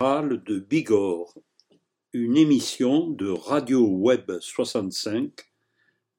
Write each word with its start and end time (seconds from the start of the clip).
de 0.00 0.60
Bigorre, 0.60 1.34
une 2.12 2.36
émission 2.36 3.10
de 3.10 3.30
Radio 3.30 3.84
Web 3.84 4.30
65 4.38 5.32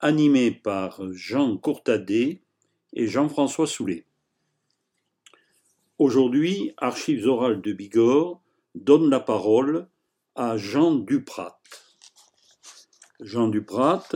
animée 0.01 0.51
par 0.51 1.01
Jean 1.13 1.55
Courtadet 1.55 2.41
et 2.91 3.07
Jean-François 3.07 3.67
Soulet. 3.67 4.05
Aujourd'hui, 5.97 6.73
Archives 6.75 7.25
orales 7.25 7.61
de 7.61 7.71
Bigorre 7.71 8.41
donne 8.75 9.09
la 9.09 9.21
parole 9.21 9.87
à 10.35 10.57
Jean 10.57 10.95
Duprat. 10.95 11.61
Jean 13.21 13.47
Duprat, 13.47 14.09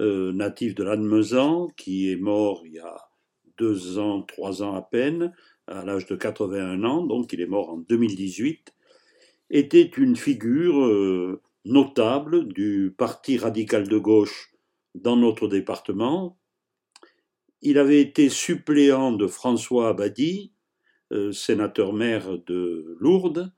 euh, 0.00 0.32
natif 0.32 0.74
de 0.74 0.82
Lannemezan, 0.82 1.68
qui 1.76 2.10
est 2.10 2.16
mort 2.16 2.62
il 2.66 2.72
y 2.72 2.78
a 2.80 2.96
deux 3.58 3.96
ans, 4.00 4.22
trois 4.22 4.64
ans 4.64 4.74
à 4.74 4.82
peine, 4.82 5.32
à 5.68 5.84
l'âge 5.84 6.06
de 6.06 6.16
81 6.16 6.82
ans, 6.82 7.04
donc 7.04 7.32
il 7.32 7.40
est 7.40 7.46
mort 7.46 7.70
en 7.70 7.76
2018, 7.76 8.73
était 9.50 9.90
une 9.96 10.16
figure 10.16 10.84
euh, 10.84 11.40
notable 11.64 12.48
du 12.48 12.94
Parti 12.96 13.38
radical 13.38 13.88
de 13.88 13.98
gauche 13.98 14.52
dans 14.94 15.16
notre 15.16 15.48
département. 15.48 16.38
Il 17.62 17.78
avait 17.78 18.00
été 18.00 18.28
suppléant 18.28 19.12
de 19.12 19.26
François 19.26 19.88
Abadi, 19.88 20.52
euh, 21.12 21.32
sénateur-maire 21.32 22.38
de 22.46 22.96
Lourdes, 23.00 23.52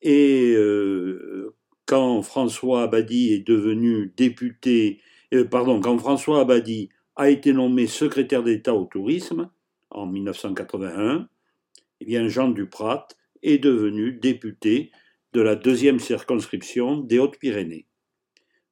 et 0.00 0.54
euh, 0.54 1.54
quand 1.86 2.22
François 2.22 2.82
Abadi 2.82 3.32
est 3.32 3.46
devenu 3.46 4.12
député, 4.16 5.00
pardon, 5.50 5.80
quand 5.80 5.98
François 5.98 6.40
Abadi 6.40 6.90
a 7.16 7.30
été 7.30 7.52
nommé 7.52 7.86
secrétaire 7.86 8.44
d'État 8.44 8.74
au 8.74 8.84
tourisme 8.84 9.50
en 9.90 10.06
1981, 10.06 11.28
eh 12.00 12.04
bien 12.04 12.28
Jean 12.28 12.48
Duprat 12.48 13.08
est 13.42 13.58
devenu 13.58 14.12
député 14.12 14.92
de 15.32 15.40
la 15.40 15.56
deuxième 15.56 15.98
circonscription 15.98 16.96
des 16.96 17.18
Hautes-Pyrénées. 17.18 17.86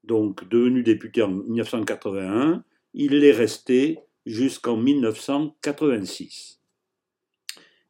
Donc, 0.04 0.48
devenu 0.48 0.82
député 0.82 1.22
en 1.22 1.28
1981, 1.28 2.64
il 2.94 3.24
est 3.24 3.32
resté 3.32 3.98
jusqu'en 4.24 4.76
1986. 4.76 6.60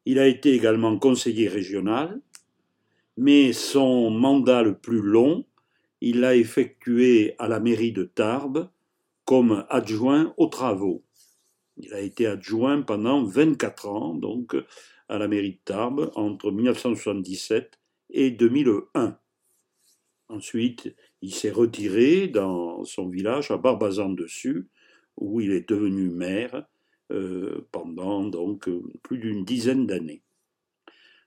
Il 0.05 0.19
a 0.19 0.27
été 0.27 0.53
également 0.53 0.97
conseiller 0.97 1.47
régional, 1.47 2.19
mais 3.17 3.53
son 3.53 4.09
mandat 4.09 4.63
le 4.63 4.77
plus 4.77 5.01
long, 5.01 5.45
il 6.01 6.19
l'a 6.21 6.35
effectué 6.35 7.35
à 7.39 7.47
la 7.47 7.59
mairie 7.59 7.91
de 7.91 8.03
Tarbes 8.03 8.69
comme 9.25 9.65
adjoint 9.69 10.33
aux 10.37 10.47
travaux. 10.47 11.03
Il 11.77 11.93
a 11.93 11.99
été 11.99 12.25
adjoint 12.25 12.81
pendant 12.81 13.23
24 13.23 13.87
ans, 13.87 14.13
donc, 14.13 14.55
à 15.09 15.17
la 15.17 15.27
mairie 15.27 15.53
de 15.53 15.59
Tarbes, 15.65 16.11
entre 16.15 16.51
1977 16.51 17.77
et 18.09 18.31
2001. 18.31 19.17
Ensuite, 20.29 20.93
il 21.21 21.33
s'est 21.33 21.51
retiré 21.51 22.27
dans 22.27 22.83
son 22.83 23.07
village 23.07 23.51
à 23.51 23.57
Barbazan-Dessus, 23.57 24.67
où 25.17 25.41
il 25.41 25.51
est 25.51 25.67
devenu 25.69 26.09
maire 26.09 26.65
euh, 27.11 27.67
pendant 27.71 28.23
donc 28.25 28.69
plus 29.01 29.17
d'une 29.17 29.45
dizaine 29.45 29.87
d'années. 29.87 30.21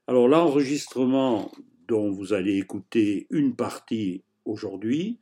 Alors 0.07 0.29
l'enregistrement 0.29 1.51
dont 1.89 2.11
vous 2.11 2.33
allez 2.33 2.59
écouter 2.59 3.27
une 3.31 3.57
partie 3.57 4.23
aujourd'hui 4.45 5.19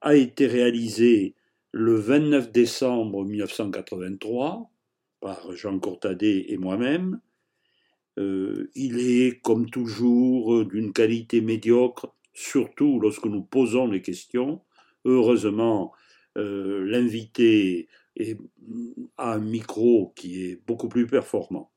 a 0.00 0.14
été 0.14 0.46
réalisé 0.46 1.34
le 1.72 1.94
29 1.94 2.50
décembre 2.52 3.24
1983 3.24 4.70
par 5.20 5.54
Jean 5.54 5.78
Courtadet 5.78 6.46
et 6.48 6.56
moi-même 6.56 7.14
euh, 7.14 7.25
il 8.18 8.98
est, 8.98 9.40
comme 9.42 9.68
toujours, 9.68 10.64
d'une 10.64 10.92
qualité 10.92 11.40
médiocre, 11.40 12.14
surtout 12.32 13.00
lorsque 13.00 13.26
nous 13.26 13.42
posons 13.42 13.86
les 13.86 14.02
questions. 14.02 14.62
Heureusement, 15.04 15.92
euh, 16.36 16.84
l'invité 16.84 17.88
a 19.16 19.34
un 19.34 19.38
micro 19.38 20.12
qui 20.16 20.44
est 20.44 20.56
beaucoup 20.66 20.88
plus 20.88 21.06
performant. 21.06 21.72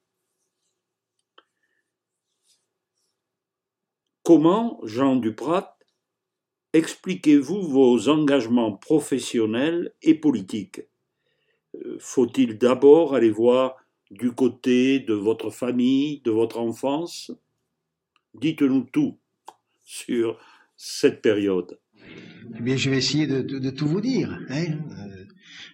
Comment, 4.24 4.80
Jean 4.84 5.16
Duprat, 5.16 5.78
expliquez-vous 6.74 7.62
vos 7.62 8.10
engagements 8.10 8.74
professionnels 8.74 9.94
et 10.02 10.14
politiques? 10.14 10.82
Euh, 11.76 11.98
Faut-il 12.00 12.58
d'abord 12.58 13.16
aller 13.16 13.32
voir 13.32 13.78
du 14.12 14.32
côté 14.32 15.00
de 15.00 15.14
votre 15.14 15.50
famille, 15.50 16.22
de 16.22 16.32
votre 16.32 16.60
enfance? 16.60 17.32
Dites-nous 18.34 18.84
tout 18.92 19.18
sur 19.84 20.40
cette 20.78 21.22
période. 21.22 21.80
Eh 22.58 22.62
bien, 22.62 22.78
je 22.78 22.90
vais 22.90 22.98
essayer 22.98 23.28
de, 23.28 23.70
tout 23.70 23.88
vous 23.88 24.02
dire. 24.02 24.40
Hein 24.50 24.78
euh, 24.98 25.26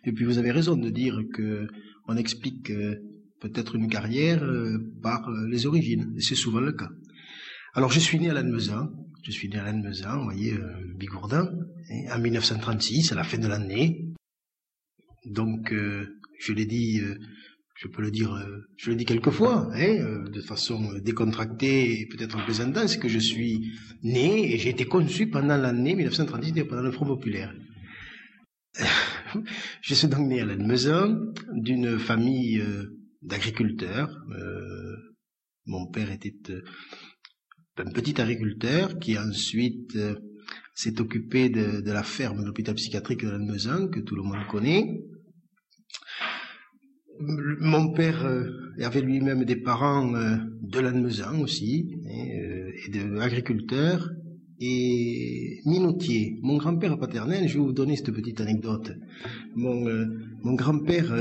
et 0.04 0.12
puis, 0.12 0.26
vous 0.26 0.38
avez 0.38 0.52
raison 0.52 0.76
de 0.76 0.90
dire 0.90 1.20
que 1.34 1.68
on 2.08 2.18
explique 2.18 2.72
euh, 2.72 2.96
peut-être 3.40 3.76
une 3.76 3.88
carrière 3.88 4.44
euh, 4.44 4.78
par 5.02 5.30
les 5.50 5.66
origines. 5.66 6.14
Et 6.18 6.22
c'est 6.22 6.36
souvent 6.36 6.60
le 6.60 6.74
cas. 6.74 6.90
Alors, 7.74 7.92
je 7.92 8.00
suis 8.00 8.20
né 8.20 8.30
à 8.30 8.34
Lannemezan. 8.34 8.90
Je 9.24 9.32
suis 9.32 9.50
né 9.50 9.58
à 9.58 9.64
Lannemezan, 9.64 10.18
vous 10.20 10.24
voyez, 10.26 10.54
Bigourdin, 10.96 11.50
hein, 11.90 12.16
en 12.16 12.20
1936, 12.20 13.12
à 13.12 13.16
la 13.16 13.24
fin 13.24 13.40
de 13.40 13.48
l'année. 13.48 14.06
Donc, 15.26 15.74
je 15.74 16.54
l'ai 16.54 16.66
dit 16.68 17.02
je 17.76 17.90
peux 17.90 18.02
le 18.02 18.10
dire, 18.10 18.34
euh, 18.34 18.66
je 18.78 18.90
le 18.90 18.96
dis 18.96 19.06
quelquefois, 19.06 19.70
hein, 19.74 19.98
euh, 20.00 20.30
de 20.30 20.42
façon 20.42 20.94
décontractée 21.00 22.00
et 22.00 22.06
peut-être 22.06 22.38
en 22.38 22.44
plaisantant, 22.44 22.88
c'est 22.88 23.00
que 23.00 23.10
je 23.10 23.20
suis 23.20 23.74
né 24.02 24.54
et 24.54 24.58
j'ai 24.58 24.70
été 24.70 24.86
conçu 24.86 25.28
pendant 25.28 25.58
l'année 25.58 25.94
1938 25.94 26.64
pendant 26.64 26.82
le 26.82 26.92
Front 26.92 27.06
populaire. 27.06 27.54
je 29.82 29.94
suis 29.94 30.08
donc 30.08 30.28
né 30.28 30.40
à 30.42 30.46
Lannemezan 30.46 31.34
d'une 31.52 32.00
famille 32.00 32.60
euh, 32.60 32.98
d'agriculteurs. 33.22 34.24
mon 35.66 35.88
père 35.88 36.12
était 36.12 36.36
un 37.78 37.92
petit 37.92 38.22
agriculteur 38.22 39.00
qui 39.00 39.18
ensuite 39.18 39.98
s'est 40.76 41.02
occupé 41.02 41.50
de, 41.50 41.82
de, 41.82 41.92
la 41.92 42.04
ferme 42.04 42.42
de 42.42 42.46
l'hôpital 42.46 42.76
psychiatrique 42.76 43.26
de 43.26 43.32
Lannemezan, 43.32 43.88
que 43.88 44.00
tout 44.00 44.16
le 44.16 44.22
monde 44.22 44.46
connaît 44.48 45.02
mon 47.20 47.92
père 47.92 48.26
euh, 48.26 48.50
avait 48.82 49.02
lui-même 49.02 49.46
des 49.46 49.56
parents 49.56 50.14
euh, 50.16 50.38
de 50.62 50.80
Lannemezan 50.80 51.40
aussi, 51.40 51.88
hein, 52.06 52.10
euh, 52.10 52.72
et 52.86 52.92
de 52.92 53.20
agriculteurs, 53.20 54.10
et 54.60 55.62
minotier. 55.66 56.40
Mon 56.42 56.58
grand-père 56.58 56.98
paternel, 56.98 57.48
je 57.48 57.56
vais 57.58 57.64
vous 57.64 57.74
donner 57.74 57.96
cette 57.96 58.12
petite 58.12 58.40
anecdote. 58.40 58.94
Mon, 59.54 59.86
mon 60.44 60.54
grand-père 60.54 61.14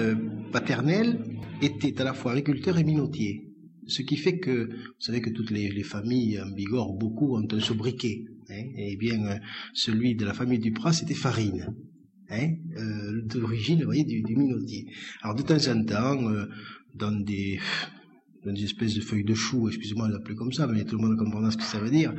paternel 0.52 1.18
était 1.60 2.00
à 2.00 2.04
la 2.04 2.14
fois 2.14 2.32
agriculteur 2.32 2.78
et 2.78 2.84
minotier. 2.84 3.50
Ce 3.88 4.02
qui 4.02 4.16
fait 4.16 4.38
que, 4.38 4.68
vous 4.68 5.00
savez 5.00 5.20
que 5.20 5.30
toutes 5.30 5.50
les, 5.50 5.82
familles 5.82 6.40
en 6.40 6.50
Bigorre, 6.52 6.94
beaucoup 6.94 7.36
ont 7.36 7.46
un 7.50 7.60
sobriquet. 7.60 8.24
Hein, 8.50 8.62
et 8.76 8.96
bien, 8.96 9.40
celui 9.72 10.14
de 10.14 10.24
la 10.24 10.32
famille 10.32 10.60
Duprat, 10.60 10.92
c'était 10.92 11.14
Farine 11.14 11.74
hein, 12.34 12.54
euh, 12.76 13.22
d'origine, 13.22 13.84
voyez, 13.84 14.04
du, 14.04 14.22
du, 14.22 14.36
minotier. 14.36 14.86
Alors 15.22 15.34
de 15.34 15.42
temps 15.42 15.68
en 15.68 15.84
temps, 15.84 16.30
euh, 16.30 16.46
dans 16.94 17.12
des 17.12 17.58
espèces 18.62 18.94
de 18.94 19.00
feuilles 19.00 19.24
de 19.24 19.34
chou, 19.34 19.68
excusez-moi 19.68 20.08
de 20.08 20.14
l'appeler 20.14 20.34
comme 20.34 20.52
ça, 20.52 20.66
mais 20.66 20.84
tout 20.84 20.96
le 20.96 21.06
monde 21.06 21.18
comprendra 21.18 21.50
ce 21.50 21.56
que 21.56 21.62
ça 21.62 21.78
veut 21.78 21.90
dire, 21.90 22.14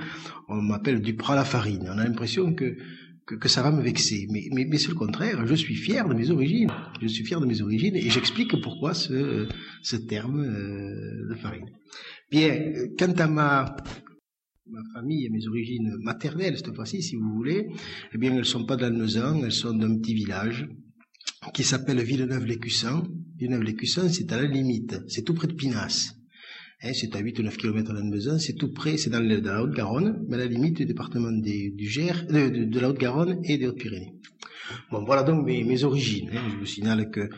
on 0.47 0.61
m'appelle 0.61 1.01
du 1.01 1.15
à 1.27 1.35
la 1.35 1.45
farine. 1.45 1.89
On 1.93 1.97
a 1.97 2.03
l'impression 2.03 2.53
que, 2.53 2.77
que, 3.25 3.49
ça 3.49 3.61
va 3.61 3.71
me 3.71 3.81
vexer. 3.81 4.27
Mais, 4.31 4.47
mais, 4.51 4.65
mais 4.65 4.77
c'est 4.77 4.89
le 4.89 4.95
contraire, 4.95 5.45
je 5.45 5.55
suis 5.55 5.75
fier 5.75 6.07
de 6.07 6.13
mes 6.13 6.29
origines. 6.31 6.71
Je 7.01 7.07
suis 7.07 7.23
fier 7.23 7.39
de 7.39 7.45
mes 7.45 7.61
origines 7.61 7.95
et 7.95 8.09
j'explique 8.09 8.59
pourquoi 8.61 8.93
ce, 8.93 9.47
ce 9.81 9.95
terme 9.95 10.41
euh, 10.41 11.29
de 11.29 11.35
farine. 11.35 11.69
Bien, 12.31 12.73
quant 12.97 13.13
à 13.13 13.27
ma 13.27 13.75
ma 14.67 14.81
famille 14.93 15.25
et 15.25 15.29
mes 15.29 15.47
origines 15.47 15.95
maternelles, 15.99 16.57
cette 16.57 16.73
fois-ci, 16.75 17.01
si 17.03 17.15
vous 17.15 17.33
voulez, 17.35 17.67
eh 18.13 18.17
bien, 18.17 18.31
elles 18.31 18.39
ne 18.39 18.43
sont 18.43 18.65
pas 18.65 18.75
d'Alnezan, 18.75 19.43
elles 19.43 19.51
sont 19.51 19.73
d'un 19.73 19.95
petit 19.97 20.15
village 20.15 20.67
qui 21.53 21.63
s'appelle 21.63 22.01
Villeneuve-les-Cussans. 22.01 23.03
Villeneuve-les-Cussans, 23.37 24.09
c'est 24.09 24.31
à 24.31 24.41
la 24.41 24.47
limite, 24.47 25.01
c'est 25.07 25.21
tout 25.21 25.35
près 25.35 25.47
de 25.47 25.53
Pinas. 25.53 26.15
Hein, 26.81 26.91
c'est 26.93 27.15
à 27.15 27.19
8 27.19 27.39
ou 27.39 27.43
9 27.43 27.57
km 27.57 27.93
d'Alnezan, 27.93 28.39
c'est 28.39 28.53
tout 28.53 28.73
près, 28.73 28.97
c'est 28.97 29.11
dans, 29.11 29.19
la 29.19 29.63
Haute-Garonne, 29.63 30.25
mais 30.27 30.35
à 30.35 30.39
la 30.39 30.45
limite 30.47 30.77
du 30.77 30.85
département 30.85 31.31
du 31.31 31.87
Gers, 31.87 32.25
de, 32.27 32.79
la 32.79 32.89
Haute-Garonne 32.89 33.41
et 33.43 33.57
des 33.57 33.67
Hautes-Pyrénées. 33.67 34.15
Bon, 34.89 35.03
voilà 35.05 35.21
donc 35.21 35.45
mes, 35.45 35.83
origines. 35.83 36.31
Hein. 36.33 36.41
Je 36.51 36.57
vous 36.57 36.65
signale 36.65 37.11
que 37.11 37.29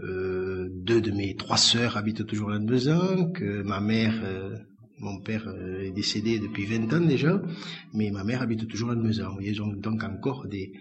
euh, 0.00 0.68
deux 0.70 1.00
de 1.00 1.12
mes 1.12 1.34
trois 1.34 1.56
sœurs 1.56 1.96
habitent 1.96 2.26
toujours 2.26 2.50
à 2.50 2.54
Lannemezan, 2.54 3.30
que 3.32 3.62
ma 3.62 3.80
mère 3.80 4.20
euh, 4.22 4.54
mon 5.04 5.18
père 5.18 5.46
euh, 5.48 5.84
est 5.84 5.90
décédé 5.90 6.38
depuis 6.38 6.64
20 6.64 6.92
ans 6.94 7.00
déjà, 7.04 7.40
mais 7.92 8.10
ma 8.10 8.24
mère 8.24 8.42
habite 8.42 8.66
toujours 8.66 8.90
à 8.90 8.94
Vous 8.94 9.12
voyez, 9.34 9.52
donc 9.52 10.02
encore 10.02 10.46
des, 10.46 10.72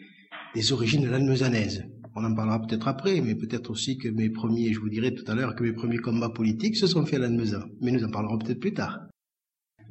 des 0.55 0.71
origines 0.71 1.05
lannemezanaises. 1.09 1.83
On 2.15 2.23
en 2.23 2.33
parlera 2.33 2.61
peut-être 2.61 2.87
après, 2.87 3.21
mais 3.21 3.35
peut-être 3.35 3.71
aussi 3.71 3.97
que 3.97 4.07
mes 4.07 4.29
premiers, 4.29 4.71
je 4.71 4.79
vous 4.79 4.89
dirai 4.89 5.13
tout 5.13 5.29
à 5.29 5.35
l'heure 5.35 5.55
que 5.55 5.63
mes 5.63 5.73
premiers 5.73 5.97
combats 5.97 6.29
politiques 6.29 6.77
se 6.77 6.87
sont 6.87 7.05
faits 7.05 7.15
à 7.15 7.23
Lannemezan. 7.23 7.63
Mais 7.81 7.91
nous 7.91 8.03
en 8.03 8.09
parlerons 8.09 8.37
peut-être 8.37 8.59
plus 8.59 8.73
tard. 8.73 8.99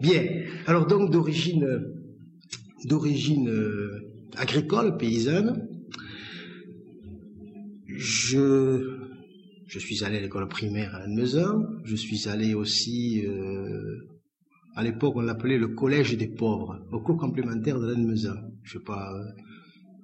Bien. 0.00 0.25
Alors 0.67 0.87
donc 0.87 1.11
d'origine 1.11 1.64
euh, 3.49 4.00
agricole, 4.37 4.96
paysanne, 4.96 5.69
je 7.87 8.99
je 9.67 9.78
suis 9.78 10.05
allé 10.05 10.19
à 10.19 10.20
l'école 10.20 10.49
primaire 10.49 10.94
à 10.94 11.00
Lannemezan. 11.00 11.64
Je 11.85 11.96
suis 11.96 12.28
allé 12.28 12.55
aussi 12.55 13.25
euh, 13.26 14.12
à 14.74 14.82
l'époque 14.82 15.14
on 15.16 15.20
l'appelait 15.22 15.58
le 15.58 15.69
collège 15.69 16.16
des 16.16 16.28
pauvres, 16.28 16.78
au 16.92 17.00
cours 17.00 17.16
complémentaire 17.16 17.78
de 17.80 17.86
Lannemezan. 17.86 18.36
Je 18.62 18.78
sais 18.78 18.84
pas 18.84 19.14
euh, 19.14 19.42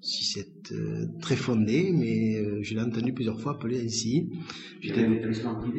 si 0.01 0.25
c'est 0.25 0.73
euh, 0.73 1.07
très 1.21 1.37
fondé, 1.37 1.93
mais 1.93 2.37
euh, 2.37 2.63
je 2.63 2.75
l'ai 2.75 2.81
entendu 2.81 3.13
plusieurs 3.13 3.41
fois 3.41 3.53
appeler 3.53 3.85
ainsi. 3.85 4.29
Privé 4.81 5.21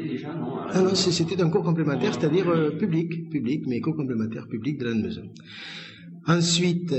déjà, 0.07 0.33
non 0.35 0.57
Ah 0.69 0.81
non, 0.81 0.95
c'était 0.95 1.41
un 1.41 1.49
cours 1.49 1.63
complémentaire, 1.63 2.13
c'est-à-dire 2.13 2.49
euh, 2.49 2.71
public, 2.71 3.29
public, 3.29 3.63
mais 3.67 3.79
cours 3.79 3.95
complémentaire 3.95 4.47
public 4.47 4.77
de 4.77 4.85
Lannemezan. 4.85 5.23
Ensuite, 6.27 6.93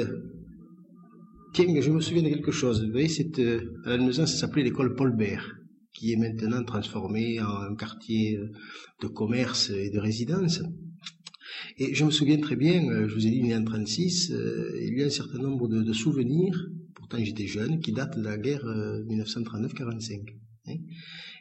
tiens, 1.52 1.80
je 1.80 1.90
me 1.90 2.00
souviens 2.00 2.22
de 2.22 2.28
quelque 2.30 2.52
chose. 2.52 2.84
Vous 2.84 2.92
voyez, 2.92 3.08
c'est, 3.08 3.38
à 3.84 3.90
Lannemezan, 3.90 4.26
ça 4.26 4.38
s'appelait 4.38 4.62
l'école 4.62 4.94
Paul 4.94 5.14
Bert, 5.14 5.56
qui 5.92 6.12
est 6.12 6.16
maintenant 6.16 6.64
transformée 6.64 7.40
en 7.40 7.70
un 7.70 7.74
quartier 7.74 8.38
de 9.02 9.06
commerce 9.08 9.70
et 9.70 9.90
de 9.90 9.98
résidence. 9.98 10.62
Et 11.82 11.94
je 11.94 12.04
me 12.04 12.10
souviens 12.10 12.38
très 12.38 12.56
bien, 12.56 12.82
je 13.08 13.14
vous 13.14 13.26
ai 13.26 13.30
dit, 13.30 13.42
né 13.42 13.56
36, 13.64 14.32
il 14.82 14.98
y 14.98 15.02
a 15.02 15.06
un 15.06 15.10
certain 15.10 15.38
nombre 15.38 15.66
de, 15.66 15.92
souvenirs 15.92 16.68
quand 17.10 17.18
j'étais 17.18 17.46
jeune, 17.46 17.80
qui 17.80 17.92
date 17.92 18.16
de 18.16 18.22
la 18.22 18.38
guerre 18.38 18.64
1939-45. 18.64 20.12
Euh, 20.12 20.32
hein. 20.68 20.74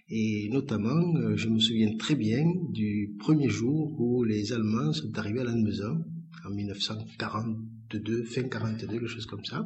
Et 0.09 0.49
notamment, 0.51 1.15
euh, 1.17 1.35
je 1.35 1.47
me 1.47 1.59
souviens 1.59 1.95
très 1.95 2.15
bien 2.15 2.43
du 2.71 3.15
premier 3.19 3.49
jour 3.49 3.95
où 3.99 4.23
les 4.23 4.51
Allemands 4.51 4.91
sont 4.91 5.15
arrivés 5.17 5.41
à 5.41 5.43
Lannemezan, 5.43 6.03
en 6.45 6.49
1942, 6.49 8.23
fin 8.23 8.43
42, 8.43 8.87
quelque 8.87 9.07
chose 9.07 9.27
comme 9.27 9.45
ça. 9.45 9.63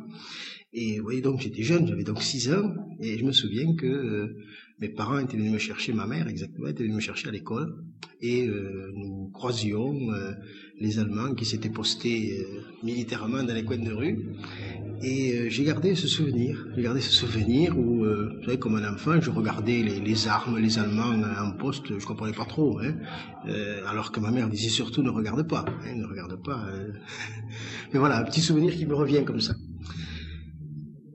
Et 0.74 0.98
vous 0.98 1.04
voyez, 1.04 1.22
donc 1.22 1.40
j'étais 1.40 1.64
jeune, 1.64 1.88
j'avais 1.88 2.04
donc 2.04 2.22
6 2.22 2.52
ans, 2.52 2.74
et 3.00 3.18
je 3.18 3.24
me 3.24 3.32
souviens 3.32 3.74
que 3.76 3.86
euh, 3.86 4.36
mes 4.80 4.90
parents 4.90 5.20
étaient 5.20 5.38
venus 5.38 5.52
me 5.52 5.58
chercher, 5.58 5.94
ma 5.94 6.08
mère 6.08 6.28
exactement, 6.28 6.68
était 6.68 6.84
venue 6.84 6.96
me 6.96 7.00
chercher 7.00 7.30
à 7.30 7.32
l'école, 7.32 7.84
et 8.22 8.48
nous 8.48 9.30
croisions 9.34 9.94
les 10.80 11.00
Allemands 11.00 11.36
qui 11.36 11.46
s'étaient 11.46 11.70
postés 11.70 12.46
militairement 12.84 13.44
dans 13.44 13.54
les 13.54 13.64
coins 13.64 13.78
de 13.78 13.92
rue, 13.92 14.18
et 15.04 15.38
euh, 15.38 15.50
j'ai 15.50 15.66
gardé 15.66 15.96
ce 15.96 16.08
souvenir. 16.08 16.66
J'ai 16.76 16.82
gardé 16.82 17.02
ce 17.02 17.12
souvenir 17.12 17.78
où, 17.78 18.06
euh, 18.06 18.38
vous 18.38 18.46
savez, 18.46 18.58
comme 18.58 18.76
un 18.76 18.94
enfant, 18.94 19.20
je 19.20 19.30
regardais 19.30 19.84
les, 19.84 20.28
armes, 20.30 20.58
les 20.58 20.80
Allemands 20.80 21.14
en 21.42 21.52
poste, 21.52 22.00
je 22.00 22.06
comprenais 22.06 22.32
pas 22.32 22.46
trop. 22.46 22.80
Hein, 22.80 22.96
euh, 23.48 23.86
alors 23.86 24.14
que 24.14 24.22
ma 24.22 24.32
mère 24.32 24.48
disait 24.48 24.70
surtout 24.70 25.04
ne 25.04 25.10
regarde 25.10 25.46
pas, 25.46 25.66
hein, 25.68 25.96
ne 25.96 26.06
regarde 26.06 26.42
pas. 26.42 26.66
Mais 27.94 28.00
voilà, 28.00 28.20
un 28.20 28.24
petit 28.24 28.40
souvenir 28.40 28.74
qui 28.74 28.86
me 28.86 28.96
revient 28.96 29.26
comme 29.26 29.42
ça. 29.42 29.56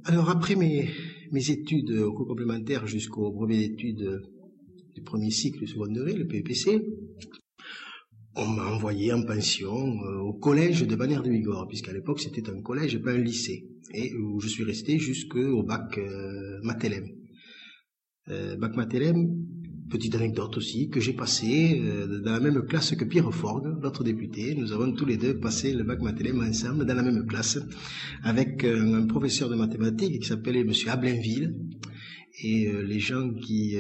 Alors 0.05 0.29
après 0.29 0.55
mes, 0.55 0.91
mes 1.33 1.51
études 1.51 1.91
au 1.91 2.13
cours 2.13 2.27
complémentaire 2.27 2.87
jusqu'au 2.87 3.31
brevet 3.31 3.59
d'études 3.59 4.23
du 4.95 5.03
premier 5.03 5.31
cycle 5.31 5.61
du 5.61 5.67
secondaire, 5.67 6.17
le 6.17 6.27
PPC, 6.27 6.81
on 8.39 8.47
m'a 8.47 8.67
envoyé 8.67 9.13
en 9.13 9.23
pension 9.23 9.75
euh, 10.05 10.19
au 10.21 10.33
collège 10.33 10.87
de 10.87 10.95
Bagnères 10.95 11.23
de 11.23 11.31
Bigorre, 11.31 11.67
puisqu'à 11.67 11.93
l'époque 11.93 12.21
c'était 12.21 12.49
un 12.49 12.61
collège 12.63 12.95
et 12.95 13.01
pas 13.01 13.11
un 13.11 13.19
lycée, 13.19 13.69
et 13.93 14.15
où 14.15 14.41
je 14.41 14.49
suis 14.49 14.65
resté 14.65 14.99
jusqu'au 14.99 15.63
bac 15.65 15.99
euh. 15.99 16.61
Euh, 18.31 18.57
bac 18.57 18.77
Matélem, 18.77 19.27
petite 19.91 20.15
anecdote 20.15 20.57
aussi, 20.57 20.89
que 20.91 21.01
j'ai 21.01 21.13
passé 21.13 21.81
euh, 21.83 22.21
dans 22.21 22.33
la 22.33 22.41
même 22.41 22.63
classe 22.67 22.95
que 22.95 23.05
Pierre 23.05 23.33
Forgue, 23.33 23.83
l'autre 23.83 24.05
député. 24.05 24.55
Nous 24.55 24.73
avons 24.73 24.93
tous 24.93 25.07
les 25.07 25.17
deux 25.17 25.39
passé 25.39 25.73
le 25.73 25.85
bac 25.85 26.01
Matélem 26.01 26.41
ensemble 26.41 26.85
dans 26.85 26.95
la 26.95 27.03
même 27.03 27.27
classe, 27.27 27.59
avec 28.23 28.65
un 28.65 29.07
professeur 29.07 29.49
de 29.49 29.57
mathématiques 29.57 30.21
qui 30.21 30.29
s'appelait 30.29 30.65
Monsieur 30.65 30.91
Ablainville. 30.91 31.55
Et 32.41 32.71
les 32.87 33.01
gens 33.01 33.35
qui 33.35 33.77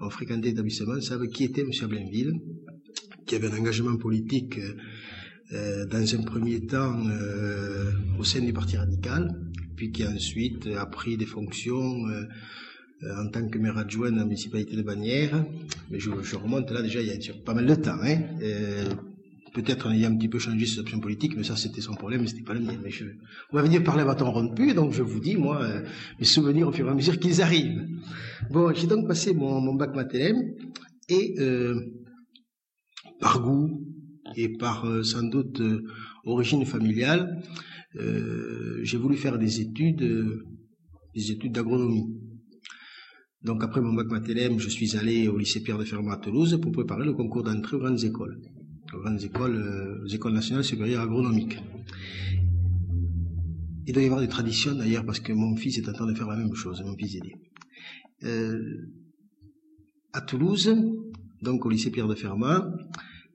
ont 0.00 0.10
fréquenté 0.10 0.50
l'établissement 0.50 1.00
savent 1.00 1.26
qui 1.26 1.42
était 1.42 1.64
Monsieur 1.64 1.86
Ablainville 1.86 2.34
qui 3.30 3.36
avait 3.36 3.46
un 3.46 3.58
engagement 3.58 3.96
politique 3.96 4.58
euh, 5.52 5.86
dans 5.86 6.14
un 6.14 6.22
premier 6.22 6.66
temps 6.66 7.00
euh, 7.08 7.92
au 8.18 8.24
sein 8.24 8.40
du 8.40 8.52
Parti 8.52 8.76
radical, 8.76 9.40
puis 9.76 9.92
qui 9.92 10.04
ensuite 10.04 10.66
a 10.66 10.84
pris 10.86 11.16
des 11.16 11.26
fonctions 11.26 12.08
euh, 12.08 12.24
en 13.02 13.28
tant 13.28 13.48
que 13.48 13.58
maire 13.58 13.78
adjoint 13.78 14.10
de 14.10 14.16
la 14.16 14.24
municipalité 14.24 14.76
de 14.76 14.82
Bagnères. 14.82 15.44
Mais 15.90 15.98
je, 15.98 16.10
remonte 16.36 16.70
là 16.70 16.82
déjà 16.82 17.00
il 17.00 17.08
y 17.08 17.10
a 17.12 17.34
pas 17.44 17.54
mal 17.54 17.66
de 17.66 17.74
temps. 17.74 17.98
Hein. 18.02 18.18
Peut-être 19.52 19.88
en 19.88 19.92
ayant 19.92 20.12
un 20.12 20.16
petit 20.16 20.28
peu 20.28 20.38
changé 20.38 20.64
ses 20.64 20.78
options 20.78 21.00
politiques, 21.00 21.36
mais 21.36 21.42
ça 21.42 21.56
c'était 21.56 21.80
son 21.80 21.94
problème, 21.94 22.24
c'était 22.26 22.42
pas 22.42 22.54
le 22.54 22.60
mien. 22.60 22.76
Mais 22.84 22.90
je, 22.90 23.06
on 23.52 23.62
dit 23.62 23.78
de 23.78 23.84
parler 23.84 24.02
à 24.02 24.04
bâton 24.04 24.30
rompu, 24.30 24.74
donc 24.74 24.92
je 24.92 25.02
vous 25.02 25.18
dis, 25.18 25.34
moi, 25.34 25.66
mes 26.20 26.24
souvenirs 26.24 26.68
au 26.68 26.72
fur 26.72 26.86
et 26.86 26.90
à 26.90 26.94
mesure 26.94 27.18
qu'ils 27.18 27.42
arrivent. 27.42 27.84
Bon, 28.50 28.72
j'ai 28.72 28.86
donc 28.86 29.08
passé 29.08 29.34
mon, 29.34 29.60
mon 29.60 29.74
bac 29.74 29.92
matélème, 29.96 30.54
et 31.08 31.34
par 33.20 33.42
goût 33.42 33.86
et 34.36 34.48
par 34.48 34.86
euh, 34.86 35.02
sans 35.02 35.22
doute 35.22 35.60
euh, 35.60 35.84
origine 36.24 36.64
familiale, 36.64 37.42
euh, 37.96 38.80
j'ai 38.82 38.96
voulu 38.96 39.16
faire 39.16 39.38
des 39.38 39.60
études, 39.60 40.04
des 41.14 41.32
études 41.32 41.52
d'agronomie. 41.52 42.06
Donc 43.42 43.64
après 43.64 43.80
mon 43.80 43.94
bac 43.94 44.06
matélème, 44.08 44.58
je 44.58 44.68
suis 44.68 44.96
allé 44.96 45.28
au 45.28 45.38
lycée 45.38 45.62
Pierre 45.62 45.78
de 45.78 45.84
Fermat 45.84 46.14
à 46.14 46.16
Toulouse 46.18 46.58
pour 46.60 46.72
préparer 46.72 47.04
le 47.04 47.14
concours 47.14 47.42
d'entrée 47.42 47.76
aux 47.76 47.80
grandes 47.80 48.04
écoles, 48.04 48.38
aux 48.92 49.00
grandes 49.00 49.22
écoles, 49.22 50.02
aux 50.04 50.08
écoles 50.08 50.34
nationales 50.34 50.64
supérieures 50.64 51.02
agronomiques. 51.02 51.58
Il 53.86 53.94
doit 53.94 54.02
y 54.02 54.06
avoir 54.06 54.20
des 54.20 54.28
traditions 54.28 54.74
d'ailleurs 54.74 55.06
parce 55.06 55.20
que 55.20 55.32
mon 55.32 55.56
fils 55.56 55.78
est 55.78 55.88
en 55.88 55.92
train 55.92 56.06
de 56.06 56.14
faire 56.14 56.28
la 56.28 56.36
même 56.36 56.54
chose, 56.54 56.82
mon 56.84 56.96
fils 56.96 57.16
aîné. 57.16 57.34
Euh, 58.24 58.60
à 60.12 60.20
Toulouse, 60.20 60.76
donc 61.40 61.64
au 61.64 61.70
lycée 61.70 61.90
Pierre 61.90 62.08
de 62.08 62.14
Fermat, 62.14 62.70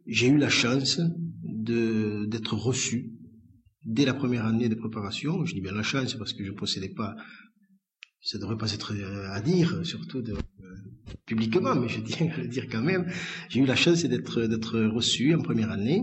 j'ai 0.06 0.28
eu 0.28 0.38
la 0.38 0.50
chance 0.50 1.02
d'être 1.44 2.54
reçu 2.54 3.12
dès 3.86 4.06
la 4.06 4.14
première 4.14 4.46
année 4.46 4.70
de 4.70 4.76
préparation. 4.76 5.46
Je 5.46 5.56
dis 5.56 5.62
bien 5.62 5.72
la 5.72 5.84
chance 5.84 6.14
parce 6.16 6.34
que 6.34 6.44
je 6.44 6.52
ne 6.52 6.56
possédais 6.56 6.90
pas, 6.90 7.16
ça 8.26 8.40
devrait 8.40 8.58
pas 8.58 8.74
être 8.74 8.96
à 9.32 9.40
dire, 9.40 9.86
surtout 9.86 10.22
de, 10.22 10.34
euh, 10.34 10.38
publiquement, 11.28 11.76
mais 11.76 11.88
je 11.88 12.02
tiens 12.02 12.28
à 12.36 12.42
le 12.42 12.48
dire 12.48 12.66
quand 12.70 12.82
même. 12.82 13.06
J'ai 13.50 13.60
eu 13.60 13.66
la 13.66 13.76
chance 13.76 14.04
d'être 14.04 14.42
d'être 14.42 14.82
reçu 14.82 15.34
en 15.36 15.42
première 15.42 15.72
année. 15.72 16.02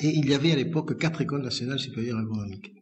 Et 0.00 0.08
il 0.08 0.28
y 0.28 0.34
avait 0.34 0.52
à 0.52 0.56
l'époque 0.56 0.98
quatre 0.98 1.20
écoles 1.20 1.42
nationales 1.42 1.78
supérieures 1.78 2.18
agronomiques. 2.18 2.72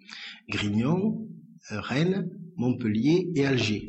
Grignon, 0.48 1.28
euh, 1.72 1.80
Rennes, 1.80 2.30
Montpellier 2.56 3.30
et 3.34 3.44
Alger. 3.44 3.88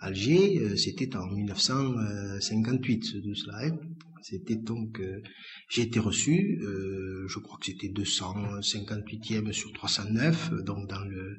Alger, 0.00 0.58
euh, 0.60 0.76
c'était 0.76 1.16
en 1.16 1.26
1958, 1.26 3.04
ce 3.04 3.18
tout 3.18 3.34
cela. 3.34 3.66
Hein. 3.66 3.78
C'était 4.22 4.56
donc, 4.56 5.00
euh, 5.00 5.20
j'ai 5.68 5.82
été 5.82 5.98
reçu, 5.98 6.60
euh, 6.62 7.26
je 7.28 7.38
crois 7.38 7.58
que 7.58 7.66
c'était 7.66 7.88
258e 7.88 9.52
sur 9.52 9.72
309, 9.72 10.62
donc 10.64 10.88
dans 10.88 11.04
le, 11.04 11.38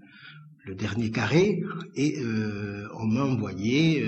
le 0.65 0.75
dernier 0.75 1.11
carré, 1.11 1.63
et 1.95 2.19
euh, 2.19 2.87
on 2.99 3.07
m'a 3.07 3.23
envoyé, 3.23 4.05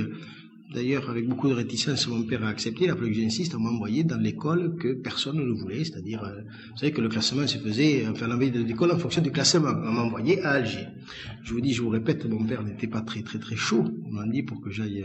d'ailleurs 0.74 1.10
avec 1.10 1.28
beaucoup 1.28 1.50
de 1.50 1.54
réticence, 1.54 2.08
mon 2.08 2.24
père 2.24 2.44
a 2.44 2.50
accepté, 2.50 2.88
la 2.88 2.96
plus 2.96 3.08
que 3.08 3.14
j'insiste, 3.14 3.56
on 3.56 3.60
m'a 3.60 3.70
envoyé 3.70 4.04
dans 4.04 4.18
l'école 4.18 4.76
que 4.76 4.94
personne 4.94 5.38
ne 5.38 5.52
voulait, 5.52 5.84
c'est-à-dire, 5.84 6.22
vous 6.72 6.78
savez 6.78 6.92
que 6.92 7.02
le 7.02 7.10
classement 7.10 7.48
se 7.48 7.58
faisait, 7.58 8.08
enfin 8.08 8.28
l'envie 8.28 8.52
de 8.52 8.62
l'école 8.64 8.92
en 8.92 9.00
fonction 9.00 9.22
du 9.22 9.32
classement, 9.32 9.70
on 9.70 9.92
m'a 9.92 10.02
envoyé 10.02 10.42
à 10.42 10.52
Alger. 10.52 10.88
Je 11.44 11.54
vous 11.54 11.62
dis, 11.62 11.74
je 11.74 11.82
vous 11.82 11.90
répète, 11.90 12.26
mon 12.26 12.46
père 12.46 12.64
n'était 12.64 12.88
pas 12.88 13.02
très 13.02 13.24
très 13.24 13.40
très 13.40 13.56
chaud, 13.56 13.86
on 14.06 14.12
m'a 14.12 14.28
dit 14.28 14.44
pour 14.44 14.62
que 14.62 14.70
j'aille 14.70 15.04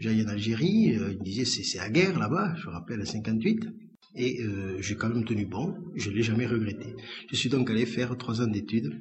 J'allais 0.00 0.24
en 0.24 0.28
Algérie, 0.28 0.96
euh, 0.96 1.12
il 1.12 1.18
me 1.18 1.24
disait 1.24 1.44
c'est 1.44 1.76
la 1.76 1.90
guerre 1.90 2.18
là-bas, 2.18 2.54
je 2.56 2.66
me 2.66 2.72
rappelle, 2.72 3.02
à 3.02 3.04
58. 3.04 3.68
Et 4.16 4.42
euh, 4.42 4.80
j'ai 4.80 4.96
quand 4.96 5.10
même 5.10 5.24
tenu 5.26 5.44
bon, 5.44 5.74
je 5.94 6.10
ne 6.10 6.16
l'ai 6.16 6.22
jamais 6.22 6.46
regretté. 6.46 6.94
Je 7.30 7.36
suis 7.36 7.50
donc 7.50 7.70
allé 7.70 7.84
faire 7.84 8.16
trois 8.16 8.40
ans 8.40 8.46
d'études 8.46 8.98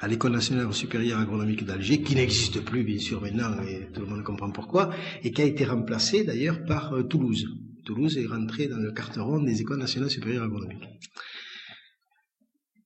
à 0.00 0.08
l'École 0.08 0.32
nationale 0.32 0.72
supérieure 0.72 1.20
agronomique 1.20 1.64
d'Alger, 1.64 2.02
qui 2.02 2.14
n'existe 2.14 2.64
plus 2.64 2.84
bien 2.84 2.98
sûr 2.98 3.20
maintenant, 3.20 3.62
et 3.62 3.86
tout 3.92 4.00
le 4.00 4.06
monde 4.06 4.22
comprend 4.22 4.50
pourquoi, 4.50 4.94
et 5.22 5.30
qui 5.30 5.42
a 5.42 5.44
été 5.44 5.64
remplacée 5.66 6.24
d'ailleurs 6.24 6.64
par 6.64 6.94
euh, 6.94 7.02
Toulouse. 7.02 7.46
Toulouse 7.84 8.16
est 8.16 8.26
rentrée 8.26 8.66
dans 8.66 8.78
le 8.78 8.92
carteron 8.92 9.42
des 9.42 9.60
écoles 9.60 9.78
nationales 9.78 10.10
supérieures 10.10 10.44
agronomiques. 10.44 10.88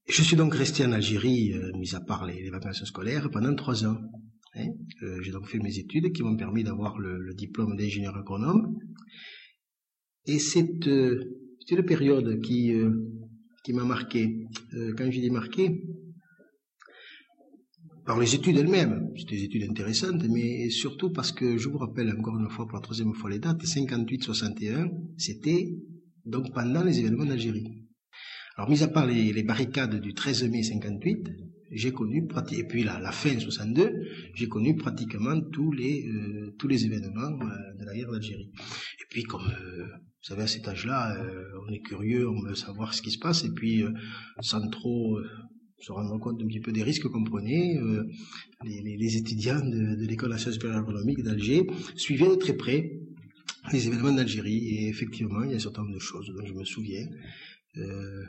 Je 0.09 0.23
suis 0.23 0.37
donc 0.37 0.55
resté 0.55 0.85
en 0.85 0.91
Algérie, 0.91 1.53
euh, 1.53 1.71
mis 1.79 1.95
à 1.95 2.01
part 2.01 2.27
les, 2.27 2.51
vacances 2.51 2.85
scolaires, 2.85 3.31
pendant 3.31 3.55
trois 3.55 3.85
ans. 3.87 3.99
Hein. 4.57 4.67
Euh, 5.03 5.23
j'ai 5.23 5.31
donc 5.31 5.47
fait 5.47 5.61
mes 5.61 5.79
études 5.79 6.13
qui 6.13 6.25
m'ont 6.25 6.37
permis 6.37 6.65
d'avoir 6.65 6.99
le, 6.99 7.33
diplôme 7.35 7.77
d'ingénieur 7.77 8.17
agronome. 8.17 8.77
Et 10.27 10.41
c'est 10.41 10.85
une 10.87 11.85
période 11.87 12.41
qui, 12.41 12.73
qui 13.63 13.73
m'a 13.73 13.85
marqué. 13.85 14.47
quand 14.97 15.11
je 15.11 15.21
dis 15.21 15.31
marqué, 15.31 15.83
par 18.05 18.21
les 18.21 18.35
études 18.35 18.57
elles-mêmes, 18.59 19.11
c'était 19.17 19.37
des 19.37 19.45
études 19.45 19.71
intéressantes, 19.71 20.23
mais 20.29 20.69
surtout 20.71 21.11
parce 21.11 21.33
que 21.33 21.57
je 21.57 21.69
vous 21.69 21.79
rappelle 21.79 22.11
encore 22.11 22.39
une 22.39 22.51
fois 22.51 22.67
pour 22.67 22.77
la 22.77 22.83
troisième 22.83 23.15
fois 23.15 23.31
les 23.31 23.39
dates, 23.39 23.63
58-61, 23.65 24.91
c'était 25.17 25.75
donc 26.27 26.53
pendant 26.53 26.83
les 26.83 27.01
événements 27.01 27.25
d'Algérie. 27.25 27.85
Alors, 28.57 28.71
mis 28.71 28.83
à 28.83 28.89
part 28.89 29.07
les, 29.07 29.43
barricades 29.43 30.01
du 30.01 30.15
13 30.15 30.45
mai 30.45 30.63
58, 30.63 31.29
j'ai 31.73 31.93
connu 31.93 32.29
et 32.53 32.65
puis 32.65 32.85
la, 32.85 33.01
la 33.01 33.11
fin 33.11 33.37
62, 33.37 33.91
j'ai 34.35 34.49
connu 34.49 34.77
pratiquement 34.77 35.41
tous 35.53 35.73
les 35.73 36.07
euh, 36.07 36.69
événements 36.69 37.41
euh, 37.43 37.79
de 37.81 37.85
la 37.85 37.95
guerre 37.95 38.13
d'Algérie. 38.13 38.53
Et 39.01 39.07
puis 39.11 39.25
comme 39.25 39.43
euh, 39.43 39.87
vous 39.87 40.29
savez 40.29 40.43
à 40.43 40.47
cet 40.47 40.69
âge-là, 40.69 41.19
on 41.67 41.73
est 41.73 41.81
curieux, 41.81 42.29
on 42.29 42.41
veut 42.43 42.55
savoir 42.55 42.95
ce 42.95 43.03
qui 43.03 43.11
se 43.11 43.19
passe, 43.19 43.45
et 43.45 43.51
puis 43.51 43.85
sans 44.41 44.67
trop 44.69 45.19
se 45.85 45.93
rendre 45.93 46.19
compte 46.19 46.41
un 46.43 46.47
petit 46.47 46.61
peu 46.61 46.73
des 46.73 46.83
risques 46.83 47.09
qu'on 47.09 47.25
prenait, 47.25 47.77
euh, 47.77 48.05
les, 48.65 49.17
étudiants 49.19 49.61
de, 49.61 50.07
l'école 50.07 50.31
nationale 50.31 50.55
supérieure 50.55 50.79
agronomique 50.79 51.23
d'Alger 51.23 51.67
suivaient 51.95 52.29
de 52.29 52.37
très 52.37 52.55
près 52.55 53.01
les 53.73 53.87
événements 53.87 54.13
d'Algérie, 54.13 54.63
et 54.69 54.89
effectivement, 54.89 55.43
il 55.43 55.51
y 55.51 55.53
a 55.53 55.57
un 55.57 55.59
certain 55.59 55.83
nombre 55.83 55.95
de 55.95 56.01
choses 56.01 56.33
dont 56.35 56.45
je 56.45 56.55
me 56.55 56.65
souviens, 56.65 57.07
euh, 57.77 58.25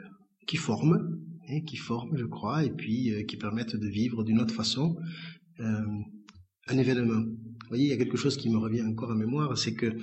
qui 0.47 0.57
forment, 0.57 1.19
hein, 1.49 1.61
qui 1.61 1.77
forment, 1.77 2.17
je 2.17 2.25
crois, 2.25 2.63
et 2.65 2.71
puis 2.71 3.11
euh, 3.11 3.23
qui 3.23 3.37
permettent 3.37 3.75
de 3.75 3.87
vivre 3.87 4.23
d'une 4.23 4.39
autre 4.39 4.53
façon 4.53 4.97
un 6.67 6.77
événement. 6.77 7.21
Vous 7.21 7.69
voyez, 7.69 7.85
il 7.85 7.89
y 7.89 7.93
a 7.93 7.97
quelque 7.97 8.17
chose 8.17 8.35
qui 8.35 8.49
me 8.49 8.57
revient 8.57 8.81
encore 8.81 9.11
en 9.11 9.15
mémoire, 9.15 9.57
c'est 9.57 9.73
que 9.73 9.95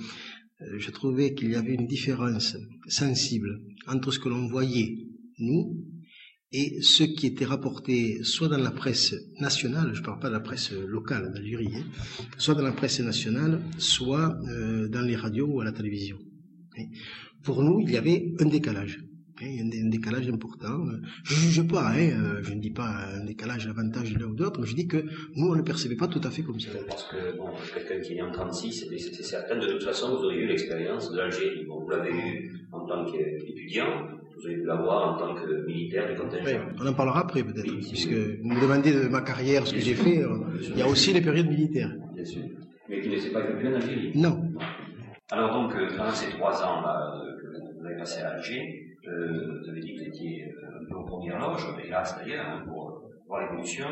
je 0.59 0.89
trouvais 0.89 1.35
qu'il 1.35 1.51
y 1.51 1.55
avait 1.55 1.75
une 1.75 1.85
différence 1.85 2.57
sensible 2.87 3.61
entre 3.85 4.09
ce 4.09 4.17
que 4.17 4.29
l'on 4.29 4.47
voyait, 4.47 4.95
nous, 5.37 5.85
et 6.53 6.81
ce 6.81 7.03
qui 7.03 7.25
était 7.27 7.45
rapporté 7.45 8.23
soit 8.23 8.47
dans 8.47 8.57
la 8.57 8.71
presse 8.71 9.15
nationale, 9.39 9.89
je 9.93 9.99
ne 10.01 10.05
parle 10.05 10.19
pas 10.19 10.27
de 10.29 10.33
la 10.33 10.39
presse 10.39 10.71
locale 10.71 11.31
d'Algérie, 11.33 11.69
hein, 11.75 11.83
soit 12.37 12.53
dans 12.55 12.63
la 12.63 12.71
presse 12.71 12.99
nationale, 12.99 13.59
soit 13.77 14.37
euh, 14.49 14.87
dans 14.87 15.01
les 15.01 15.15
radios 15.15 15.47
ou 15.47 15.61
à 15.61 15.65
la 15.65 15.71
télévision. 15.71 16.17
hein. 16.77 16.85
Pour 17.43 17.63
nous, 17.63 17.79
il 17.81 17.91
y 17.91 17.97
avait 17.97 18.33
un 18.39 18.45
décalage. 18.45 18.99
hein, 19.41 19.47
un, 19.85 19.89
décalage 19.89 20.27
important. 20.29 20.85
Je 21.23 21.33
ne 21.35 21.39
juge 21.39 21.67
pas, 21.67 21.93
euh, 21.97 22.39
je 22.43 22.53
ne 22.53 22.59
dis 22.61 22.69
pas 22.69 22.87
un 23.15 23.25
décalage 23.25 23.65
à 23.65 23.69
l'avantage 23.69 24.13
de 24.13 24.19
l'un 24.19 24.27
ou 24.27 24.35
de 24.35 24.43
l'autre, 24.43 24.59
mais 24.61 24.67
je 24.67 24.75
dis 24.75 24.87
que 24.87 24.97
nous, 25.35 25.47
on 25.47 25.51
ne 25.53 25.57
le 25.57 25.63
percevait 25.63 25.95
pas 26.03 26.07
tout 26.07 26.21
à 26.23 26.31
fait 26.31 26.43
comme 26.43 26.59
ça. 26.59 26.69
Parce 26.87 27.03
que, 27.11 27.35
bon, 27.37 27.47
quelqu'un 27.73 27.99
qui 27.99 28.13
est 28.13 28.15
né 28.15 28.21
en 28.21 28.31
36, 28.31 28.85
c'est 28.97 29.23
certain, 29.23 29.57
de 29.59 29.67
toute 29.67 29.83
façon, 29.83 30.15
vous 30.15 30.23
auriez 30.25 30.41
eu 30.43 30.47
l'expérience 30.47 31.11
de 31.11 31.17
l'Algérie. 31.17 31.65
Vous 31.65 31.89
l'avez 31.89 32.11
eu 32.11 32.67
en 32.71 32.85
tant 32.85 33.03
qu'étudiant, 33.11 34.07
vous 34.43 34.47
avez 34.49 34.57
pu 34.61 34.65
l'avoir 34.65 35.13
en 35.13 35.17
tant 35.17 35.33
que 35.35 35.65
militaire 35.65 36.05
du 36.07 36.13
Oui, 36.13 36.17
contingent. 36.19 36.59
on 36.81 36.87
en 36.87 36.93
parlera 36.93 37.21
après 37.21 37.43
peut-être, 37.43 37.71
Oui, 37.71 37.85
puisque 37.89 38.11
vous 38.13 38.49
me 38.49 38.61
demandez 38.61 38.91
de 38.93 39.07
ma 39.07 39.21
carrière, 39.21 39.65
ce 39.65 39.73
que 39.73 39.79
j'ai 39.79 39.95
fait, 39.95 40.19
euh, 40.23 40.37
il 40.61 40.77
y 40.77 40.81
a 40.81 40.87
aussi 40.87 41.13
les 41.13 41.21
périodes 41.21 41.47
militaires. 41.47 41.91
Bien 42.13 42.25
sûr. 42.25 42.43
Mais 42.89 42.99
qui 43.01 43.09
ne 43.09 43.17
s'est 43.17 43.31
pas 43.31 43.39
effectué 43.41 43.67
en 43.69 43.73
Algérie. 43.75 44.11
Non, 44.15 44.41
Alors 45.31 45.53
donc, 45.53 45.73
euh, 45.75 45.87
pendant 45.97 46.11
ces 46.11 46.29
trois 46.31 46.61
ans 46.63 46.81
là, 46.81 46.95
euh, 47.15 47.41
que 47.41 47.79
vous 47.79 47.85
avez 47.85 47.97
passé 47.97 48.21
à 48.21 48.31
Alger, 48.31 48.83
euh, 49.07 49.59
vous 49.61 49.69
avez 49.69 49.79
dit 49.79 49.93
que 49.93 49.99
vous 50.01 50.07
étiez 50.07 50.45
euh, 50.91 50.95
aux 50.95 51.03
premières 51.05 51.39
loges, 51.39 51.65
hélas 51.83 52.15
d'ailleurs, 52.17 52.45
hein, 52.47 52.63
pour 52.67 52.89
euh, 52.89 52.93
voir 53.27 53.41
l'évolution. 53.41 53.85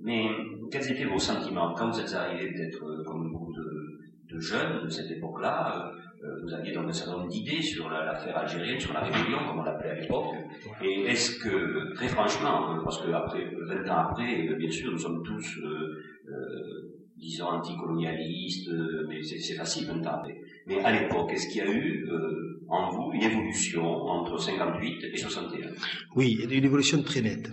Mais 0.00 0.26
quels 0.70 0.90
étaient 0.92 1.04
vos 1.06 1.18
sentiments 1.18 1.74
quand 1.74 1.90
vous 1.90 2.00
êtes 2.00 2.12
arrivé 2.14 2.52
peut-être 2.52 2.84
euh, 2.84 3.02
comme 3.04 3.30
beaucoup 3.32 3.52
de, 3.54 4.34
de 4.34 4.38
jeunes 4.40 4.84
de 4.84 4.88
cette 4.90 5.10
époque-là 5.10 5.90
euh, 6.22 6.26
euh, 6.26 6.40
Vous 6.42 6.52
aviez 6.54 6.72
donc 6.72 6.88
un 6.88 6.92
certain 6.92 7.16
nombre 7.18 7.28
d'idées 7.28 7.62
sur 7.62 7.88
la- 7.90 8.04
l'affaire 8.04 8.36
algérienne, 8.38 8.80
sur 8.80 8.92
la 8.92 9.00
rébellion, 9.00 9.38
comme 9.46 9.58
on 9.60 9.62
l'appelait 9.62 9.90
à 9.90 10.00
l'époque. 10.00 10.34
Et 10.84 11.02
est-ce 11.10 11.38
que, 11.38 11.94
très 11.94 12.08
franchement, 12.08 12.74
euh, 12.76 12.82
parce 12.84 13.00
que 13.02 13.10
après, 13.10 13.44
20 13.68 13.88
ans 13.90 13.98
après, 14.10 14.48
euh, 14.48 14.54
bien 14.56 14.70
sûr, 14.70 14.90
nous 14.92 14.98
sommes 14.98 15.22
tous, 15.24 15.58
euh, 15.58 16.02
euh, 16.28 16.92
disons, 17.16 17.46
anticolonialistes, 17.46 18.70
mais 19.08 19.22
c'est 19.22 19.54
facile 19.54 19.86
20 19.86 20.06
ans 20.06 20.14
après. 20.18 20.36
Mais 20.66 20.80
à 20.80 20.90
l'époque, 20.92 21.32
est-ce 21.32 21.48
qu'il 21.48 21.58
y 21.58 21.60
a 21.60 21.70
eu 21.72 22.06
euh, 22.10 22.60
en 22.68 22.90
vous 22.90 23.12
une 23.14 23.22
évolution 23.22 23.84
entre 23.84 24.38
58 24.38 25.04
et 25.12 25.16
61 25.16 25.68
oui, 26.16 26.38
une 26.50 26.64
évolution 26.64 27.02
très 27.02 27.20
nette. 27.20 27.48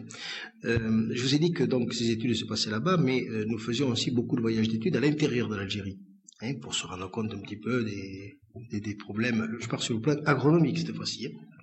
Je 0.64 1.22
vous 1.22 1.36
ai 1.36 1.40
dit 1.40 1.52
que 1.52 1.64
donc 1.64 1.94
ces 1.94 2.10
études 2.10 2.34
se 2.36 2.46
passaient 2.46 2.72
là-bas, 2.72 2.98
mais 2.98 3.22
nous 3.48 3.58
faisions 3.58 3.90
aussi 3.90 4.10
beaucoup 4.12 4.36
de 4.38 4.42
voyages 4.42 4.70
d'études 4.70 4.96
à 4.96 5.02
l'intérieur 5.02 5.50
de 5.50 5.56
l'Algérie, 5.56 6.00
hein, 6.44 6.54
pour 6.62 6.74
se 6.76 6.86
rendre 6.86 7.10
compte 7.10 7.34
un 7.34 7.40
petit 7.40 7.58
peu 7.58 7.84
des, 7.84 8.80
des, 8.80 8.96
problèmes, 8.96 9.58
je 9.60 9.68
pars 9.68 9.82
sur 9.82 9.96
le 9.96 10.02
plan 10.02 10.16
agronomique 10.26 10.78
cette 10.80 10.96
fois-ci. 10.96 11.28
hein. 11.28 11.54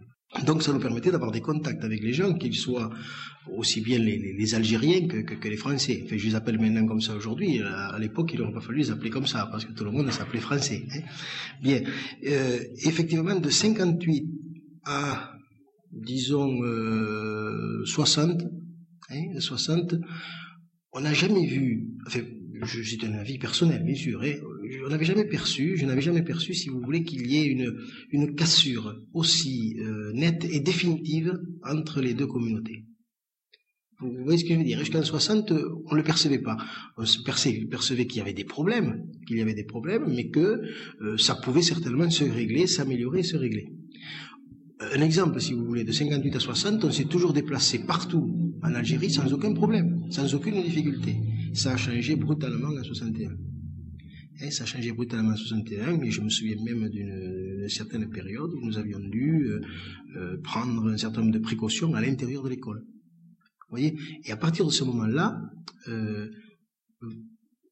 Donc 0.47 0.63
ça 0.63 0.73
nous 0.73 0.79
permettait 0.79 1.11
d'avoir 1.11 1.33
des 1.33 1.41
contacts 1.41 1.83
avec 1.83 2.03
les 2.03 2.13
gens, 2.13 2.33
qu'ils 2.35 2.55
soient 2.55 2.91
aussi 3.57 3.81
bien 3.81 3.99
les, 3.99 4.55
Algériens 4.55 5.09
que, 5.09 5.49
les 5.49 5.57
Français. 5.57 6.05
Je 6.09 6.15
les 6.15 6.35
appelle 6.37 6.59
maintenant 6.61 6.87
comme 6.87 7.01
ça 7.01 7.17
aujourd'hui. 7.17 7.61
À, 7.63 7.99
l'époque, 7.99 8.31
il 8.33 8.39
n'aurait 8.39 8.53
pas 8.53 8.61
fallu 8.61 8.79
les 8.79 8.91
appeler 8.93 9.11
comme 9.11 9.27
ça, 9.27 9.49
parce 9.51 9.65
que 9.65 9.73
tout 9.73 9.85
le 9.85 9.91
monde 9.91 10.11
s'appelait 10.13 10.41
Français. 10.41 10.85
hein. 10.95 11.01
Bien. 11.61 11.83
Euh, 12.27 12.61
effectivement, 12.85 13.35
de 13.41 13.51
58 13.51 14.25
à, 14.85 15.33
disons, 15.93 16.63
euh, 16.63 17.85
60, 17.85 18.43
hein, 19.11 19.41
60, 19.41 19.97
on 20.93 21.01
n'a 21.01 21.13
jamais 21.13 21.47
vu, 21.47 21.89
c'est 22.67 23.05
un 23.05 23.15
avis 23.15 23.39
personnel, 23.39 23.83
bien 23.85 23.95
sûr, 23.95 24.23
hein, 24.23 24.35
on 24.85 24.89
n'avait 24.89 25.05
jamais 25.05 25.25
perçu, 25.25 25.77
je 25.77 25.87
n'avais 25.87 26.01
jamais 26.01 26.23
perçu, 26.23 26.55
si 26.55 26.69
vous 26.69 26.81
voulez, 26.81 27.05
qu'il 27.05 27.27
y 27.27 27.39
ait 27.39 27.47
une, 27.47 27.77
une 28.11 28.35
cassure 28.35 28.97
aussi 29.13 29.77
euh, 29.81 30.13
nette 30.13 30.45
et 30.45 30.61
définitive 30.61 31.39
entre 31.63 32.01
les 32.01 32.15
deux 32.15 32.27
communautés. 32.27 32.85
Vous 34.01 34.25
voyez 34.25 34.39
ce 34.39 34.45
que 34.45 34.55
je 34.55 34.59
veux 34.59 34.65
dire? 34.65 34.79
Jusqu'en 34.79 35.03
60, 35.03 35.53
on 35.53 35.93
ne 35.93 35.97
le 35.97 36.03
percevait 36.03 36.39
pas. 36.39 36.57
On 36.97 37.05
se 37.05 37.23
percevait, 37.23 38.07
qu'il 38.07 38.19
y 38.19 38.21
avait 38.21 38.33
des 38.33 38.45
problèmes, 38.45 39.07
qu'il 39.27 39.37
y 39.37 39.43
avait 39.43 39.55
des 39.55 39.65
problèmes, 39.65 40.07
mais 40.09 40.31
que 40.31 40.63
euh, 41.03 41.19
ça 41.19 41.35
pouvait 41.35 41.63
certainement 41.63 42.09
se 42.09 42.25
régler, 42.25 42.67
s'améliorer, 42.67 43.23
se 43.23 43.37
régler. 43.37 43.69
Euh, 44.83 44.89
Un 44.97 45.01
exemple, 45.03 45.41
si 45.41 45.53
vous 45.55 45.65
voulez, 45.65 45.85
de 45.85 45.93
58 45.93 46.37
à 46.37 46.41
60, 46.41 46.85
on 46.85 46.91
s'est 46.91 47.05
toujours 47.05 47.33
déplacé 47.33 47.81
partout 47.81 48.55
en 48.63 48.75
Algérie 48.75 49.11
sans 49.11 49.33
aucun 49.33 49.53
problème, 49.53 50.05
sans 50.11 50.35
aucune 50.35 50.63
difficulté. 50.63 51.17
Ça 51.55 51.73
a 51.73 51.77
changé 51.77 52.17
brutalement 52.17 52.69
en 52.69 52.83
61. 52.83 53.31
Et 54.43 54.51
ça 54.51 54.63
a 54.65 54.67
changé 54.67 54.93
brutalement 54.93 55.33
en 55.33 55.37
61, 55.37 56.01
et 56.01 56.11
je 56.11 56.21
me 56.23 56.31
souviens 56.31 56.57
même 56.65 56.89
d'une 56.89 57.69
certaine 57.69 58.09
période 58.09 58.51
où 58.55 58.65
nous 58.65 58.79
avions 58.79 58.99
dû 59.01 59.45
euh, 59.45 59.61
euh, 60.17 60.37
prendre 60.43 60.89
un 60.89 60.97
certain 60.97 61.21
nombre 61.21 61.35
de 61.35 61.39
précautions 61.41 61.95
à 61.95 62.01
l'intérieur 62.01 62.43
de 62.43 62.49
l'école. 62.49 62.81
Vous 63.69 63.77
voyez? 63.77 63.97
Et 64.25 64.33
à 64.33 64.37
partir 64.37 64.65
de 64.67 64.71
ce 64.71 64.83
moment-là, 64.85 65.41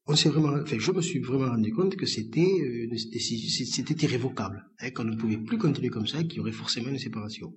on 0.09 0.15
s'est 0.15 0.29
vraiment, 0.29 0.53
enfin, 0.61 0.77
je 0.79 0.91
me 0.91 1.01
suis 1.01 1.19
vraiment 1.19 1.49
rendu 1.55 1.71
compte 1.71 1.95
que 1.95 2.07
c'était 2.07 2.41
euh, 2.41 2.97
c'était 2.97 4.05
irrévocable, 4.05 4.65
hein, 4.79 4.89
qu'on 4.89 5.03
ne 5.03 5.15
pouvait 5.15 5.37
plus 5.37 5.59
continuer 5.59 5.89
comme 5.89 6.07
ça, 6.07 6.23
qu'il 6.23 6.37
y 6.37 6.39
aurait 6.39 6.51
forcément 6.51 6.89
une 6.89 6.97
séparation. 6.97 7.53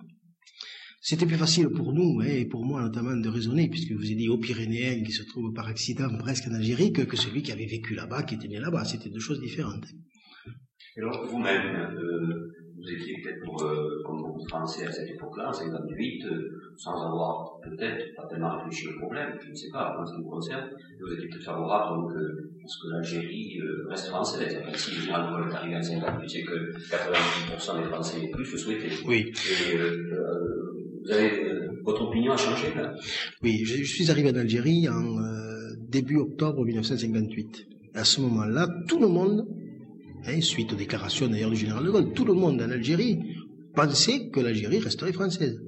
C'était 1.00 1.26
plus 1.26 1.36
facile 1.36 1.68
pour 1.70 1.94
nous, 1.94 2.20
hein, 2.20 2.26
et 2.26 2.44
pour 2.44 2.64
moi 2.64 2.82
notamment, 2.82 3.16
de 3.16 3.28
raisonner, 3.28 3.68
puisque 3.68 3.92
vous 3.92 4.04
avez 4.04 4.14
dit 4.14 4.28
aux 4.28 4.38
Pyrénéens 4.38 5.02
qui 5.02 5.12
se 5.12 5.22
trouvent 5.22 5.52
par 5.54 5.66
accident 5.66 6.10
presque 6.18 6.46
en 6.48 6.54
Algérie, 6.54 6.92
que, 6.92 7.16
celui 7.16 7.42
qui 7.42 7.52
avait 7.52 7.66
vécu 7.66 7.94
là-bas, 7.94 8.22
qui 8.22 8.34
était 8.34 8.48
né 8.48 8.60
là-bas. 8.60 8.84
C'était 8.84 9.08
deux 9.08 9.18
choses 9.18 9.40
différentes. 9.40 9.86
Et 10.96 11.00
alors, 11.00 11.26
vous-même, 11.26 11.96
euh, 11.96 12.52
vous 12.76 12.92
étiez 12.92 13.16
peut-être 13.22 13.64
euh, 13.64 14.02
beaucoup 14.06 14.42
de 14.42 14.48
Français 14.48 14.86
à 14.86 14.92
cette 14.92 15.08
époque-là, 15.08 15.48
en 15.48 15.52
58, 15.52 16.24
euh, 16.26 16.50
sans 16.76 16.94
avoir 17.06 17.58
peut-être 17.62 18.14
pas 18.16 18.26
tellement 18.28 18.56
réfléchi 18.58 18.88
au 18.88 18.98
problème, 18.98 19.38
je 19.44 19.50
ne 19.50 19.54
sais 19.54 19.70
pas, 19.70 19.96
en 20.00 20.04
ce 20.06 20.12
qui 20.14 20.18
me 20.20 20.30
concerne, 20.30 20.68
vous 21.00 21.12
étiez 21.12 21.28
peut-être 21.28 21.44
favorable 21.44 22.00
donc, 22.02 22.12
euh, 22.12 22.50
à 22.64 22.66
ce 22.68 22.76
que 22.82 22.92
l'Algérie 22.92 23.60
euh, 23.60 23.86
reste 23.88 24.08
française. 24.08 24.56
Si 24.74 24.90
le 24.94 25.00
général 25.02 25.26
de 25.26 25.36
Gaulle 25.36 25.50
est 25.50 25.54
arrivé 25.54 25.76
en 25.76 25.82
58, 25.82 26.28
c'est 26.30 26.42
que 26.42 26.72
90% 26.90 27.82
des 27.82 27.88
Français 27.88 28.16
et 28.24 28.30
plus 28.30 28.50
le 28.52 28.58
souhaitaient. 28.58 28.90
Oui, 29.06 29.32
Et 29.72 29.76
euh, 29.76 29.84
euh, 30.12 30.72
vous 31.04 31.10
avez, 31.10 31.44
euh, 31.48 31.68
votre 31.84 32.02
opinion 32.08 32.32
a 32.32 32.36
changé 32.36 32.72
là? 32.74 32.94
Oui. 33.42 33.62
Je, 33.64 33.76
je 33.78 33.84
suis 33.92 34.10
arrivé 34.10 34.30
en 34.30 34.36
Algérie 34.36 34.88
en 34.88 35.18
euh, 35.18 35.74
début 35.88 36.16
octobre 36.16 36.64
1958. 36.64 37.66
À 37.94 38.04
ce 38.04 38.20
moment-là, 38.22 38.66
tout 38.88 38.98
le 39.00 39.08
monde, 39.08 39.46
hein, 40.26 40.40
suite 40.40 40.72
aux 40.72 40.76
déclarations 40.76 41.28
d'ailleurs 41.28 41.50
du 41.50 41.56
général 41.56 41.84
de 41.84 41.90
Gaulle, 41.90 42.12
tout 42.14 42.24
le 42.24 42.34
monde 42.34 42.60
en 42.62 42.70
Algérie 42.70 43.18
pensait 43.74 44.28
que 44.30 44.40
l'Algérie 44.40 44.78
resterait 44.78 45.12
française. 45.12 45.60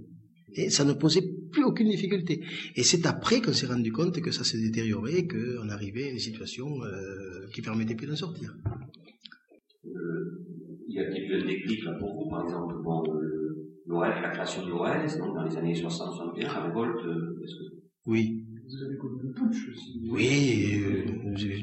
Et 0.57 0.71
ça 0.71 0.85
ne 0.85 0.93
posait 0.93 1.23
plus 1.53 1.65
aucune 1.65 1.89
difficulté. 1.91 2.43
Et 2.77 2.83
c'est 2.83 3.07
après 3.07 3.41
qu'on 3.41 3.53
s'est 3.53 3.67
rendu 3.67 3.93
compte 3.93 4.21
que 4.21 4.31
ça 4.31 4.45
s'est 4.45 4.59
détérioré, 4.61 5.27
qu'on 5.27 5.69
arrivait 5.69 6.05
à 6.09 6.11
une 6.11 6.19
situation 6.19 6.83
euh, 6.85 7.47
qui 7.53 7.63
permettait 7.63 7.95
plus 7.95 8.07
d'en 8.07 8.17
sortir. 8.17 8.55
euh, 9.87 10.41
il 10.89 10.95
y 10.95 10.99
a 11.01 11.03
eu 11.19 11.43
un 11.43 11.47
déclic 11.47 11.85
là 11.85 11.93
pour 11.99 12.15
vous, 12.15 12.31
par 12.31 12.45
exemple, 12.45 12.75
bon, 12.85 13.03
euh, 13.15 13.73
l'ORL, 13.87 14.23
la 14.23 14.31
création 14.31 14.65
de 14.65 14.71
l'ORL, 14.71 15.07
donc 15.19 15.35
dans 15.35 15.45
les 15.45 15.57
années 15.57 15.75
60-61, 15.75 16.43
la 16.43 16.61
révolte, 16.67 17.05
euh, 17.07 17.41
est-ce 17.43 17.55
que 17.55 17.65
Oui. 18.07 18.45
Vous 18.67 18.83
avez 18.83 18.97
connu 18.97 19.21
le 19.23 19.33
putsch 19.33 19.69
aussi. 19.71 20.01
Oui, 20.11 20.81
euh, 20.83 21.05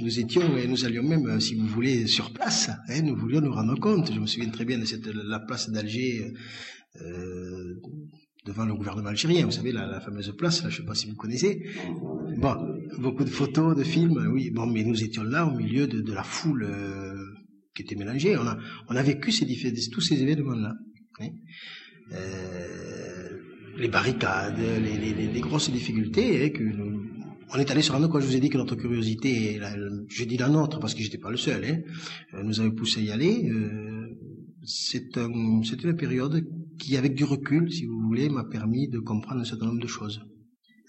nous, 0.01 0.19
étions 0.19 0.55
et 0.57 0.67
nous 0.67 0.85
allions 0.85 1.03
même, 1.03 1.39
si 1.39 1.55
vous 1.55 1.65
voulez, 1.67 2.05
sur 2.07 2.31
place. 2.31 2.69
hein, 2.89 3.01
nous 3.03 3.15
voulions 3.15 3.41
nous 3.41 3.51
rendre 3.51 3.77
compte. 3.79 4.13
Je 4.13 4.19
me 4.19 4.27
souviens 4.27 4.49
très 4.49 4.65
bien 4.65 4.77
de 4.77 4.85
cette, 4.85 5.07
la 5.07 5.39
place 5.39 5.69
d'Alger 5.71 6.31
euh, 7.01 7.75
devant 8.45 8.65
le 8.65 8.73
gouvernement 8.73 9.09
algérien. 9.09 9.45
Vous 9.45 9.51
savez, 9.51 9.71
la, 9.71 9.99
fameuse 10.01 10.33
place, 10.35 10.61
je 10.61 10.67
ne 10.67 10.71
sais 10.71 10.83
pas 10.83 10.95
si 10.95 11.09
vous 11.09 11.15
connaissez. 11.15 11.63
Bon, 12.37 12.55
beaucoup 12.99 13.23
de 13.23 13.29
photos, 13.29 13.75
de 13.75 13.83
films, 13.83 14.31
oui. 14.33 14.49
Bon, 14.51 14.65
mais 14.65 14.83
nous 14.83 15.03
étions 15.03 15.23
là 15.23 15.45
au 15.45 15.55
milieu 15.55 15.87
de, 15.87 16.11
la 16.11 16.23
foule 16.23 16.63
euh, 16.63 17.13
qui 17.75 17.83
était 17.83 17.95
mélangée. 17.95 18.37
On 18.37 18.47
a, 18.47 18.57
on 18.89 18.95
a 18.95 19.03
vécu 19.03 19.31
ces, 19.31 19.45
tous 19.91 20.01
ces 20.01 20.21
événements-là. 20.21 20.73
Euh, 22.13 23.37
les 23.77 23.87
barricades, 23.87 24.57
les, 24.59 25.39
grosses 25.39 25.71
difficultés, 25.71 26.51
on 27.53 27.59
est 27.59 27.69
allé 27.69 27.81
se 27.81 27.91
rendre 27.91 28.07
compte, 28.07 28.21
je 28.21 28.27
vous 28.27 28.35
ai 28.35 28.39
dit 28.39 28.49
que 28.49 28.57
notre 28.57 28.75
curiosité, 28.75 29.59
je 30.09 30.23
dis 30.23 30.37
la 30.37 30.49
nôtre 30.49 30.79
parce 30.79 30.93
que 30.93 31.03
j'étais 31.03 31.17
pas 31.17 31.29
le 31.29 31.37
seul, 31.37 31.63
hein, 31.65 31.79
euh, 32.33 32.43
nous 32.43 32.59
avait 32.59 32.71
poussé 32.71 33.01
à 33.01 33.03
y 33.03 33.11
aller. 33.11 33.49
C'est 34.63 35.17
un, 35.17 35.29
une 35.31 35.95
période 35.95 36.45
qui, 36.79 36.97
avec 36.97 37.15
du 37.15 37.23
recul, 37.23 37.71
si 37.71 37.85
vous 37.85 37.99
voulez, 37.99 38.29
m'a 38.29 38.43
permis 38.43 38.87
de 38.87 38.99
comprendre 38.99 39.41
un 39.41 39.45
certain 39.45 39.67
nombre 39.67 39.81
de 39.81 39.87
choses. 39.87 40.21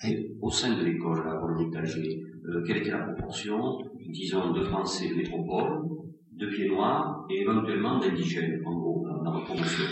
Hein? 0.05 0.15
au 0.41 0.51
sein 0.51 0.77
de 0.77 0.85
l'école 0.85 1.21
à 1.21 1.35
la 1.35 1.71
d'Alger, 1.71 2.21
euh, 2.49 2.65
quelle 2.67 2.79
était 2.79 2.91
la 2.91 3.05
proportion, 3.05 3.79
disons, 4.11 4.53
de 4.53 4.65
Français 4.65 5.09
de 5.11 5.15
métropole, 5.15 5.89
de 6.33 6.47
pieds 6.49 6.69
noirs 6.69 7.25
et 7.31 7.43
éventuellement 7.43 8.01
d'indigènes, 8.01 8.63
en 8.67 8.75
gros, 8.75 9.07
dans 9.25 9.33
ma 9.33 9.45
promotion? 9.45 9.85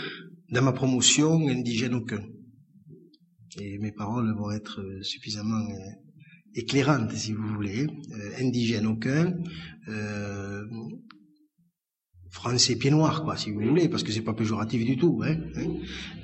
Dans 0.49 0.61
ma 0.61 0.73
promotion, 0.73 1.47
indigène 1.47 1.93
aucun. 1.93 2.21
Et 3.61 3.77
mes 3.79 3.93
paroles 3.93 4.33
vont 4.37 4.51
être 4.51 4.81
suffisamment 5.01 5.65
éclairante, 6.55 7.11
si 7.11 7.33
vous 7.33 7.47
voulez, 7.47 7.85
euh, 7.85 8.43
indigène 8.43 8.87
aucun, 8.87 9.33
euh, 9.87 10.65
français 12.31 12.77
pied 12.77 12.89
noir, 12.89 13.23
quoi, 13.23 13.35
si 13.35 13.51
vous 13.51 13.61
voulez, 13.61 13.89
parce 13.89 14.03
que 14.03 14.11
c'est 14.11 14.23
pas 14.23 14.33
péjoratif 14.33 14.85
du 14.85 14.97
tout, 14.97 15.21
hein, 15.23 15.35
hein. 15.57 15.67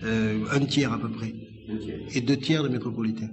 Euh, 0.03 0.45
un 0.51 0.59
tiers 0.61 0.91
à 0.93 0.97
peu 0.97 1.09
près, 1.09 1.33
et 2.15 2.21
deux 2.21 2.37
tiers 2.37 2.63
de 2.63 2.69
métropolitains. 2.69 3.29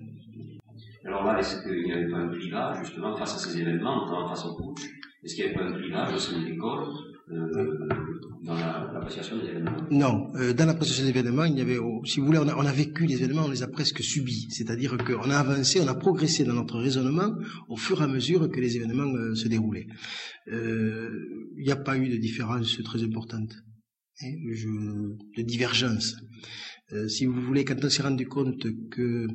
Alors 1.07 1.25
là, 1.25 1.39
est-ce 1.39 1.63
qu'il 1.63 1.85
n'y 1.85 1.93
avait 1.93 2.11
pas 2.11 2.19
un 2.19 2.29
clivage, 2.29 2.79
justement, 2.85 3.17
face 3.17 3.35
à 3.37 3.39
ces 3.39 3.61
événements, 3.61 4.05
notamment 4.05 4.29
face 4.29 4.45
au 4.45 4.57
putsch 4.57 4.85
Est-ce 5.23 5.35
qu'il 5.35 5.45
n'y 5.45 5.51
avait 5.51 5.59
pas 5.59 5.67
un 5.67 5.81
clivage 5.81 6.15
au 6.15 6.19
sein 6.19 6.41
de 6.41 6.47
l'école 6.47 6.87
dans 7.27 8.55
l'appréciation 8.55 9.39
des 9.39 9.49
événements 9.49 9.87
Non, 9.91 10.31
euh, 10.37 10.53
dans 10.53 10.67
l'appréciation 10.67 11.05
des 11.05 11.11
événements, 11.11 11.45
il 11.45 11.57
y 11.57 11.61
avait, 11.61 11.79
si 12.05 12.21
vous 12.21 12.27
voulez, 12.27 12.39
on 12.39 12.49
a, 12.49 12.73
vécu 12.73 13.07
les 13.07 13.23
événements, 13.23 13.47
on 13.47 13.51
les 13.51 13.63
a 13.63 13.69
presque 13.69 14.03
subis. 14.03 14.49
C'est-à-dire 14.51 14.97
qu'on 14.99 15.31
a 15.31 15.37
avancé, 15.37 15.81
on 15.81 15.89
a 15.89 15.95
progressé 15.95 16.45
dans 16.45 16.53
notre 16.53 16.79
raisonnement 16.79 17.35
au 17.69 17.77
fur 17.77 18.01
et 18.01 18.05
à 18.05 18.09
mesure 18.09 18.51
que 18.51 18.61
les 18.61 18.77
événements 18.77 19.15
euh, 19.15 19.35
se 19.35 19.49
déroulaient. 19.49 19.87
Euh, 20.49 21.11
il 21.57 21.65
n'y 21.65 21.73
a 21.73 21.77
pas 21.77 21.97
eu 21.97 22.09
de 22.09 22.17
différence 22.17 22.83
très 22.83 23.03
importante, 23.03 23.55
hein, 24.21 24.33
de 25.37 25.43
divergence. 25.43 26.17
Euh, 26.93 27.09
si 27.09 27.25
vous 27.25 27.41
voulez, 27.41 27.65
quand 27.65 27.83
on 27.83 27.89
s'est 27.89 28.03
rendu 28.03 28.27
compte 28.27 28.67
que 28.91 29.27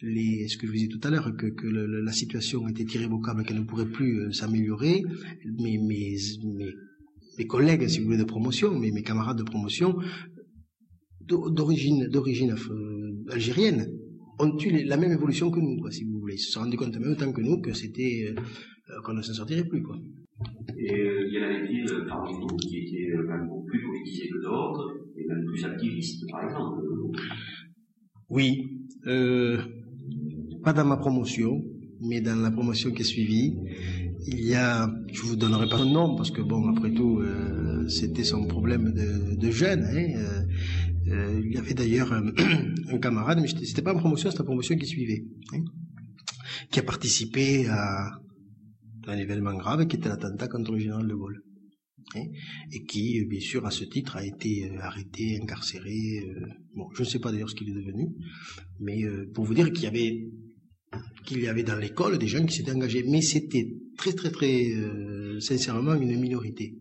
ce 0.00 0.56
que 0.56 0.66
je 0.66 0.66
vous 0.66 0.72
disais 0.74 0.88
tout 0.88 1.00
à 1.02 1.10
l'heure, 1.10 1.34
que, 1.36 1.66
la 1.66 2.12
situation 2.12 2.68
était 2.68 2.84
irrévocable, 2.84 3.44
qu'elle 3.44 3.58
ne 3.58 3.64
pourrait 3.64 3.90
plus 3.90 4.32
s'améliorer, 4.32 5.02
mes 5.58 5.78
mes 7.38 7.46
collègues, 7.46 7.86
si 7.86 8.00
vous 8.00 8.06
voulez, 8.06 8.18
de 8.18 8.24
promotion, 8.24 8.76
mes, 8.78 8.90
mes 8.90 9.02
camarades 9.02 9.38
de 9.38 9.44
promotion, 9.44 9.96
d'origine, 11.20 12.08
d'origine 12.08 12.52
euh, 12.52 13.32
algérienne, 13.32 13.86
ont 14.40 14.56
eu 14.58 14.84
la 14.84 14.96
même 14.96 15.12
évolution 15.12 15.50
que 15.50 15.60
nous, 15.60 15.76
quoi, 15.80 15.90
si 15.90 16.04
vous 16.04 16.18
voulez. 16.20 16.34
Ils 16.34 16.38
se 16.38 16.52
sont 16.52 16.60
rendus 16.60 16.76
compte 16.76 16.96
même 16.98 17.16
temps 17.16 17.32
que 17.32 17.40
nous 17.40 17.60
que 17.60 17.72
c'était 17.72 18.28
euh, 18.28 18.40
euh, 18.90 19.02
qu'on 19.04 19.14
ne 19.14 19.22
s'en 19.22 19.34
sortirait 19.34 19.64
plus, 19.64 19.82
quoi. 19.82 19.96
Et 20.76 20.92
il 20.92 21.34
y 21.34 21.38
en 21.38 21.44
avait 21.44 21.66
des 21.66 22.06
parmi 22.08 22.32
nous 22.38 22.56
qui 22.56 22.78
étaient 22.78 23.16
même 23.16 23.48
plus 23.66 23.82
politisés 23.82 24.28
que 24.28 24.42
d'autres, 24.42 24.96
et 25.16 25.26
même 25.26 25.44
plus 25.46 25.64
activistes, 25.64 26.24
par 26.30 26.44
exemple. 26.44 26.82
Oui, 28.30 28.70
pas 30.62 30.72
dans 30.72 30.84
ma 30.84 30.96
promotion, 30.96 31.64
mais 32.00 32.20
dans 32.20 32.36
la 32.36 32.52
promotion 32.52 32.92
qui 32.92 33.02
est 33.02 33.04
suivie, 33.04 33.56
il 34.26 34.44
y 34.44 34.54
a, 34.54 34.90
je 35.12 35.22
vous 35.22 35.36
donnerai 35.36 35.68
pas 35.68 35.78
son 35.78 35.90
nom 35.90 36.16
parce 36.16 36.30
que 36.30 36.42
bon, 36.42 36.68
après 36.68 36.92
tout, 36.92 37.20
euh, 37.20 37.88
c'était 37.88 38.24
son 38.24 38.46
problème 38.46 38.92
de, 38.92 39.36
de 39.36 39.50
jeune. 39.50 39.84
Hein, 39.84 40.06
euh, 40.16 40.42
euh 41.08 41.40
il 41.44 41.52
y 41.52 41.58
avait 41.58 41.74
d'ailleurs 41.74 42.12
un, 42.12 42.32
camarade, 43.00 43.38
mais 43.40 43.48
c'était 43.48 43.82
pas 43.82 43.92
une 43.92 44.00
promotion, 44.00 44.30
c'était 44.30 44.42
la 44.42 44.46
promotion 44.46 44.76
qui 44.76 44.86
suivait, 44.86 45.24
hein, 45.52 45.62
qui 46.70 46.80
a 46.80 46.82
participé 46.82 47.66
à, 47.68 48.10
un 49.06 49.16
événement 49.16 49.54
grave 49.54 49.86
qui 49.86 49.96
était 49.96 50.08
l'attentat 50.08 50.48
contre 50.48 50.72
le 50.72 50.78
général 50.78 51.08
de 51.08 51.14
Gaulle. 51.14 51.42
Hein, 52.14 52.24
et 52.72 52.84
qui, 52.84 53.24
bien 53.26 53.40
sûr, 53.40 53.64
à 53.66 53.70
ce 53.70 53.84
titre, 53.84 54.16
a 54.16 54.24
été 54.24 54.70
arrêté, 54.80 55.38
incarcéré. 55.42 56.22
Bon, 56.74 56.88
je 56.94 57.02
ne 57.02 57.06
sais 57.06 57.18
pas 57.18 57.32
d'ailleurs 57.32 57.50
ce 57.50 57.54
qu'il 57.54 57.68
est 57.68 57.74
devenu, 57.74 58.08
mais 58.80 59.02
pour 59.34 59.44
vous 59.44 59.54
dire 59.54 59.72
qu'il 59.72 59.84
y 59.84 59.86
avait 59.86 60.28
qu'il 61.24 61.42
y 61.42 61.48
avait 61.48 61.62
dans 61.62 61.76
l'école 61.76 62.18
des 62.18 62.26
gens 62.26 62.44
qui 62.46 62.56
s'étaient 62.56 62.72
engagés, 62.72 63.04
mais 63.06 63.20
c'était 63.20 63.68
très 63.98 64.12
très 64.12 64.30
très 64.30 64.70
euh, 64.70 65.38
sincèrement 65.40 65.94
une 65.94 66.18
minorité. 66.18 66.78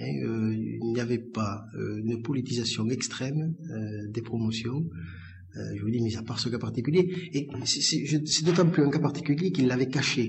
Hein, 0.00 0.12
euh, 0.24 0.52
il 0.52 0.92
n'y 0.92 1.00
avait 1.00 1.18
pas 1.18 1.66
euh, 1.76 2.02
une 2.04 2.20
politisation 2.22 2.88
extrême 2.88 3.54
des 4.08 4.22
promotions. 4.22 4.82
je 5.76 5.80
vous 5.82 5.90
dis, 5.90 6.00
mais 6.00 6.16
à 6.16 6.22
part 6.22 6.40
ce 6.40 6.48
cas 6.48 6.58
particulier, 6.58 7.02
et 7.32 7.48
c'est 7.64 8.44
d'autant 8.44 8.68
plus 8.68 8.82
un 8.82 8.90
cas 8.90 8.98
particulier 8.98 9.52
qu'il 9.52 9.68
l'avait 9.68 9.88
caché. 9.88 10.24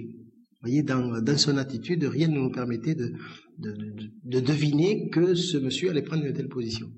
Vous 0.62 0.69
voyez, 0.69 0.84
dans, 0.84 1.19
dans, 1.21 1.38
son 1.38 1.58
attitude, 1.58 2.04
rien 2.04 2.28
ne 2.28 2.39
nous 2.39 2.52
permettait 2.52 2.95
de, 2.95 3.13
de 3.58 4.39
deviner 4.39 5.10
que 5.10 5.34
ce 5.34 5.58
monsieur 5.58 5.89
allait 5.89 6.04
prendre 6.04 6.26
une 6.26 6.34
telle 6.34 6.48
position. 6.48 6.91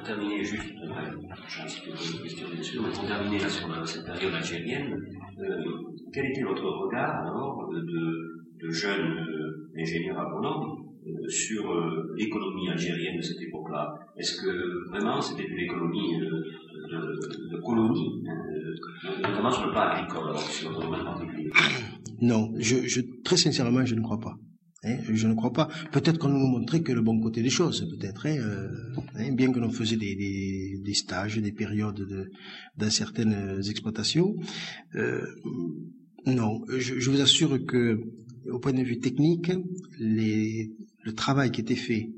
Pour 0.00 0.06
terminer, 0.16 0.42
juste, 0.42 0.62
je 1.46 1.68
sais 1.68 1.80
que 1.82 1.90
une 1.90 2.22
question 2.22 2.48
bien 2.50 2.62
sûr, 2.62 2.82
mais 2.82 2.90
pour 2.90 3.06
terminer 3.06 3.38
sur 3.38 3.86
cette 3.86 4.06
période 4.06 4.32
algérienne, 4.34 4.96
euh, 5.38 5.64
quel 6.10 6.26
était 6.30 6.42
votre 6.42 6.64
regard 6.64 7.20
alors 7.20 7.68
de, 7.70 7.80
de 8.62 8.70
jeunes 8.70 9.18
euh, 9.18 9.70
ingénieurs 9.78 10.18
agronomes 10.18 10.86
euh, 11.06 11.28
sur 11.28 11.70
euh, 11.70 12.14
l'économie 12.16 12.70
algérienne 12.70 13.18
de 13.18 13.22
cette 13.22 13.42
époque-là? 13.42 13.92
Est-ce 14.16 14.40
que 14.40 14.88
vraiment 14.88 15.20
c'était 15.20 15.46
une 15.46 15.58
économie 15.58 16.18
de, 16.18 16.30
de, 16.92 17.56
de 17.56 17.60
colonie, 17.60 18.24
hein, 18.26 19.18
notamment 19.22 19.50
sur 19.50 19.66
le 19.66 19.72
plan 19.72 19.82
agricole, 19.82 20.28
alors, 20.30 20.40
sur 20.40 20.70
votre 20.70 20.86
domaine 20.86 21.04
particulier? 21.04 21.50
Non, 22.22 22.50
je, 22.58 23.00
très 23.22 23.36
sincèrement, 23.36 23.84
je 23.84 23.96
ne 23.96 24.00
crois 24.00 24.18
pas. 24.18 24.34
Hein, 24.82 24.96
je 25.12 25.26
ne 25.26 25.34
crois 25.34 25.52
pas. 25.52 25.68
Peut-être 25.92 26.18
qu'on 26.18 26.30
nous 26.30 26.46
montrait 26.46 26.80
que 26.80 26.92
le 26.92 27.02
bon 27.02 27.20
côté 27.20 27.42
des 27.42 27.50
choses, 27.50 27.86
peut-être. 27.90 28.26
Hein, 28.26 28.38
euh, 28.38 28.68
hein, 29.14 29.32
bien 29.32 29.52
que 29.52 29.58
l'on 29.58 29.70
faisait 29.70 29.96
des, 29.96 30.94
stages, 30.94 31.36
des 31.36 31.52
périodes 31.52 31.96
de, 31.96 32.30
dans 32.76 32.90
certaines 32.90 33.60
exploitations. 33.68 34.34
Euh, 34.94 35.26
non, 36.26 36.62
je, 36.68 37.10
vous 37.10 37.20
assure 37.20 37.64
que, 37.66 38.00
au 38.50 38.58
point 38.58 38.72
de 38.72 38.82
vue 38.82 38.98
technique, 38.98 39.52
le 39.98 41.12
travail 41.12 41.50
qui 41.50 41.60
était 41.60 41.76
fait 41.76 42.10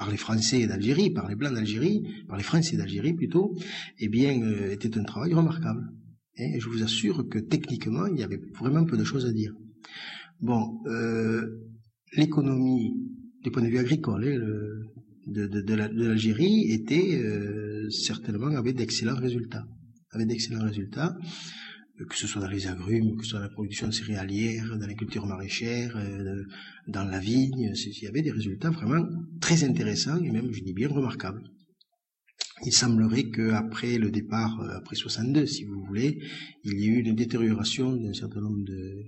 par 0.00 0.10
les 0.10 0.16
Français 0.16 0.66
d'Algérie, 0.66 1.10
par 1.10 1.28
les 1.28 1.34
Blancs 1.34 1.54
d'Algérie, 1.54 2.02
par 2.26 2.38
les 2.38 2.42
Français 2.42 2.76
d'Algérie 2.76 3.12
plutôt, 3.12 3.54
eh 3.98 4.08
bien, 4.08 4.40
euh, 4.42 4.72
était 4.72 4.96
un 4.98 5.04
travail 5.04 5.34
remarquable. 5.34 5.92
Et 6.36 6.58
je 6.58 6.68
vous 6.70 6.82
assure 6.82 7.28
que 7.28 7.38
techniquement, 7.38 8.06
il 8.06 8.18
y 8.18 8.22
avait 8.22 8.40
vraiment 8.58 8.84
peu 8.84 8.96
de 8.96 9.04
choses 9.04 9.26
à 9.26 9.32
dire. 9.32 9.52
Bon, 10.40 10.80
euh, 10.86 11.46
l'économie, 12.16 12.94
du 13.42 13.50
point 13.50 13.62
de 13.62 13.68
vue 13.68 13.78
agricole, 13.78 14.24
hein, 14.24 14.90
de, 15.26 15.46
de, 15.46 15.74
l'Algérie 15.74 16.72
était 16.72 17.20
euh, 17.22 17.88
certainement 17.90 18.48
avait 18.56 18.72
d'excellents 18.72 19.16
résultats, 19.16 19.66
avait 20.12 20.24
d'excellents 20.24 20.64
résultats, 20.64 21.14
euh, 22.00 22.06
que 22.06 22.16
ce 22.16 22.26
soit 22.26 22.40
dans 22.40 22.48
les 22.48 22.66
agrumes, 22.66 23.16
que 23.16 23.24
ce 23.24 23.30
soit 23.30 23.38
dans 23.40 23.44
la 23.44 23.50
production 23.50 23.92
céréalière, 23.92 24.78
dans 24.78 24.86
la 24.86 24.94
culture 24.94 25.26
maraîchère, 25.26 25.94
euh, 25.96 26.42
dans 26.88 27.04
la 27.04 27.18
vigne, 27.18 27.72
il 27.74 28.02
y 28.02 28.06
avait 28.06 28.22
des 28.22 28.30
résultats 28.30 28.70
vraiment 28.70 29.06
très 29.40 29.62
intéressants 29.64 30.22
et 30.22 30.30
même, 30.30 30.52
je 30.52 30.62
dis 30.62 30.72
bien, 30.72 30.88
remarquables. 30.88 31.42
Il 32.64 32.72
semblerait 32.72 33.30
qu'après 33.30 33.98
le 33.98 34.10
départ, 34.10 34.60
euh, 34.60 34.78
après 34.78 34.96
62, 34.96 35.46
si 35.46 35.64
vous 35.64 35.84
voulez, 35.84 36.18
il 36.64 36.78
y 36.78 36.84
ait 36.84 36.88
eu 36.88 37.00
une 37.00 37.14
détérioration 37.14 37.94
d'un 37.94 38.14
certain 38.14 38.40
nombre 38.40 38.64
de, 38.64 39.04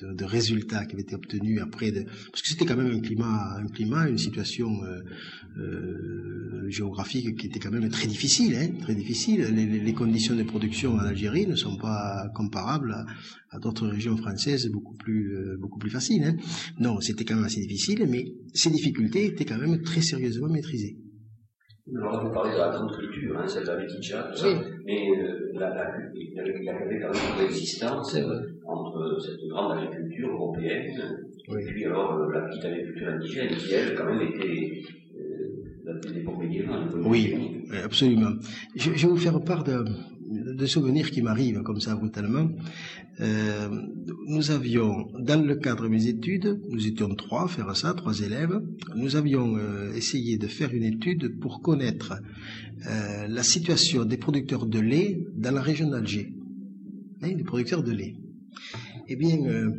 de, 0.00 0.12
de, 0.12 0.24
résultats 0.24 0.84
qui 0.86 0.94
avaient 0.94 1.02
été 1.02 1.14
obtenus 1.14 1.60
après, 1.60 1.90
de, 1.90 2.04
parce 2.04 2.42
que 2.42 2.48
c'était 2.48 2.64
quand 2.64 2.76
même 2.76 2.92
un 2.92 3.00
climat, 3.00 3.56
un 3.58 3.66
climat, 3.66 4.08
une 4.08 4.18
situation 4.18 4.68
euh, 4.84 5.00
euh, 5.58 6.68
géographique 6.68 7.36
qui 7.38 7.46
était 7.46 7.58
quand 7.58 7.70
même 7.70 7.88
très 7.90 8.06
difficile, 8.06 8.54
hein, 8.56 8.68
très 8.80 8.94
difficile. 8.94 9.42
Les, 9.54 9.66
les, 9.66 9.92
conditions 9.92 10.34
de 10.34 10.42
production 10.42 10.94
en 10.94 11.00
Algérie 11.00 11.46
ne 11.46 11.56
sont 11.56 11.76
pas 11.76 12.28
comparables 12.34 12.92
à, 12.92 13.04
à 13.50 13.58
d'autres 13.58 13.86
régions 13.86 14.16
françaises 14.16 14.68
beaucoup 14.70 14.94
plus, 14.94 15.36
euh, 15.36 15.56
beaucoup 15.58 15.78
plus 15.78 15.90
faciles. 15.90 16.24
Hein. 16.24 16.36
Non, 16.78 17.00
c'était 17.00 17.24
quand 17.24 17.34
même 17.34 17.44
assez 17.44 17.60
difficile, 17.60 18.06
mais 18.08 18.24
ces 18.54 18.70
difficultés 18.70 19.26
étaient 19.26 19.44
quand 19.44 19.58
même 19.58 19.82
très 19.82 20.00
sérieusement 20.00 20.48
maîtrisées. 20.48 20.96
Alors, 21.94 22.24
vous 22.24 22.32
parlez 22.32 22.52
de 22.52 22.58
la 22.58 22.70
grande 22.70 22.96
culture, 22.96 23.36
hein, 23.38 23.46
celle 23.46 23.64
de 23.64 23.72
la 23.72 23.84
tout 23.84 24.02
ça, 24.02 24.32
mais 24.86 25.10
euh, 25.10 25.50
la, 25.54 25.68
la, 25.74 25.84
il 26.14 26.32
y 26.32 26.40
avait 26.40 26.52
entre 28.94 29.20
cette 29.20 29.48
grande 29.48 29.78
agriculture 29.78 30.28
européenne 30.30 31.26
et 31.48 31.64
puis 31.66 31.84
alors 31.84 32.14
euh, 32.14 32.32
la 32.32 32.40
petite 32.42 32.64
agriculture 32.64 33.08
indigène 33.08 33.56
qui, 33.56 33.72
elle, 33.72 33.94
quand 33.94 34.06
même 34.06 34.22
était 34.28 34.82
euh, 35.18 35.62
la 35.84 36.12
l'époque 36.12 36.38
médiévale. 36.38 36.88
Oui, 37.04 37.34
absolument. 37.84 38.32
Je, 38.76 38.92
je, 38.94 39.06
vais 39.06 39.12
vous 39.12 39.16
faire 39.16 39.40
part 39.42 39.64
de, 39.64 39.84
de 40.54 40.66
souvenirs 40.66 41.10
qui 41.10 41.22
m'arrivent 41.22 41.62
comme 41.62 41.80
ça 41.80 41.94
brutalement. 41.94 42.48
Euh, 43.20 43.68
nous 44.26 44.50
avions, 44.50 45.08
dans 45.18 45.44
le 45.44 45.56
cadre 45.56 45.84
de 45.84 45.88
mes 45.88 46.06
études, 46.06 46.60
nous 46.70 46.86
étions 46.86 47.14
trois 47.14 47.46
faire 47.48 47.76
ça, 47.76 47.94
trois 47.94 48.20
élèves, 48.20 48.60
nous 48.96 49.16
avions 49.16 49.56
euh, 49.56 49.92
essayé 49.94 50.38
de 50.38 50.46
faire 50.46 50.72
une 50.72 50.84
étude 50.84 51.38
pour 51.40 51.60
connaître 51.60 52.14
euh, 52.86 53.26
la 53.28 53.42
situation 53.42 54.04
des 54.04 54.16
producteurs 54.16 54.66
de 54.66 54.80
lait 54.80 55.20
dans 55.36 55.52
la 55.52 55.60
région 55.60 55.90
d'Alger. 55.90 56.32
Hein, 57.22 57.34
des 57.36 57.44
producteurs 57.44 57.82
de 57.82 57.92
lait. 57.92 58.14
Eh 59.08 59.16
bien, 59.16 59.44
euh, 59.44 59.70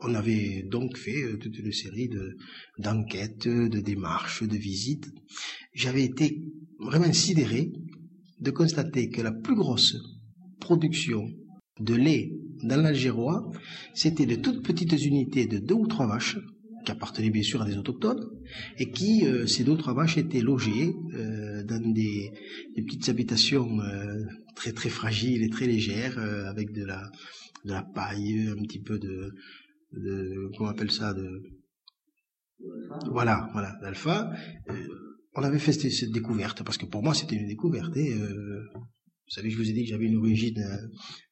on 0.00 0.14
avait 0.14 0.62
donc 0.62 0.96
fait 0.96 1.22
euh, 1.22 1.36
toute 1.38 1.58
une 1.58 1.72
série 1.72 2.08
de, 2.08 2.36
d'enquêtes, 2.78 3.48
de 3.48 3.80
démarches, 3.80 4.42
de 4.42 4.56
visites. 4.56 5.10
J'avais 5.74 6.04
été 6.04 6.42
vraiment 6.78 7.12
sidéré 7.12 7.72
de 8.40 8.50
constater 8.50 9.08
que 9.08 9.22
la 9.22 9.32
plus 9.32 9.54
grosse 9.54 9.96
production 10.60 11.28
de 11.80 11.94
lait 11.94 12.32
dans 12.62 12.80
l'Algérois, 12.80 13.50
c'était 13.94 14.26
de 14.26 14.36
toutes 14.36 14.64
petites 14.64 15.04
unités 15.04 15.46
de 15.46 15.58
deux 15.58 15.74
ou 15.74 15.86
trois 15.86 16.06
vaches, 16.06 16.38
qui 16.84 16.92
appartenaient 16.92 17.30
bien 17.30 17.42
sûr 17.42 17.62
à 17.62 17.66
des 17.66 17.76
autochtones, 17.76 18.24
et 18.78 18.90
qui, 18.90 19.26
euh, 19.26 19.46
ces 19.46 19.64
deux 19.64 19.72
ou 19.72 19.76
trois 19.76 19.94
vaches, 19.94 20.18
étaient 20.18 20.40
logées 20.40 20.94
dans 21.62 21.92
des, 21.92 22.30
petites 22.76 23.08
habitations 23.08 23.80
euh, 23.80 24.24
très 24.56 24.72
très 24.72 24.88
fragiles 24.88 25.42
et 25.42 25.50
très 25.50 25.66
légères, 25.66 26.18
euh, 26.18 26.46
avec 26.46 26.72
de 26.72 26.84
la, 26.84 27.10
de 27.64 27.72
la 27.72 27.82
paille, 27.82 28.48
un 28.48 28.62
petit 28.62 28.80
peu 28.80 28.98
de, 28.98 29.32
comment 30.56 30.70
on 30.70 30.72
appelle 30.72 30.90
ça, 30.90 31.14
de 31.14 31.42
voilà, 33.10 33.48
voilà, 33.52 33.76
d'alpha. 33.82 34.32
Euh, 34.70 34.74
on 35.34 35.42
avait 35.42 35.58
fait 35.58 35.72
cette, 35.72 36.12
découverte 36.12 36.62
parce 36.62 36.78
que 36.78 36.86
pour 36.86 37.02
moi 37.02 37.14
c'était 37.14 37.36
une 37.36 37.48
découverte. 37.48 37.96
Vous 39.32 39.36
savez, 39.36 39.48
je 39.48 39.56
vous 39.56 39.70
ai 39.70 39.72
dit 39.72 39.84
que 39.84 39.88
j'avais 39.88 40.04
une 40.04 40.16
origine 40.16 40.62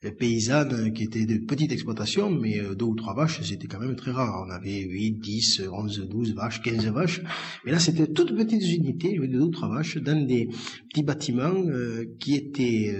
euh, 0.04 0.10
paysanne 0.12 0.90
qui 0.94 1.02
était 1.02 1.26
de 1.26 1.36
petite 1.44 1.70
exploitation, 1.70 2.30
mais 2.30 2.58
euh, 2.58 2.74
deux 2.74 2.86
ou 2.86 2.94
trois 2.94 3.14
vaches, 3.14 3.42
c'était 3.42 3.66
quand 3.66 3.78
même 3.78 3.94
très 3.94 4.10
rare. 4.10 4.42
On 4.46 4.50
avait 4.50 4.80
8, 4.80 5.18
10, 5.18 5.64
11, 5.70 6.08
12 6.08 6.34
vaches, 6.34 6.62
15 6.62 6.86
vaches. 6.86 7.20
Mais 7.66 7.72
là, 7.72 7.78
c'était 7.78 8.06
toutes 8.06 8.34
petites 8.34 8.66
unités, 8.74 9.18
de 9.18 9.26
deux 9.26 9.40
ou 9.40 9.50
trois 9.50 9.68
vaches, 9.68 9.98
dans 9.98 10.26
des 10.26 10.48
petits 10.88 11.02
bâtiments 11.02 11.62
euh, 11.66 12.06
qui 12.18 12.36
étaient 12.36 12.96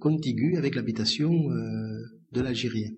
contigus 0.00 0.58
avec 0.58 0.74
l'habitation 0.74 1.32
de 2.32 2.40
l'Algérien. 2.42 2.90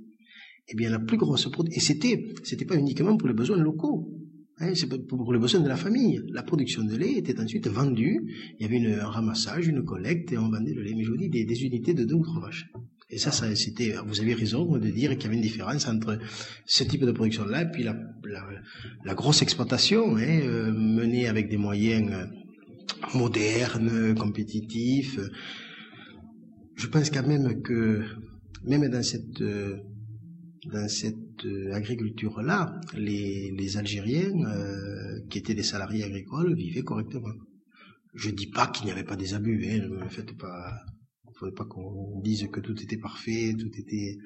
Eh 0.67 0.75
bien, 0.75 0.91
la 0.91 0.99
plus 0.99 1.19
grosse 1.19 1.49
et 1.71 1.79
c'était, 1.79 2.35
c'était 2.43 2.65
pas 2.65 2.75
uniquement 2.75 3.17
pour 3.17 3.29
les 3.29 3.35
besoins 3.35 3.59
locaux. 3.59 4.13
Hein, 4.61 4.73
c'est 4.75 4.89
pour 4.89 5.33
les 5.33 5.39
besoins 5.39 5.61
de 5.61 5.69
la 5.69 5.77
famille. 5.77 6.21
La 6.31 6.43
production 6.43 6.83
de 6.83 6.97
lait 6.97 7.13
était 7.13 7.39
ensuite 7.39 7.69
vendue. 7.69 8.55
Il 8.59 8.63
y 8.63 8.65
avait 8.65 9.01
un 9.01 9.07
ramassage, 9.07 9.69
une 9.69 9.85
collecte, 9.85 10.33
et 10.33 10.39
on 10.39 10.51
vendait 10.51 10.75
le 10.75 10.83
lait. 10.83 10.95
Mais 10.97 11.05
je 11.05 11.11
vous 11.11 11.17
dis, 11.17 11.29
des, 11.29 11.65
unités 11.65 11.95
de 11.95 12.05
deux 12.05 12.17
ou 12.17 12.25
trois 12.25 12.41
vaches. 12.41 12.69
Et 13.11 13.19
ça, 13.19 13.31
ça 13.31 13.55
c'était, 13.55 13.95
vous 14.05 14.21
avez 14.21 14.35
raison 14.35 14.77
de 14.77 14.91
dire 14.91 15.13
qu'il 15.13 15.23
y 15.23 15.27
avait 15.27 15.37
une 15.37 15.43
différence 15.43 15.87
entre 15.87 16.19
ce 16.67 16.85
type 16.85 17.05
de 17.05 17.13
production-là 17.13 17.63
et 17.63 17.71
puis 17.71 17.85
la, 17.85 19.15
grosse 19.15 19.43
exploitation, 19.43 20.17
hein, 20.17 20.41
euh, 20.43 20.73
menée 20.73 21.29
avec 21.29 21.49
des 21.49 21.57
moyens 21.57 22.29
modernes, 23.15 24.15
compétitifs. 24.17 25.21
Je 26.75 26.87
pense 26.89 27.11
quand 27.11 27.27
même 27.27 27.63
que, 27.63 28.03
même 28.65 28.89
dans 28.89 29.03
cette, 29.03 29.43
dans 30.71 30.89
cette 30.89 31.28
agriculture-là, 31.73 32.81
les, 32.95 33.51
les, 33.51 33.77
Algériens, 33.77 34.33
euh, 34.47 35.21
qui 35.31 35.39
étaient 35.39 35.55
des 35.55 35.63
salariés 35.63 36.05
agricoles, 36.05 36.55
vivaient 36.55 36.83
correctement. 36.83 37.35
Je 38.15 38.31
dis 38.31 38.49
pas 38.49 38.67
qu'il 38.67 38.87
n'y 38.87 38.91
avait 38.91 39.05
pas 39.05 39.17
des 39.17 39.35
abus, 39.35 39.67
hein, 39.69 39.89
ne 39.89 40.09
faites 40.09 40.37
pas, 40.37 40.73
faudrait 41.39 41.55
pas 41.55 41.65
qu'on 41.65 42.21
dise 42.21 42.49
que 42.51 42.61
tout 42.61 42.81
était 42.83 42.97
parfait, 42.97 43.55
tout 43.59 43.71
était, 43.79 44.17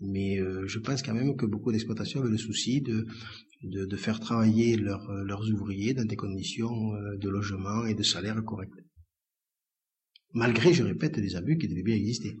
mais 0.00 0.38
euh, 0.40 0.66
je 0.66 0.78
pense 0.78 1.02
quand 1.02 1.14
même 1.14 1.36
que 1.36 1.46
beaucoup 1.46 1.72
d'exploitations 1.72 2.20
avaient 2.20 2.30
le 2.30 2.38
souci 2.38 2.80
de, 2.80 3.06
de, 3.62 3.96
faire 3.96 4.20
travailler 4.20 4.76
leurs, 4.76 5.50
ouvriers 5.52 5.94
dans 5.94 6.04
des 6.04 6.16
conditions 6.16 6.94
euh, 6.94 7.16
de 7.16 7.28
logement 7.28 7.86
et 7.86 7.94
de 7.94 8.02
salaire 8.02 8.42
correctes. 8.44 8.72
Malgré, 10.34 10.72
je 10.72 10.82
répète, 10.82 11.18
des 11.18 11.36
abus 11.36 11.56
qui 11.56 11.68
devaient 11.68 11.82
bien 11.82 11.96
exister. 11.96 12.36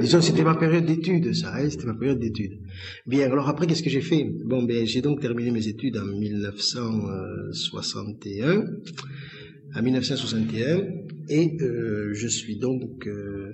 Disons, 0.00 0.20
c'était 0.20 0.42
ma 0.42 0.56
période 0.56 0.84
d'études, 0.84 1.32
ça, 1.32 1.54
hein, 1.54 1.70
c'était 1.70 1.86
ma 1.86 1.94
période 1.94 2.18
d'études. 2.18 2.58
Bien, 3.06 3.26
alors 3.26 3.48
après, 3.48 3.68
qu'est-ce 3.68 3.84
que 3.84 3.90
j'ai 3.90 4.00
fait? 4.00 4.28
Bon, 4.44 4.64
ben, 4.64 4.84
j'ai 4.84 5.00
donc 5.00 5.20
terminé 5.20 5.52
mes 5.52 5.68
études 5.68 5.96
en 5.96 6.06
1961, 6.06 8.64
en 9.76 9.82
1961, 9.82 10.82
et 11.28 11.56
euh, 11.60 12.12
je 12.14 12.26
suis 12.26 12.58
donc, 12.58 13.06
euh, 13.06 13.52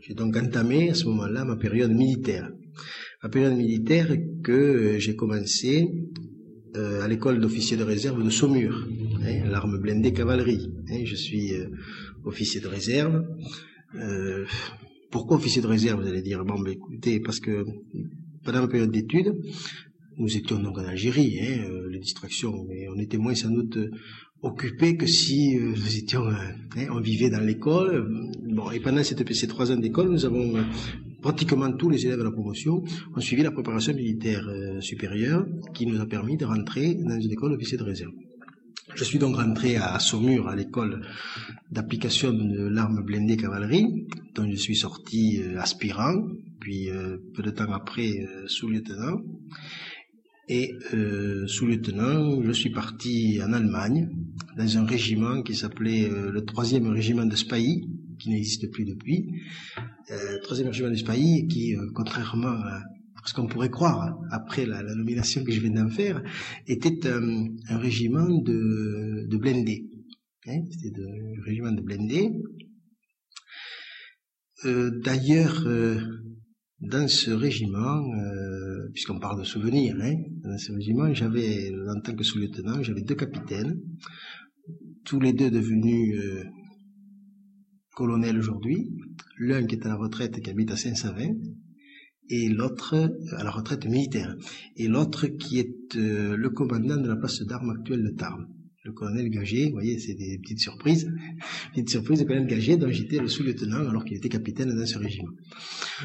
j'ai 0.00 0.14
donc 0.14 0.34
entamé 0.38 0.88
à 0.90 0.94
ce 0.94 1.04
moment-là 1.06 1.44
ma 1.44 1.56
période 1.56 1.92
militaire. 1.92 2.50
Ma 3.22 3.28
période 3.28 3.56
militaire 3.56 4.08
que 4.42 4.52
euh, 4.52 4.98
j'ai 4.98 5.16
commencé 5.16 5.86
à 6.74 7.08
l'école 7.08 7.40
d'officier 7.40 7.76
de 7.76 7.82
réserve 7.82 8.24
de 8.24 8.30
Saumur, 8.30 8.86
hein, 9.22 9.44
l'arme 9.50 9.78
blindée 9.78 10.12
cavalerie. 10.12 10.70
Hein, 10.90 11.02
je 11.04 11.14
suis 11.14 11.52
euh, 11.54 11.68
officier 12.24 12.60
de 12.60 12.68
réserve. 12.68 13.24
Euh, 13.94 14.44
pourquoi 15.10 15.36
officier 15.36 15.60
de 15.60 15.66
réserve, 15.66 16.02
vous 16.02 16.08
allez 16.08 16.22
dire? 16.22 16.44
Bon, 16.44 16.58
ben 16.60 16.72
écoutez, 16.72 17.20
parce 17.20 17.40
que 17.40 17.64
pendant 18.44 18.60
la 18.62 18.68
période 18.68 18.90
d'études, 18.90 19.34
nous 20.18 20.36
étions 20.36 20.58
donc 20.58 20.78
en 20.78 20.84
Algérie, 20.84 21.38
hein, 21.40 21.64
les 21.90 21.98
distractions, 21.98 22.64
mais 22.68 22.88
on 22.88 22.98
était 22.98 23.18
moins 23.18 23.34
sans 23.34 23.50
doute 23.50 23.78
occupés 24.42 24.96
que 24.96 25.06
si 25.06 25.56
nous 25.56 25.96
étions, 25.96 26.24
on 26.90 27.00
vivait 27.00 27.30
dans 27.30 27.40
l'école. 27.40 28.08
Bon, 28.48 28.70
et 28.70 28.80
pendant 28.80 29.02
ces 29.04 29.46
trois 29.46 29.70
ans 29.70 29.76
d'école, 29.76 30.10
nous 30.10 30.24
avons 30.24 30.54
pratiquement 31.22 31.72
tous 31.72 31.88
les 31.88 32.04
élèves 32.04 32.18
de 32.18 32.24
la 32.24 32.32
promotion 32.32 32.82
ont 33.16 33.20
suivi 33.20 33.42
la 33.42 33.52
préparation 33.52 33.94
militaire 33.94 34.46
euh, 34.48 34.80
supérieure 34.80 35.46
qui 35.72 35.86
nous 35.86 36.00
a 36.00 36.06
permis 36.06 36.36
de 36.36 36.44
rentrer 36.44 36.94
dans 36.94 37.18
une 37.18 37.30
école 37.30 37.52
d'officier 37.52 37.78
de 37.78 37.84
réserve. 37.84 38.12
Je 38.94 39.04
suis 39.04 39.18
donc 39.18 39.36
rentré 39.36 39.76
à 39.76 39.98
Saumur, 39.98 40.48
à 40.48 40.56
l'école 40.56 41.06
d'application 41.70 42.32
de 42.32 42.64
l'arme 42.64 43.02
blindée 43.02 43.38
cavalerie, 43.38 44.06
dont 44.34 44.50
je 44.50 44.56
suis 44.56 44.76
sorti 44.76 45.40
euh, 45.40 45.58
aspirant, 45.58 46.14
puis 46.60 46.90
euh, 46.90 47.16
peu 47.34 47.42
de 47.42 47.50
temps 47.50 47.72
après 47.72 48.10
sous-lieutenant. 48.46 49.22
Et 50.48 50.74
sous-lieutenant, 51.46 52.42
je 52.42 52.52
suis 52.52 52.70
parti 52.70 53.40
en 53.42 53.54
Allemagne, 53.54 54.10
dans 54.58 54.76
un 54.76 54.84
régiment 54.84 55.40
qui 55.40 55.54
s'appelait 55.54 56.10
le 56.10 56.44
troisième 56.44 56.88
régiment 56.88 57.24
de 57.24 57.36
Spahi, 57.36 57.86
qui 58.18 58.30
n'existe 58.30 58.70
plus 58.70 58.84
depuis, 58.84 59.30
euh, 60.10 60.38
troisième 60.42 60.68
régiment 60.68 60.90
d'Espagne, 60.90 61.46
qui, 61.48 61.76
euh, 61.76 61.86
contrairement 61.94 62.48
à 62.48 62.82
ce 63.24 63.34
qu'on 63.34 63.46
pourrait 63.46 63.70
croire 63.70 64.18
après 64.30 64.66
la, 64.66 64.82
nomination 64.82 65.44
que 65.44 65.52
je 65.52 65.60
viens 65.60 65.70
d'en 65.70 65.88
faire, 65.88 66.22
était 66.66 67.06
un, 67.06 67.46
régiment 67.78 68.28
de, 68.28 69.26
de 69.28 69.36
blindés. 69.36 69.84
Hein, 70.46 70.62
C'était 70.70 71.00
un 71.00 71.42
régiment 71.44 71.70
de 71.70 71.80
blindés. 71.80 72.30
Euh, 74.64 74.90
D'ailleurs, 75.04 75.66
dans 76.80 77.06
ce 77.06 77.30
régiment, 77.30 78.02
puisqu'on 78.92 79.20
parle 79.20 79.38
de 79.38 79.44
souvenirs, 79.44 79.96
hein, 80.00 80.14
dans 80.42 80.58
ce 80.58 80.72
régiment, 80.72 81.14
j'avais, 81.14 81.70
en 81.88 82.00
tant 82.00 82.14
que 82.14 82.24
sous-lieutenant, 82.24 82.82
j'avais 82.82 83.02
deux 83.02 83.14
capitaines, 83.14 83.80
tous 85.04 85.20
les 85.20 85.32
deux 85.32 85.50
devenus 85.50 86.18
euh, 87.92 87.96
colonel 87.96 88.38
aujourd'hui, 88.38 88.90
l'un 89.38 89.66
qui 89.66 89.76
est 89.76 89.86
à 89.86 89.88
la 89.88 89.96
retraite 89.96 90.38
et 90.38 90.40
qui 90.40 90.50
habite 90.50 90.70
à 90.70 90.76
Saint-Savin, 90.76 91.34
et 92.28 92.48
l'autre 92.48 93.12
à 93.36 93.44
la 93.44 93.50
retraite 93.50 93.84
militaire, 93.86 94.36
et 94.76 94.88
l'autre 94.88 95.26
qui 95.26 95.58
est 95.58 95.96
euh, 95.96 96.36
le 96.36 96.50
commandant 96.50 96.96
de 96.96 97.08
la 97.08 97.16
place 97.16 97.42
d'armes 97.42 97.70
actuelle 97.70 98.02
de 98.04 98.10
Tarbes. 98.10 98.46
Le 98.84 98.92
colonel 98.92 99.30
Gagé, 99.30 99.66
vous 99.66 99.74
voyez, 99.74 99.96
c'est 100.00 100.14
des 100.14 100.38
petites 100.42 100.58
surprises, 100.58 101.08
petites 101.72 101.90
surprises 101.90 102.20
du 102.20 102.26
colonel 102.26 102.48
Gagé, 102.48 102.76
dont 102.76 102.90
j'étais 102.90 103.18
le 103.18 103.28
sous-lieutenant 103.28 103.88
alors 103.88 104.04
qu'il 104.04 104.16
était 104.16 104.28
capitaine 104.28 104.74
dans 104.74 104.86
ce 104.86 104.98
régiment. 104.98 105.30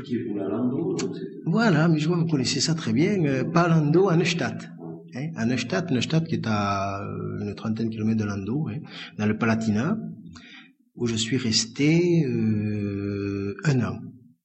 Qui 0.03 0.15
est 0.15 0.25
pour 0.25 0.37
la 0.37 0.47
Lando 0.47 0.95
Voilà, 1.45 1.87
mais 1.87 1.97
je 1.97 2.07
vois 2.07 2.17
que 2.17 2.21
vous 2.21 2.27
connaissez 2.27 2.59
ça 2.59 2.75
très 2.75 2.93
bien, 2.93 3.23
euh, 3.25 3.43
pas 3.43 3.67
Lando, 3.67 4.09
à 4.09 4.15
Neustadt. 4.15 4.69
Hein, 5.15 5.29
à 5.35 5.45
Neustadt, 5.45 5.89
Neustadt 5.89 6.27
qui 6.27 6.35
est 6.35 6.45
à 6.45 7.01
euh, 7.01 7.39
une 7.41 7.55
trentaine 7.55 7.87
de 7.87 7.93
kilomètres 7.93 8.19
de 8.19 8.25
Lando, 8.25 8.67
hein, 8.67 8.79
dans 9.17 9.25
le 9.25 9.37
Palatinat, 9.37 9.97
où 10.97 11.05
je 11.05 11.15
suis 11.15 11.37
resté 11.37 12.25
euh, 12.25 13.55
un 13.63 13.81
an. 13.81 13.99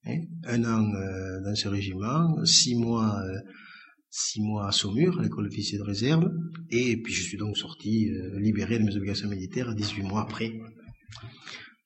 Hein, 0.05 0.19
un 0.45 0.65
an 0.65 0.95
euh, 0.95 1.41
dans 1.41 1.55
ce 1.55 1.69
régiment, 1.69 2.45
six 2.45 2.75
mois, 2.75 3.21
euh, 3.21 3.39
six 4.11 4.43
mois 4.43 4.69
à 4.69 4.73
Saumur, 4.73 5.19
à 5.19 5.23
l'école 5.23 5.47
officier 5.47 5.79
de 5.79 5.83
réserve, 5.83 6.31
et 6.71 7.01
puis 7.03 7.13
je 7.13 7.23
suis 7.23 7.39
donc 7.39 7.57
sorti 7.57 8.11
libéré 8.37 8.79
de 8.79 8.85
mes 8.85 8.95
obligations 8.95 9.29
militaires 9.29 9.75
18 9.75 10.03
mois 10.03 10.23
après. 10.23 10.53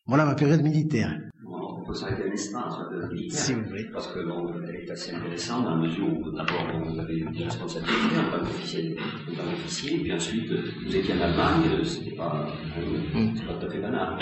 Voilà 0.06 0.24
ma 0.24 0.34
période 0.34 0.62
militaire. 0.62 1.20
On 1.48 1.82
peut 1.84 1.94
s'arrêter 1.94 2.28
un 2.28 2.32
instant 2.32 2.70
sur 2.70 2.88
période 2.88 3.12
militaire. 3.12 3.38
Si 3.38 3.52
vous 3.54 3.62
voulez. 3.64 3.84
Parce 3.92 4.08
que 4.12 4.18
bon, 4.26 4.52
elle 4.68 4.74
est 4.76 4.90
assez 4.90 5.12
intéressante 5.14 5.64
dans 5.64 5.76
la 5.76 5.82
mesure 5.86 6.08
où 6.08 6.30
d'abord 6.32 6.66
vous 6.84 6.98
avez 6.98 7.20
des 7.20 7.44
responsabilités 7.44 8.18
en 8.18 8.30
tant 8.38 8.44
qu'officier, 8.44 8.96
qu'officier, 9.26 9.98
puis 10.00 10.12
ensuite 10.12 10.50
vous 10.84 10.96
étiez 10.96 11.14
en 11.14 11.20
Allemagne, 11.20 11.84
c'était 11.84 12.16
pas, 12.16 12.46
Mm. 13.14 13.34
pas 13.46 13.54
tout 13.54 13.66
à 13.66 13.70
fait 13.70 13.80
banal. 13.80 14.18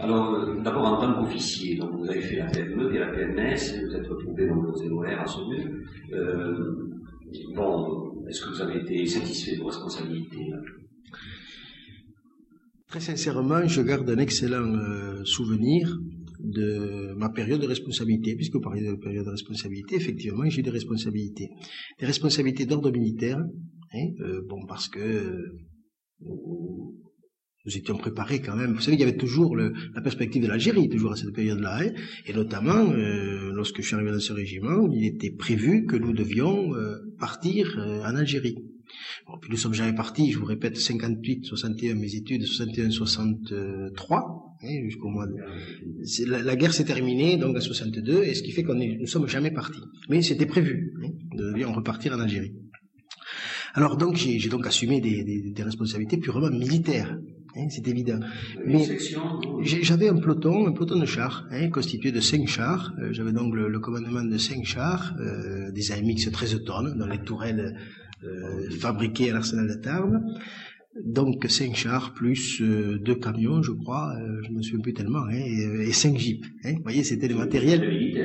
Alors 0.00 0.34
euh, 0.34 0.60
d'abord 0.62 0.84
en 0.86 0.96
tant 1.00 1.14
qu'officier, 1.14 1.76
donc 1.76 1.92
vous 1.96 2.10
avez 2.10 2.20
fait 2.20 2.36
la 2.36 2.46
PME 2.46 2.88
puis 2.88 2.98
la 2.98 3.06
PMS, 3.08 3.56
vous 3.86 3.94
êtes 3.94 4.06
retrouvé 4.06 4.46
dans 4.48 4.56
vos 4.60 4.82
LOR 4.88 5.04
à 5.06 5.26
Saumur. 5.26 5.64
Euh, 6.12 6.90
bon, 7.54 8.24
est-ce 8.28 8.42
que 8.44 8.50
vous 8.50 8.60
avez 8.60 8.80
été 8.80 9.06
satisfait 9.06 9.56
de 9.56 9.60
vos 9.62 9.68
responsabilités 9.68 10.50
Très 12.88 13.00
sincèrement, 13.00 13.66
je 13.66 13.80
garde 13.82 14.08
un 14.10 14.18
excellent 14.18 14.72
euh, 14.74 15.24
souvenir 15.24 15.98
de 16.44 17.14
ma 17.16 17.30
période 17.30 17.60
de 17.60 17.66
responsabilité, 17.66 18.36
puisque 18.36 18.54
vous 18.54 18.60
parlez 18.60 18.82
de 18.82 18.94
période 18.94 19.24
de 19.24 19.30
responsabilité, 19.30 19.96
effectivement, 19.96 20.48
j'ai 20.48 20.62
des 20.62 20.70
responsabilités. 20.70 21.48
Des 21.98 22.06
responsabilités 22.06 22.66
d'ordre 22.66 22.90
militaire, 22.90 23.38
hein, 23.38 24.08
euh, 24.20 24.42
bon, 24.48 24.66
parce 24.66 24.88
que 24.88 25.00
euh, 25.00 25.64
nous 26.20 27.76
étions 27.76 27.96
préparés 27.96 28.40
quand 28.40 28.56
même. 28.56 28.74
Vous 28.74 28.80
savez, 28.80 28.96
il 28.96 29.00
y 29.00 29.04
avait 29.04 29.16
toujours 29.16 29.56
la 29.56 30.00
perspective 30.02 30.42
de 30.42 30.48
l'Algérie, 30.48 30.88
toujours 30.88 31.12
à 31.12 31.16
cette 31.16 31.32
période-là, 31.32 31.78
hein, 31.80 31.92
et 32.26 32.32
notamment, 32.34 32.90
euh, 32.92 33.52
lorsque 33.54 33.80
je 33.80 33.86
suis 33.86 33.94
arrivé 33.94 34.12
dans 34.12 34.20
ce 34.20 34.34
régiment, 34.34 34.86
il 34.92 35.06
était 35.06 35.30
prévu 35.30 35.86
que 35.86 35.96
nous 35.96 36.12
devions 36.12 36.72
partir 37.18 37.74
en 37.78 38.14
Algérie. 38.16 38.73
Bon, 39.26 39.34
puis 39.40 39.50
nous 39.50 39.56
sommes 39.56 39.74
jamais 39.74 39.94
partis, 39.94 40.32
je 40.32 40.38
vous 40.38 40.44
répète, 40.44 40.76
58, 40.76 41.44
61 41.46 41.94
mes 41.94 42.14
études, 42.14 42.44
61, 42.44 42.90
63, 42.90 44.56
hein, 44.62 44.68
jusqu'au 44.84 45.08
mois 45.08 45.26
de... 45.26 45.34
La, 46.30 46.42
la 46.42 46.56
guerre 46.56 46.72
s'est 46.72 46.84
terminée 46.84 47.36
donc 47.36 47.56
en 47.56 47.60
62, 47.60 48.22
et 48.24 48.34
ce 48.34 48.42
qui 48.42 48.52
fait 48.52 48.62
qu'on 48.62 48.80
est, 48.80 48.96
nous 49.00 49.06
sommes 49.06 49.26
jamais 49.28 49.50
partis. 49.50 49.80
Mais 50.08 50.22
c'était 50.22 50.46
prévu, 50.46 50.92
hein, 51.04 51.08
nous 51.32 51.52
devions 51.52 51.72
repartir 51.72 52.12
en 52.14 52.20
Algérie. 52.20 52.52
Alors 53.76 53.96
donc 53.96 54.14
j'ai 54.14 54.38
j'ai 54.38 54.48
donc 54.48 54.66
assumé 54.66 55.00
des, 55.00 55.24
des- 55.24 55.50
des 55.50 55.62
responsabilités 55.64 56.16
purement 56.18 56.48
militaires, 56.50 57.18
hein, 57.56 57.66
c'est 57.70 57.86
évident. 57.88 58.20
Mais- 58.64 58.84
J'avais 59.88 60.08
un 60.08 60.14
peloton, 60.16 60.68
un 60.68 60.72
peloton 60.72 60.98
de 61.00 61.06
chars, 61.06 61.44
hein, 61.50 61.68
constitué 61.70 62.12
de 62.12 62.20
cinq 62.20 62.46
chars. 62.46 62.92
Euh, 63.00 63.12
J'avais 63.12 63.32
donc 63.32 63.52
le, 63.52 63.68
le 63.68 63.80
commandement 63.80 64.22
de 64.22 64.38
cinq 64.38 64.64
chars, 64.64 65.14
euh, 65.18 65.72
des 65.72 65.90
AMX 65.90 66.30
13 66.30 66.62
tonnes, 66.64 66.96
dans 66.96 67.08
les 67.08 67.18
tourelles 67.18 67.74
euh, 68.24 68.70
fabriquées 68.80 69.30
à 69.30 69.34
l'arsenal 69.34 69.68
de 69.68 69.74
Tarbes. 69.74 70.18
Donc 71.04 71.44
cinq 71.48 71.74
chars 71.74 72.14
plus 72.14 72.60
euh, 72.62 72.98
deux 72.98 73.16
camions, 73.16 73.62
je 73.62 73.72
crois, 73.72 74.14
euh, 74.16 74.40
je 74.46 74.52
me 74.52 74.62
souviens 74.62 74.80
plus 74.80 74.94
tellement, 74.94 75.24
hein, 75.24 75.32
et, 75.34 75.88
et 75.88 75.92
cinq 75.92 76.16
jeeps. 76.16 76.46
Hein. 76.64 76.74
Vous 76.76 76.82
voyez, 76.84 77.02
c'était 77.02 77.26
le 77.26 77.34
matériel. 77.34 77.80
C'est 78.14 78.22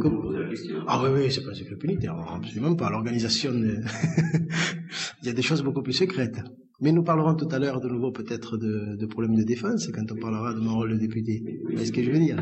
Comme- 0.00 0.48
question. 0.48 0.76
Ah 0.86 1.02
oui, 1.02 1.10
oui, 1.14 1.32
c'est 1.32 1.42
pas 1.42 1.50
un 1.50 1.54
secret 1.54 1.76
militaire, 1.82 2.14
absolument 2.14 2.76
pas. 2.76 2.90
L'organisation, 2.90 3.50
de- 3.52 3.78
il 5.22 5.26
y 5.26 5.30
a 5.30 5.32
des 5.32 5.42
choses 5.42 5.62
beaucoup 5.64 5.82
plus 5.82 5.94
secrètes. 5.94 6.38
Mais 6.80 6.92
nous 6.92 7.02
parlerons 7.02 7.34
tout 7.34 7.48
à 7.50 7.58
l'heure 7.58 7.80
de 7.80 7.88
nouveau 7.88 8.12
peut-être 8.12 8.56
de, 8.56 8.96
de 8.96 9.06
problèmes 9.06 9.34
de 9.36 9.42
défense 9.44 9.88
quand 9.92 10.10
on 10.12 10.16
parlera 10.16 10.52
de 10.54 10.60
mon 10.60 10.74
rôle 10.76 10.92
de 10.92 10.98
député. 10.98 11.42
Vous 11.64 11.70
voyez 11.72 11.86
ce 11.86 11.92
que 11.92 12.02
je 12.04 12.10
veux 12.12 12.18
dire? 12.20 12.38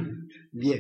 Bien. 0.53 0.77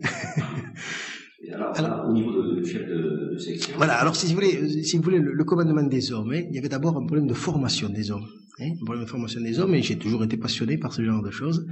Alors, 1.52 2.08
au 2.08 2.12
niveau 2.12 2.32
de, 2.32 2.64
chef 2.64 2.86
de, 2.86 3.36
section, 3.38 3.74
Voilà, 3.76 3.94
alors 3.94 4.16
si 4.16 4.26
vous 4.28 4.34
voulez, 4.34 4.56
euh, 4.56 4.82
si 4.82 4.96
vous 4.96 5.02
voulez 5.02 5.18
le, 5.18 5.44
commandement 5.44 5.82
des 5.82 6.12
hommes, 6.12 6.32
hein, 6.32 6.42
il 6.48 6.54
y 6.54 6.58
avait 6.58 6.68
d'abord 6.68 6.96
un 6.96 7.04
problème 7.06 7.26
de 7.26 7.34
formation 7.34 7.88
des 7.88 8.10
hommes. 8.10 8.26
Hein, 8.60 8.70
un 8.80 8.84
problème 8.84 9.04
de 9.04 9.10
formation 9.10 9.40
des 9.40 9.58
hommes, 9.60 9.74
et 9.74 9.82
j'ai 9.82 9.96
toujours 9.98 10.22
été 10.24 10.36
passionné 10.36 10.78
par 10.78 10.92
ce 10.92 11.02
genre 11.04 11.22
de 11.22 11.30
choses. 11.30 11.66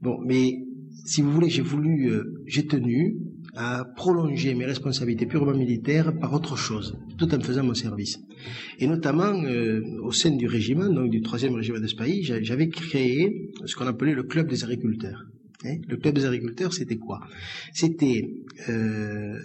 Bon, 0.00 0.18
mais 0.24 0.54
si 1.04 1.20
vous 1.22 1.30
voulez, 1.30 1.50
j'ai 1.50 1.62
voulu, 1.62 2.10
euh, 2.10 2.24
j'ai 2.46 2.66
tenu 2.66 3.16
à 3.54 3.84
prolonger 3.96 4.54
mes 4.54 4.64
responsabilités 4.66 5.26
purement 5.26 5.54
militaires 5.54 6.18
par 6.18 6.32
autre 6.34 6.56
chose, 6.56 6.98
tout 7.18 7.32
en 7.34 7.40
faisant 7.40 7.62
mon 7.64 7.74
service. 7.74 8.18
Et 8.78 8.86
notamment, 8.86 9.32
euh, 9.44 9.80
au 10.02 10.12
sein 10.12 10.30
du 10.30 10.46
régiment, 10.46 10.88
donc 10.90 11.10
du 11.10 11.20
troisième 11.22 11.54
régiment 11.54 11.80
de 11.80 11.86
Spahi, 11.86 12.22
j'a- 12.22 12.42
j'avais 12.42 12.68
créé 12.68 13.50
ce 13.64 13.74
qu'on 13.76 13.86
appelait 13.86 14.14
le 14.14 14.24
club 14.24 14.48
des 14.48 14.62
agriculteurs. 14.64 15.22
Le 15.88 15.96
club 15.96 16.14
des 16.14 16.24
agriculteurs, 16.24 16.72
c'était 16.72 16.98
quoi? 16.98 17.20
C'était 17.72 18.22
euh, 18.68 19.38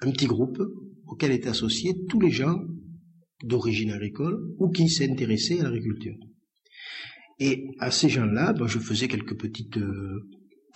un 0.00 0.10
petit 0.10 0.26
groupe 0.26 0.60
auquel 1.06 1.32
étaient 1.32 1.48
associés 1.48 1.94
tous 2.08 2.20
les 2.20 2.30
gens 2.30 2.58
d'origine 3.42 3.92
agricole 3.92 4.54
ou 4.58 4.70
qui 4.70 4.88
s'intéressaient 4.88 5.60
à 5.60 5.64
l'agriculture. 5.64 6.16
Et 7.38 7.68
à 7.78 7.90
ces 7.90 8.08
gens-là, 8.08 8.52
ben, 8.52 8.66
je 8.66 8.78
faisais 8.78 9.08
quelques 9.08 9.38
petites 9.38 9.78
euh, 9.78 10.28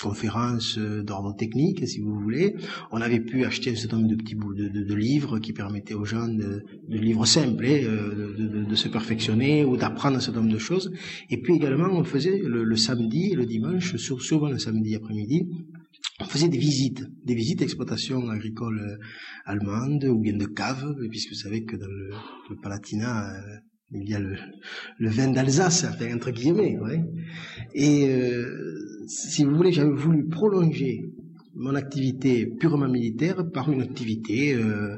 conférences 0.02 0.78
euh, 0.78 1.02
d'ordre 1.02 1.34
technique, 1.36 1.86
si 1.88 2.00
vous 2.00 2.18
voulez. 2.18 2.56
On 2.90 3.00
avait 3.00 3.20
pu 3.20 3.44
acheter 3.44 3.70
un 3.70 3.76
certain 3.76 3.96
nombre 3.98 4.10
de 4.10 4.16
petits 4.16 4.34
bouts 4.34 4.54
de, 4.54 4.68
de- 4.68 4.82
de 4.84 4.94
livres 4.94 5.38
qui 5.38 5.52
permettaient 5.52 5.94
aux 5.94 6.04
gens 6.04 6.28
de, 6.28 6.62
de 6.88 6.98
livres 6.98 7.26
simples, 7.26 7.64
euh, 7.64 8.64
de, 8.68 8.74
se 8.74 8.88
perfectionner 8.88 9.64
ou 9.64 9.76
d'apprendre 9.76 10.16
un 10.16 10.20
certain 10.20 10.40
nombre 10.40 10.52
de 10.52 10.58
choses. 10.58 10.90
Et 11.30 11.40
puis 11.40 11.54
également, 11.54 11.88
on 11.92 12.04
faisait 12.04 12.38
le, 12.38 12.64
le 12.64 12.76
samedi 12.76 13.30
et 13.32 13.34
le 13.36 13.46
dimanche, 13.46 13.96
souvent 13.96 14.48
le 14.48 14.58
samedi 14.58 14.94
après-midi, 14.96 15.46
on 16.20 16.24
faisait 16.24 16.48
des 16.48 16.58
visites, 16.58 17.02
des 17.24 17.34
visites 17.34 17.58
d'exploitation 17.60 18.28
agricole 18.28 18.78
euh, 18.80 19.04
allemande 19.46 20.04
ou 20.04 20.18
bien 20.18 20.36
de 20.36 20.46
cave, 20.46 20.94
puisque 21.10 21.30
vous 21.30 21.34
savez 21.38 21.64
que 21.64 21.76
dans 21.76 21.86
le, 21.86 22.10
le 22.50 22.56
Palatinat, 22.56 23.32
il 23.92 24.08
y 24.08 24.14
a 24.14 24.18
le, 24.20 24.36
vin 25.08 25.30
d'Alsace, 25.30 25.86
entre 26.14 26.30
guillemets. 26.30 26.78
Et 27.74 28.08
euh, 28.08 29.04
si 29.06 29.44
vous 29.44 29.54
voulez, 29.54 29.72
j'avais 29.72 29.90
voulu 29.92 30.26
prolonger 30.28 31.12
mon 31.54 31.74
activité 31.74 32.46
purement 32.46 32.88
militaire 32.88 33.48
par 33.52 33.70
une 33.70 33.82
activité, 33.82 34.54
euh, 34.54 34.96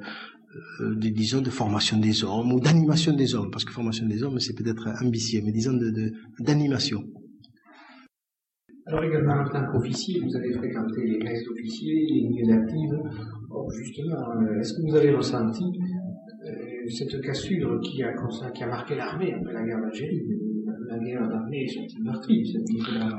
euh, 0.80 0.94
de- 0.94 1.08
disons, 1.10 1.42
de 1.42 1.50
formation 1.50 1.98
des 1.98 2.24
hommes 2.24 2.52
ou 2.52 2.60
d'animation 2.60 3.12
des 3.14 3.34
hommes, 3.34 3.50
parce 3.50 3.64
que 3.64 3.72
formation 3.72 4.06
des 4.06 4.22
hommes, 4.22 4.40
c'est 4.40 4.54
peut-être 4.54 4.88
ambitieux, 5.02 5.42
mais 5.44 5.52
disons 5.52 5.74
de- 5.74 5.90
de- 5.90 6.12
d'animation. 6.40 7.02
Alors 8.86 9.02
également 9.04 9.34
en 9.42 9.48
tant 9.50 9.66
qu'officier, 9.72 10.20
vous 10.20 10.34
avez 10.36 10.52
fréquenté 10.52 11.02
les 11.04 11.18
classes 11.18 11.44
d'officiers, 11.44 12.06
les 12.08 12.28
milieux 12.28 12.46
d'actifs. 12.46 12.92
Or, 13.50 13.70
justement, 13.72 14.16
est-ce 14.60 14.74
que 14.74 14.82
vous 14.88 14.94
avez 14.94 15.10
ressenti 15.10 15.64
cette 16.90 17.20
cassure 17.20 17.80
qui 17.80 18.02
a, 18.02 18.12
qui 18.54 18.62
a 18.62 18.66
marqué 18.66 18.94
l'armée 18.94 19.32
après 19.34 19.52
la 19.52 19.64
guerre 19.64 19.80
d'Algérie 19.80 20.22
La 20.88 20.98
guerre 20.98 21.28
d'armée 21.28 21.64
est 21.64 21.68
sortie 21.68 22.00
meurtrie, 22.02 22.46
cette 22.52 22.64
guerre. 22.64 23.18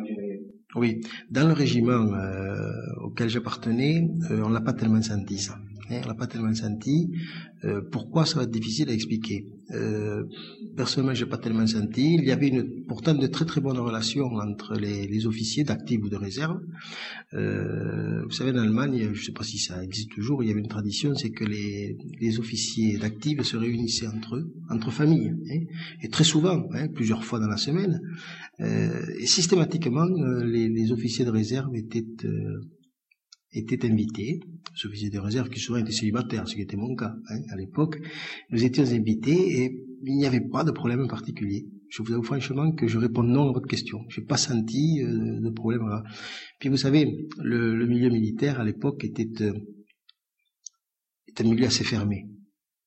Oui, 0.75 1.01
dans 1.32 1.47
le 1.47 1.53
régiment 1.53 2.13
euh, 2.13 3.03
auquel 3.03 3.30
j'appartenais, 3.30 4.10
euh, 4.32 4.43
on 4.45 4.49
l'a 4.49 4.62
pas 4.62 4.73
tellement 4.73 5.01
senti 5.01 5.38
ça. 5.38 5.58
Hein, 5.89 6.02
l'a 6.06 6.13
pas 6.13 6.28
tellement 6.28 6.54
senti. 6.54 7.10
Euh, 7.63 7.82
pourquoi 7.91 8.26
ça 8.26 8.36
va 8.38 8.43
être 8.43 8.52
difficile 8.52 8.89
à 8.89 8.93
expliquer 8.93 9.47
euh, 9.71 10.23
Personnellement, 10.76 11.13
j'ai 11.13 11.26
pas 11.26 11.38
tellement 11.38 11.65
senti. 11.65 12.15
Il 12.15 12.26
y 12.26 12.32
avait 12.32 12.50
une, 12.50 12.86
pourtant 12.86 13.13
de 13.13 13.28
très 13.28 13.45
très 13.45 13.62
bonnes 13.62 13.80
relations 13.80 14.26
entre 14.26 14.76
les, 14.76 15.08
les 15.08 15.28
officiers 15.28 15.63
d'actifs 15.63 16.02
ou 16.04 16.10
de 16.10 16.15
réserve. 16.15 16.60
Euh, 17.34 18.23
vous 18.23 18.32
savez, 18.32 18.52
en 18.52 18.58
Allemagne, 18.58 19.10
je 19.13 19.23
sais 19.23 19.32
pas 19.32 19.43
si 19.43 19.58
ça 19.58 19.84
existe 19.84 20.12
toujours, 20.12 20.43
il 20.43 20.47
y 20.47 20.52
avait 20.52 20.60
une 20.60 20.67
tradition, 20.67 21.15
c'est 21.15 21.32
que 21.32 21.45
les, 21.45 21.97
les 22.19 22.39
officiers 22.39 22.97
d'actifs 22.97 23.41
se 23.41 23.58
réunissaient 23.58 24.08
entre 24.08 24.36
eux, 24.36 24.54
entre 24.69 24.91
familles, 24.91 25.34
hein, 25.52 25.62
et 26.02 26.10
très 26.10 26.23
souvent, 26.23 26.67
hein, 26.73 26.88
plusieurs 26.93 27.23
fois 27.23 27.39
dans 27.39 27.47
la 27.47 27.58
semaine. 27.58 28.02
Euh, 28.60 29.06
et 29.19 29.26
systématiquement, 29.26 30.08
euh, 30.08 30.43
les, 30.43 30.67
les 30.67 30.91
officiers 30.91 31.26
de 31.26 31.32
réserve 31.32 31.76
étaient, 31.76 32.06
euh, 32.26 32.62
étaient 33.58 33.86
invités, 33.86 34.39
les 34.76 34.86
officiers 34.88 35.10
de 35.10 35.20
réserve 35.20 35.50
qui 35.50 35.60
souvent 35.60 35.80
étaient 35.80 35.91
célibataires, 35.91 36.48
ce 36.48 36.56
qui 36.56 36.62
était 36.62 36.78
mon 36.78 36.96
cas 36.96 37.15
hein, 37.30 37.39
à 37.52 37.56
l'époque. 37.56 37.98
Nous 38.52 38.63
étions 38.63 38.84
invités 38.91 39.62
et 39.63 39.78
il 40.04 40.15
n'y 40.15 40.26
avait 40.26 40.48
pas 40.48 40.63
de 40.63 40.72
problème 40.72 41.08
particulier. 41.08 41.67
Je 41.89 42.04
vous 42.04 42.13
avoue 42.13 42.24
franchement 42.24 42.72
que 42.74 42.88
je 42.88 42.98
réponds 42.98 43.24
non 43.24 43.50
à 43.50 43.54
votre 43.54 43.67
question. 43.67 44.00
Je 44.10 44.20
n'ai 44.20 44.28
pas 44.28 44.38
senti 44.38 45.02
euh, 45.04 45.39
de 45.39 45.50
problème 45.50 45.88
là. 45.88 46.04
Puis 46.60 46.70
vous 46.70 46.78
savez, 46.78 47.28
le, 47.41 47.76
le 47.76 47.88
milieu 47.88 48.10
militaire 48.10 48.60
à 48.60 48.65
l'époque 48.65 49.04
était, 49.04 49.30
euh, 49.41 49.54
était 51.28 51.46
un 51.46 51.50
milieu 51.50 51.65
assez 51.65 51.84
fermé. 51.84 52.26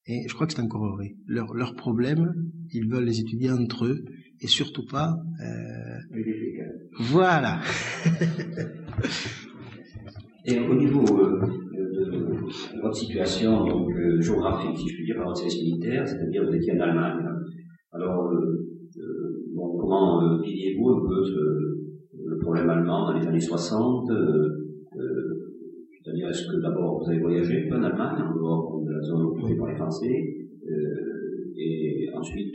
Et 0.07 0.27
je 0.29 0.35
crois 0.35 0.47
que 0.47 0.53
c'est 0.53 0.61
encore 0.61 0.97
vrai. 0.97 1.15
Leurs 1.27 1.55
leurs 1.55 1.75
problèmes, 1.77 2.33
ils 2.73 2.89
veulent 2.89 3.05
les 3.05 3.21
étudier 3.21 3.51
entre 3.51 3.87
eux 3.87 4.05
et 4.41 4.47
surtout 4.47 4.85
pas. 4.87 5.17
euh, 5.43 5.99
voilà. 6.99 7.61
Et 10.47 10.59
au 10.59 10.75
niveau 10.75 11.05
euh, 11.19 11.41
de, 11.73 12.81
votre 12.83 12.97
situation 12.97 13.65
donc, 13.65 13.91
euh, 13.91 14.21
géographique, 14.21 14.77
si 14.79 14.89
je 14.89 14.95
puis 14.95 15.05
dire, 15.05 15.17
par 15.17 15.27
votre 15.27 15.39
service 15.39 15.63
militaire, 15.63 16.07
c'est-à-dire 16.07 16.45
vous 16.47 16.55
étiez 16.55 16.73
en 16.73 16.81
Allemagne. 16.81 17.27
Alors, 17.93 18.33
euh, 18.33 19.47
bon, 19.55 19.77
comment 19.79 20.41
viviez-vous 20.41 20.89
un 20.89 21.01
peu 21.01 21.81
le 22.27 22.39
problème 22.39 22.71
allemand 22.71 23.13
dans 23.13 23.19
les 23.19 23.27
années 23.27 23.41
60 23.41 24.11
euh, 24.11 24.15
euh, 24.97 25.59
C'est-à-dire, 26.03 26.29
est-ce 26.29 26.47
que 26.47 26.61
d'abord 26.63 27.03
vous 27.03 27.11
avez 27.11 27.21
voyagé 27.21 27.67
un 27.67 27.69
peu 27.69 27.77
en 27.77 27.83
Allemagne, 27.83 28.23
en 28.23 28.35
dehors 28.35 28.83
de 28.83 28.93
la 28.93 29.03
zone 29.03 29.23
occupée 29.27 29.57
par 29.57 29.69
les 29.69 29.77
Français 29.77 30.47
Et 31.57 32.09
ensuite, 32.17 32.55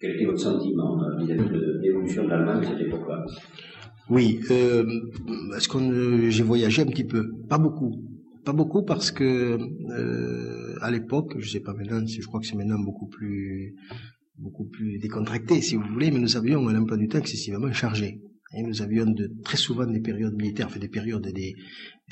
quel 0.00 0.14
était 0.14 0.26
votre 0.26 0.38
sentiment 0.38 0.96
vis-à-vis 1.18 1.50
de 1.50 1.80
l'évolution 1.82 2.24
de 2.24 2.28
l'Allemagne 2.28 2.58
à 2.58 2.64
cette 2.64 2.86
époque-là? 2.86 3.24
Oui, 4.14 4.40
euh, 4.50 4.84
est-ce 5.56 5.68
qu'on 5.68 6.28
j'ai 6.28 6.42
voyagé 6.42 6.82
un 6.82 6.90
petit 6.94 7.04
peu, 7.04 7.32
pas 7.48 7.56
beaucoup, 7.56 7.92
pas 8.44 8.52
beaucoup 8.52 8.82
parce 8.82 9.10
que 9.10 9.58
euh, 9.88 10.76
à 10.82 10.90
l'époque, 10.90 11.32
je 11.38 11.48
sais 11.48 11.60
pas 11.60 11.72
maintenant, 11.72 12.04
je 12.06 12.26
crois 12.26 12.38
que 12.38 12.46
c'est 12.46 12.54
maintenant 12.54 12.78
beaucoup 12.78 13.06
plus 13.06 13.74
beaucoup 14.36 14.66
plus 14.66 14.98
décontracté 14.98 15.62
si 15.62 15.76
vous 15.76 15.88
voulez, 15.94 16.10
mais 16.10 16.18
nous 16.18 16.36
avions 16.36 16.68
un 16.68 16.78
emploi 16.78 16.98
du 16.98 17.08
temps 17.08 17.20
excessivement 17.20 17.72
chargé. 17.72 18.20
Et 18.54 18.62
nous 18.62 18.82
avions 18.82 19.06
de, 19.06 19.32
très 19.44 19.56
souvent 19.56 19.86
des 19.86 20.00
périodes 20.00 20.34
militaires, 20.34 20.66
enfin 20.66 20.78
des 20.78 20.90
périodes 20.90 21.26
des, 21.28 21.54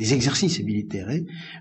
des 0.00 0.14
exercices 0.14 0.60
militaires. 0.62 1.08
Hein. 1.10 1.20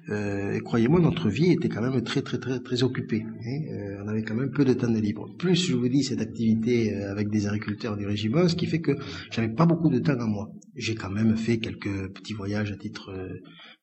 Euh, 0.09 0.59
croyez-moi, 0.61 1.01
notre 1.01 1.29
vie 1.29 1.51
était 1.51 1.67
quand 1.67 1.81
même 1.81 2.01
très 2.03 2.21
très 2.21 2.39
très 2.39 2.59
très 2.61 2.83
occupée. 2.83 3.23
Hein. 3.23 3.57
Euh, 3.73 4.03
on 4.03 4.07
avait 4.07 4.23
quand 4.23 4.33
même 4.33 4.51
peu 4.51 4.63
de 4.63 4.73
temps 4.73 4.89
de 4.89 4.97
libre. 4.97 5.35
Plus 5.37 5.67
je 5.67 5.75
vous 5.75 5.89
dis 5.89 6.03
cette 6.03 6.21
activité 6.21 6.95
euh, 6.95 7.11
avec 7.11 7.29
des 7.29 7.47
agriculteurs 7.47 7.97
du 7.97 8.05
régiment, 8.07 8.47
ce 8.47 8.55
qui 8.55 8.65
fait 8.65 8.79
que 8.79 8.93
j'avais 9.29 9.53
pas 9.53 9.65
beaucoup 9.65 9.89
de 9.89 9.99
temps 9.99 10.17
à 10.17 10.25
moi. 10.25 10.49
J'ai 10.75 10.95
quand 10.95 11.09
même 11.09 11.35
fait 11.35 11.57
quelques 11.59 12.13
petits 12.13 12.33
voyages 12.33 12.71
à 12.71 12.77
titre 12.77 13.09
euh, 13.11 13.27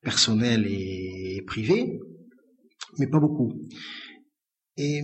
personnel 0.03 0.67
et 0.67 1.43
privé, 1.47 2.01
mais 2.99 3.09
pas 3.09 3.21
beaucoup. 3.21 3.53
Et 4.79 5.03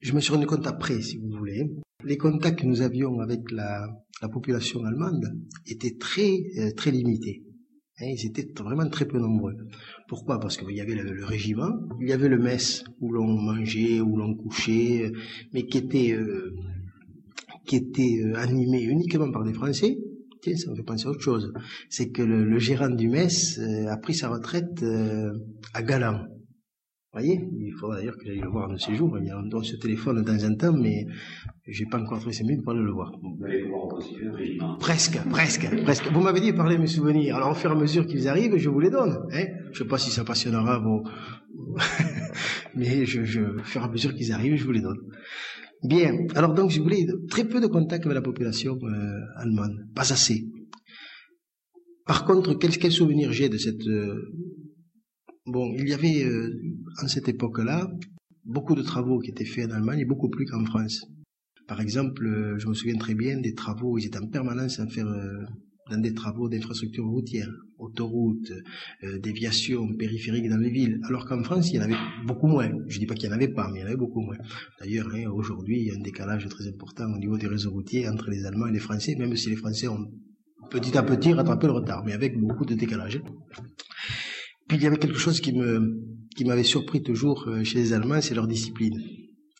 je 0.00 0.14
me 0.14 0.20
suis 0.20 0.32
rendu 0.32 0.46
compte 0.46 0.66
après, 0.66 1.02
si 1.02 1.18
vous 1.18 1.30
voulez, 1.36 1.62
les 2.04 2.16
contacts 2.16 2.60
que 2.60 2.66
nous 2.66 2.80
avions 2.80 3.20
avec 3.20 3.50
la, 3.50 3.86
la 4.22 4.28
population 4.30 4.82
allemande 4.82 5.26
étaient 5.66 5.96
très 5.98 6.32
très 6.74 6.90
limités. 6.90 7.42
Hein, 8.00 8.06
ils 8.06 8.26
étaient 8.26 8.48
vraiment 8.56 8.88
très 8.88 9.04
peu 9.06 9.18
nombreux. 9.18 9.54
Pourquoi? 10.08 10.40
Parce 10.40 10.56
qu'il 10.56 10.74
y 10.74 10.80
avait 10.80 10.94
le, 10.94 11.24
régiment, 11.24 11.70
il 12.00 12.08
y 12.08 12.12
avait 12.12 12.28
le 12.28 12.38
mess 12.38 12.84
où 13.00 13.12
l'on 13.12 13.26
mangeait, 13.26 14.00
où 14.00 14.16
l'on 14.16 14.34
couchait, 14.34 15.02
euh, 15.04 15.12
mais 15.52 15.66
qui 15.66 15.78
était, 15.78 16.12
euh, 16.12 16.54
qui 17.66 17.76
était 17.76 18.20
euh, 18.24 18.34
animé 18.36 18.82
uniquement 18.82 19.30
par 19.30 19.44
des 19.44 19.52
Français. 19.52 19.98
Tiens, 20.40 20.56
ça 20.56 20.70
me 20.70 20.76
fait 20.76 20.82
penser 20.82 21.06
à 21.06 21.10
autre 21.10 21.20
chose. 21.20 21.52
C'est 21.90 22.10
que 22.10 22.22
le, 22.22 22.44
le, 22.44 22.58
gérant 22.58 22.90
du 22.90 23.08
mess 23.08 23.60
a 23.88 23.96
pris 23.98 24.14
sa 24.14 24.28
retraite 24.28 24.84
à 25.72 25.82
Galant 25.82 26.26
voyez, 27.12 27.40
il 27.58 27.72
faudra 27.72 27.96
d'ailleurs 27.96 28.16
que 28.16 28.24
j'aille 28.24 28.40
le 28.40 28.48
voir 28.48 28.68
de 28.68 28.76
ces 28.78 28.94
jours. 28.94 29.18
Il 29.18 29.26
y 29.26 29.30
a 29.30 29.36
un 29.36 29.62
ce 29.62 29.76
téléphone 29.76 30.22
de 30.22 30.24
temps 30.24 30.44
en 30.44 30.54
temps, 30.54 30.72
mais 30.72 31.06
j'ai 31.66 31.84
pas 31.84 31.98
encore 31.98 32.18
trouvé 32.18 32.32
ces 32.32 32.42
minutes 32.42 32.62
pour 32.62 32.72
aller 32.72 32.82
le 32.82 32.92
voir. 32.92 33.12
Vous 33.20 33.44
allez 33.44 33.62
pouvoir 33.64 33.82
reconstituer 33.82 34.24
le 34.24 34.32
régiment. 34.32 34.76
Presque, 34.78 35.18
presque, 35.28 35.82
presque. 35.82 36.10
Vous 36.10 36.20
m'avez 36.20 36.40
dit 36.40 36.52
parler 36.52 36.76
de 36.76 36.80
mes 36.80 36.86
souvenirs. 36.86 37.36
Alors, 37.36 37.50
au 37.50 37.54
fur 37.54 37.70
et 37.70 37.74
à 37.74 37.76
mesure 37.76 38.06
qu'ils 38.06 38.28
arrivent, 38.28 38.56
je 38.56 38.68
vous 38.70 38.80
les 38.80 38.90
donne. 38.90 39.18
Hein 39.32 39.44
je 39.72 39.78
sais 39.78 39.88
pas 39.88 39.98
si 39.98 40.10
ça 40.10 40.24
passionnera 40.24 40.78
vos... 40.78 41.02
mais 42.74 43.04
je, 43.04 43.24
je, 43.24 43.40
au 43.42 43.62
fur 43.64 43.82
et 43.82 43.84
à 43.84 43.88
mesure 43.88 44.14
qu'ils 44.14 44.32
arrivent, 44.32 44.56
je 44.56 44.64
vous 44.64 44.72
les 44.72 44.80
donne. 44.80 44.98
Bien. 45.84 46.16
Alors, 46.34 46.54
donc, 46.54 46.70
je 46.70 46.80
voulais 46.80 47.04
très 47.28 47.44
peu 47.44 47.60
de 47.60 47.66
contact 47.66 48.06
avec 48.06 48.14
la 48.14 48.22
population 48.22 48.78
euh, 48.82 49.20
allemande. 49.36 49.76
Pas 49.94 50.12
assez. 50.12 50.46
Par 52.06 52.24
contre, 52.24 52.54
quel, 52.54 52.70
quel 52.78 52.92
souvenir 52.92 53.32
j'ai 53.32 53.50
de 53.50 53.58
cette... 53.58 53.86
Euh, 53.86 54.32
Bon, 55.46 55.74
il 55.76 55.88
y 55.88 55.92
avait 55.92 56.24
euh, 56.24 56.56
en 57.02 57.08
cette 57.08 57.28
époque-là 57.28 57.90
beaucoup 58.44 58.76
de 58.76 58.82
travaux 58.82 59.18
qui 59.18 59.30
étaient 59.30 59.44
faits 59.44 59.68
en 59.70 59.74
Allemagne 59.74 59.98
et 59.98 60.04
beaucoup 60.04 60.28
plus 60.28 60.44
qu'en 60.46 60.64
France. 60.64 61.04
Par 61.66 61.80
exemple, 61.80 62.24
euh, 62.24 62.58
je 62.58 62.68
me 62.68 62.74
souviens 62.74 62.96
très 62.96 63.14
bien 63.14 63.40
des 63.40 63.52
travaux, 63.52 63.98
ils 63.98 64.06
étaient 64.06 64.20
en 64.20 64.28
permanence 64.28 64.78
à 64.78 64.86
faire 64.86 65.08
euh, 65.08 65.42
dans 65.90 65.98
des 65.98 66.14
travaux 66.14 66.48
d'infrastructures 66.48 67.08
routières, 67.08 67.50
autoroutes, 67.76 68.52
déviations 69.20 69.92
périphériques 69.96 70.48
dans 70.48 70.58
les 70.58 70.70
villes, 70.70 71.00
alors 71.08 71.26
qu'en 71.26 71.42
France, 71.42 71.70
il 71.70 71.76
y 71.76 71.78
en 71.80 71.82
avait 71.82 71.96
beaucoup 72.24 72.46
moins. 72.46 72.70
Je 72.86 73.00
dis 73.00 73.06
pas 73.06 73.14
qu'il 73.14 73.28
y 73.28 73.32
en 73.32 73.34
avait 73.34 73.48
pas, 73.48 73.68
mais 73.68 73.80
il 73.80 73.82
y 73.82 73.84
en 73.84 73.88
avait 73.88 73.96
beaucoup 73.96 74.20
moins. 74.20 74.36
D'ailleurs, 74.78 75.08
hein, 75.12 75.28
aujourd'hui, 75.32 75.80
il 75.80 75.86
y 75.88 75.90
a 75.90 75.94
un 75.94 76.00
décalage 76.00 76.46
très 76.48 76.68
important 76.68 77.12
au 77.12 77.18
niveau 77.18 77.36
des 77.36 77.48
réseaux 77.48 77.72
routiers 77.72 78.08
entre 78.08 78.30
les 78.30 78.44
Allemands 78.46 78.68
et 78.68 78.72
les 78.72 78.78
Français, 78.78 79.16
même 79.18 79.34
si 79.34 79.50
les 79.50 79.56
Français 79.56 79.88
ont 79.88 80.06
petit 80.70 80.96
à 80.96 81.02
petit 81.02 81.32
rattrapé 81.32 81.66
le 81.66 81.72
retard, 81.74 82.04
mais 82.04 82.12
avec 82.12 82.38
beaucoup 82.38 82.64
de 82.64 82.74
décalage. 82.74 83.20
Puis 84.68 84.78
il 84.78 84.82
y 84.82 84.86
avait 84.86 84.98
quelque 84.98 85.18
chose 85.18 85.40
qui 85.40 85.52
me 85.52 86.00
qui 86.36 86.44
m'avait 86.44 86.62
surpris 86.62 87.02
toujours 87.02 87.46
euh, 87.48 87.62
chez 87.62 87.78
les 87.78 87.92
Allemands, 87.92 88.20
c'est 88.22 88.34
leur 88.34 88.46
discipline. 88.46 89.02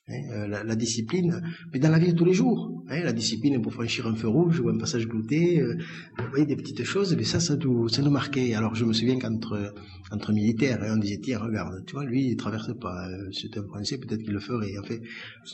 Hein, 0.08 0.14
euh, 0.32 0.46
la, 0.48 0.64
la, 0.64 0.74
discipline, 0.74 1.40
mais 1.72 1.78
dans 1.78 1.90
la 1.90 1.98
vie 1.98 2.12
de 2.12 2.18
tous 2.18 2.24
les 2.24 2.34
jours. 2.34 2.82
Hein, 2.88 3.02
la 3.04 3.12
discipline 3.12 3.62
pour 3.62 3.72
franchir 3.72 4.08
un 4.08 4.16
feu 4.16 4.26
rouge 4.26 4.58
ou 4.58 4.68
un 4.68 4.76
passage 4.76 5.06
clouté, 5.06 5.60
euh, 5.60 5.76
vous 6.18 6.24
voyez 6.30 6.44
des 6.44 6.56
petites 6.56 6.82
choses, 6.82 7.14
mais 7.16 7.22
ça, 7.22 7.38
ça 7.38 7.54
nous, 7.56 7.88
ça 7.88 8.02
nous 8.02 8.10
marquait. 8.10 8.54
Alors 8.54 8.74
je 8.74 8.84
me 8.84 8.92
souviens 8.92 9.18
qu'entre 9.20 9.72
entre 10.10 10.32
militaires, 10.32 10.80
hein, 10.82 10.94
on 10.94 10.96
disait 10.96 11.20
tiens 11.22 11.38
regarde, 11.38 11.84
tu 11.86 11.94
vois, 11.94 12.04
lui 12.04 12.30
il 12.30 12.36
traverse 12.36 12.76
pas. 12.80 13.08
Euh, 13.08 13.30
c'est 13.30 13.56
un 13.56 13.62
Français, 13.62 13.98
peut-être 13.98 14.22
qu'il 14.22 14.32
le 14.32 14.40
ferait. 14.40 14.76
En 14.76 14.82
fait, 14.82 15.00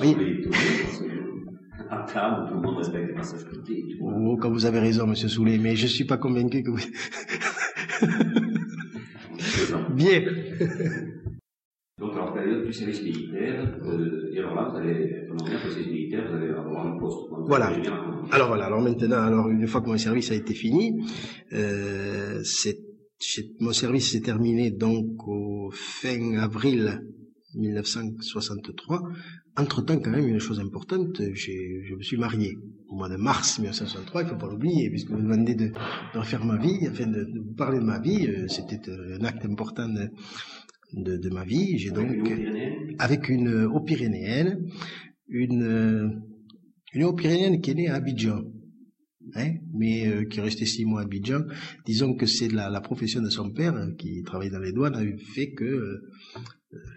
oui. 0.01 0.17
À 1.91 2.05
table, 2.11 2.49
tout 2.49 2.55
le 2.55 2.61
monde 2.63 2.79
respecte 2.79 3.09
les 3.09 3.15
passages 3.15 3.45
cloutés. 3.45 3.85
Oh, 4.01 4.37
quand 4.41 4.51
vous 4.51 4.65
avez 4.65 4.81
raison, 4.81 5.07
Monsieur 5.07 5.29
Soulet, 5.29 5.59
mais 5.59 5.77
je 5.77 5.87
suis 5.87 6.05
pas 6.05 6.17
convaincu 6.17 6.63
que 6.63 6.71
vous. 6.71 6.79
Bien. 9.95 10.23
Donc, 11.99 12.17
en 12.17 12.33
période 12.33 12.65
du 12.65 12.73
service 12.73 13.03
militaire, 13.03 13.77
euh, 13.85 14.31
et 14.33 14.39
alors 14.39 14.55
là, 14.55 14.69
vous 14.71 14.77
allez, 14.77 15.25
pendant 15.29 15.45
le 15.45 15.51
service 15.51 15.87
militaire, 15.87 16.29
vous 16.29 16.37
allez 16.37 16.51
avoir 16.51 16.87
un 16.87 16.99
poste. 16.99 17.29
Voilà. 17.47 17.73
Alors 18.31 18.49
voilà, 18.49 18.67
alors 18.67 18.81
maintenant, 18.81 19.23
alors 19.23 19.49
une 19.49 19.67
fois 19.67 19.81
que 19.81 19.89
mon 19.89 19.99
service 19.99 20.31
a 20.31 20.35
été 20.35 20.55
fini, 20.55 21.03
euh, 21.53 22.41
c'est, 22.45 22.79
mon 23.59 23.73
service 23.73 24.13
s'est 24.13 24.21
terminé 24.21 24.71
donc 24.71 25.27
au 25.27 25.71
fin 25.73 26.39
avril 26.39 27.03
1963. 27.55 29.03
Entre-temps, 29.57 29.99
quand 29.99 30.11
même, 30.11 30.29
une 30.29 30.39
chose 30.39 30.61
importante, 30.61 31.21
je 31.35 31.95
me 31.95 32.03
suis 32.03 32.17
marié 32.17 32.57
au 32.89 32.97
mois 32.97 33.09
de 33.09 33.17
mars 33.17 33.59
1963, 33.59 34.23
il 34.23 34.29
faut 34.29 34.37
pas 34.37 34.49
l'oublier, 34.49 34.89
puisque 34.91 35.11
vous 35.11 35.19
me 35.19 35.23
demandez 35.23 35.55
de, 35.55 35.69
de, 35.69 36.19
refaire 36.19 36.45
ma 36.45 36.57
vie, 36.57 36.87
afin 36.87 37.07
de, 37.07 37.25
de, 37.25 37.41
vous 37.41 37.55
parler 37.55 37.79
de 37.79 37.85
ma 37.85 37.99
vie, 37.99 38.27
euh, 38.27 38.49
c'était 38.49 38.89
euh, 38.89 39.19
un 39.21 39.25
acte 39.25 39.45
important 39.45 39.89
de, 39.89 40.11
de, 40.95 41.17
de 41.17 41.31
ma 41.31 41.45
vie. 41.45 41.79
J'ai 41.79 41.91
donc, 41.91 42.09
avec 42.99 43.29
une 43.29 43.65
eau 43.65 43.81
pyrénéenne, 43.81 44.67
une, 45.29 46.23
une 46.95 47.05
eau 47.05 47.13
pyrénéenne 47.13 47.61
qui 47.61 47.71
est 47.73 47.75
née 47.75 47.89
à 47.89 47.97
Abidjan. 47.97 48.43
Hein, 49.35 49.57
mais 49.75 50.09
euh, 50.09 50.25
qui 50.25 50.39
est 50.39 50.43
resté 50.43 50.65
six 50.65 50.87
mois 50.87 51.03
à 51.03 51.05
Abidjan. 51.05 51.43
Disons 51.85 52.15
que 52.15 52.25
c'est 52.25 52.51
la, 52.51 52.71
la, 52.71 52.81
profession 52.81 53.21
de 53.21 53.29
son 53.29 53.51
père, 53.51 53.75
qui 53.99 54.23
travaille 54.23 54.49
dans 54.49 54.59
les 54.59 54.73
douanes, 54.73 54.95
a 54.95 55.03
fait 55.35 55.53
que 55.53 56.01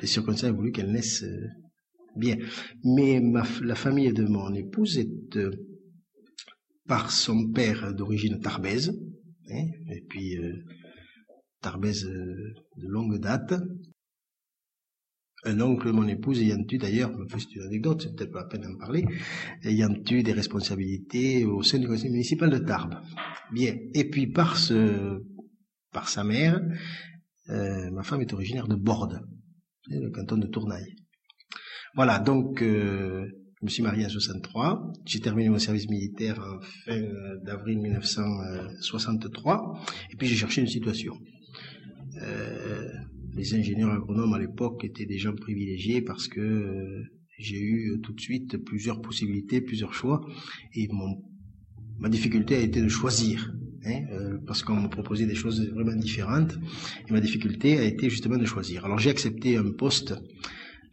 les 0.02 0.08
circonstances 0.08 0.52
ont 0.52 0.56
voulu 0.56 0.72
qu'elle 0.72 0.92
naisse 0.92 1.24
euh, 1.24 1.48
bien. 2.16 2.38
Mais 2.84 3.20
ma, 3.20 3.44
la 3.62 3.76
famille 3.76 4.12
de 4.14 4.26
mon 4.26 4.54
épouse 4.54 4.98
est 4.98 5.38
euh, 5.38 5.52
par 6.88 7.12
son 7.12 7.52
père 7.52 7.94
d'origine 7.94 8.40
tarbaise, 8.40 8.92
hein, 9.50 9.66
et 9.90 10.02
puis 10.10 10.38
euh, 10.38 10.64
tarbaise 11.62 12.04
de 12.04 12.88
longue 12.88 13.20
date. 13.20 13.54
Un 15.44 15.60
oncle 15.60 15.88
de 15.88 15.92
mon 15.92 16.08
épouse 16.08 16.40
ayant 16.40 16.64
eu 16.72 16.78
d'ailleurs, 16.78 17.12
c'est 17.36 17.56
une 17.56 17.64
anecdote, 17.64 18.04
c'est 18.04 18.16
peut-être 18.16 18.32
pas 18.32 18.42
la 18.42 18.48
peine 18.48 18.62
d'en 18.62 18.78
parler, 18.78 19.04
ayant 19.64 19.92
eu 20.12 20.22
des 20.22 20.34
responsabilités 20.34 21.46
au 21.46 21.64
sein 21.64 21.80
du 21.80 21.88
conseil 21.88 22.12
municipal 22.12 22.52
de 22.52 22.60
Tarbes. 22.60 23.02
Bien. 23.52 23.76
Et 23.96 24.08
puis 24.08 24.28
par 24.28 24.56
par 25.92 26.10
sa 26.10 26.24
mère, 26.24 26.62
ma 27.48 28.04
femme 28.04 28.22
est 28.22 28.34
originaire 28.34 28.68
de 28.68 28.76
Le 29.90 30.10
canton 30.10 30.38
de 30.38 30.48
Tournaille. 30.48 30.96
Voilà, 31.96 32.20
donc 32.20 32.62
euh, 32.62 33.26
je 33.62 33.66
me 33.66 33.70
suis 33.70 33.84
marié 33.84 34.06
en 34.06 34.10
63, 34.10 34.92
j'ai 35.06 35.20
terminé 35.20 35.50
mon 35.50 35.60
service 35.60 35.88
militaire 35.88 36.40
en 36.40 36.60
fin 36.86 37.00
euh, 37.00 37.38
d'avril 37.44 37.80
1963, 37.80 39.80
et 40.12 40.16
puis 40.16 40.28
j'ai 40.28 40.36
cherché 40.36 40.62
une 40.62 40.68
situation. 40.68 41.14
Euh, 42.22 42.88
les 43.36 43.54
ingénieurs 43.54 43.92
agronomes 43.92 44.34
à 44.34 44.40
l'époque 44.40 44.84
étaient 44.84 45.06
des 45.06 45.18
gens 45.18 45.36
privilégiés 45.36 46.02
parce 46.02 46.28
que 46.28 46.40
euh, 46.40 47.04
j'ai 47.38 47.60
eu 47.60 48.00
tout 48.02 48.14
de 48.14 48.22
suite 48.22 48.58
plusieurs 48.58 49.02
possibilités, 49.02 49.62
plusieurs 49.62 49.94
choix, 49.94 50.22
et 50.74 50.88
mon, 50.92 51.22
ma 52.00 52.10
difficulté 52.10 52.56
a 52.56 52.60
été 52.60 52.82
de 52.82 52.88
choisir. 52.88 53.54
Hein, 53.84 54.06
euh, 54.12 54.38
parce 54.46 54.62
qu'on 54.62 54.80
me 54.80 54.90
proposait 54.90 55.26
des 55.26 55.36
choses 55.36 55.68
vraiment 55.72 55.96
différentes. 55.96 56.54
Et 57.08 57.12
ma 57.12 57.20
difficulté 57.20 57.80
a 57.80 57.84
été 57.84 58.10
justement 58.10 58.38
de 58.38 58.46
choisir. 58.46 58.86
Alors 58.86 59.00
j'ai 59.00 59.10
accepté 59.10 59.58
un 59.58 59.72
poste 59.72 60.14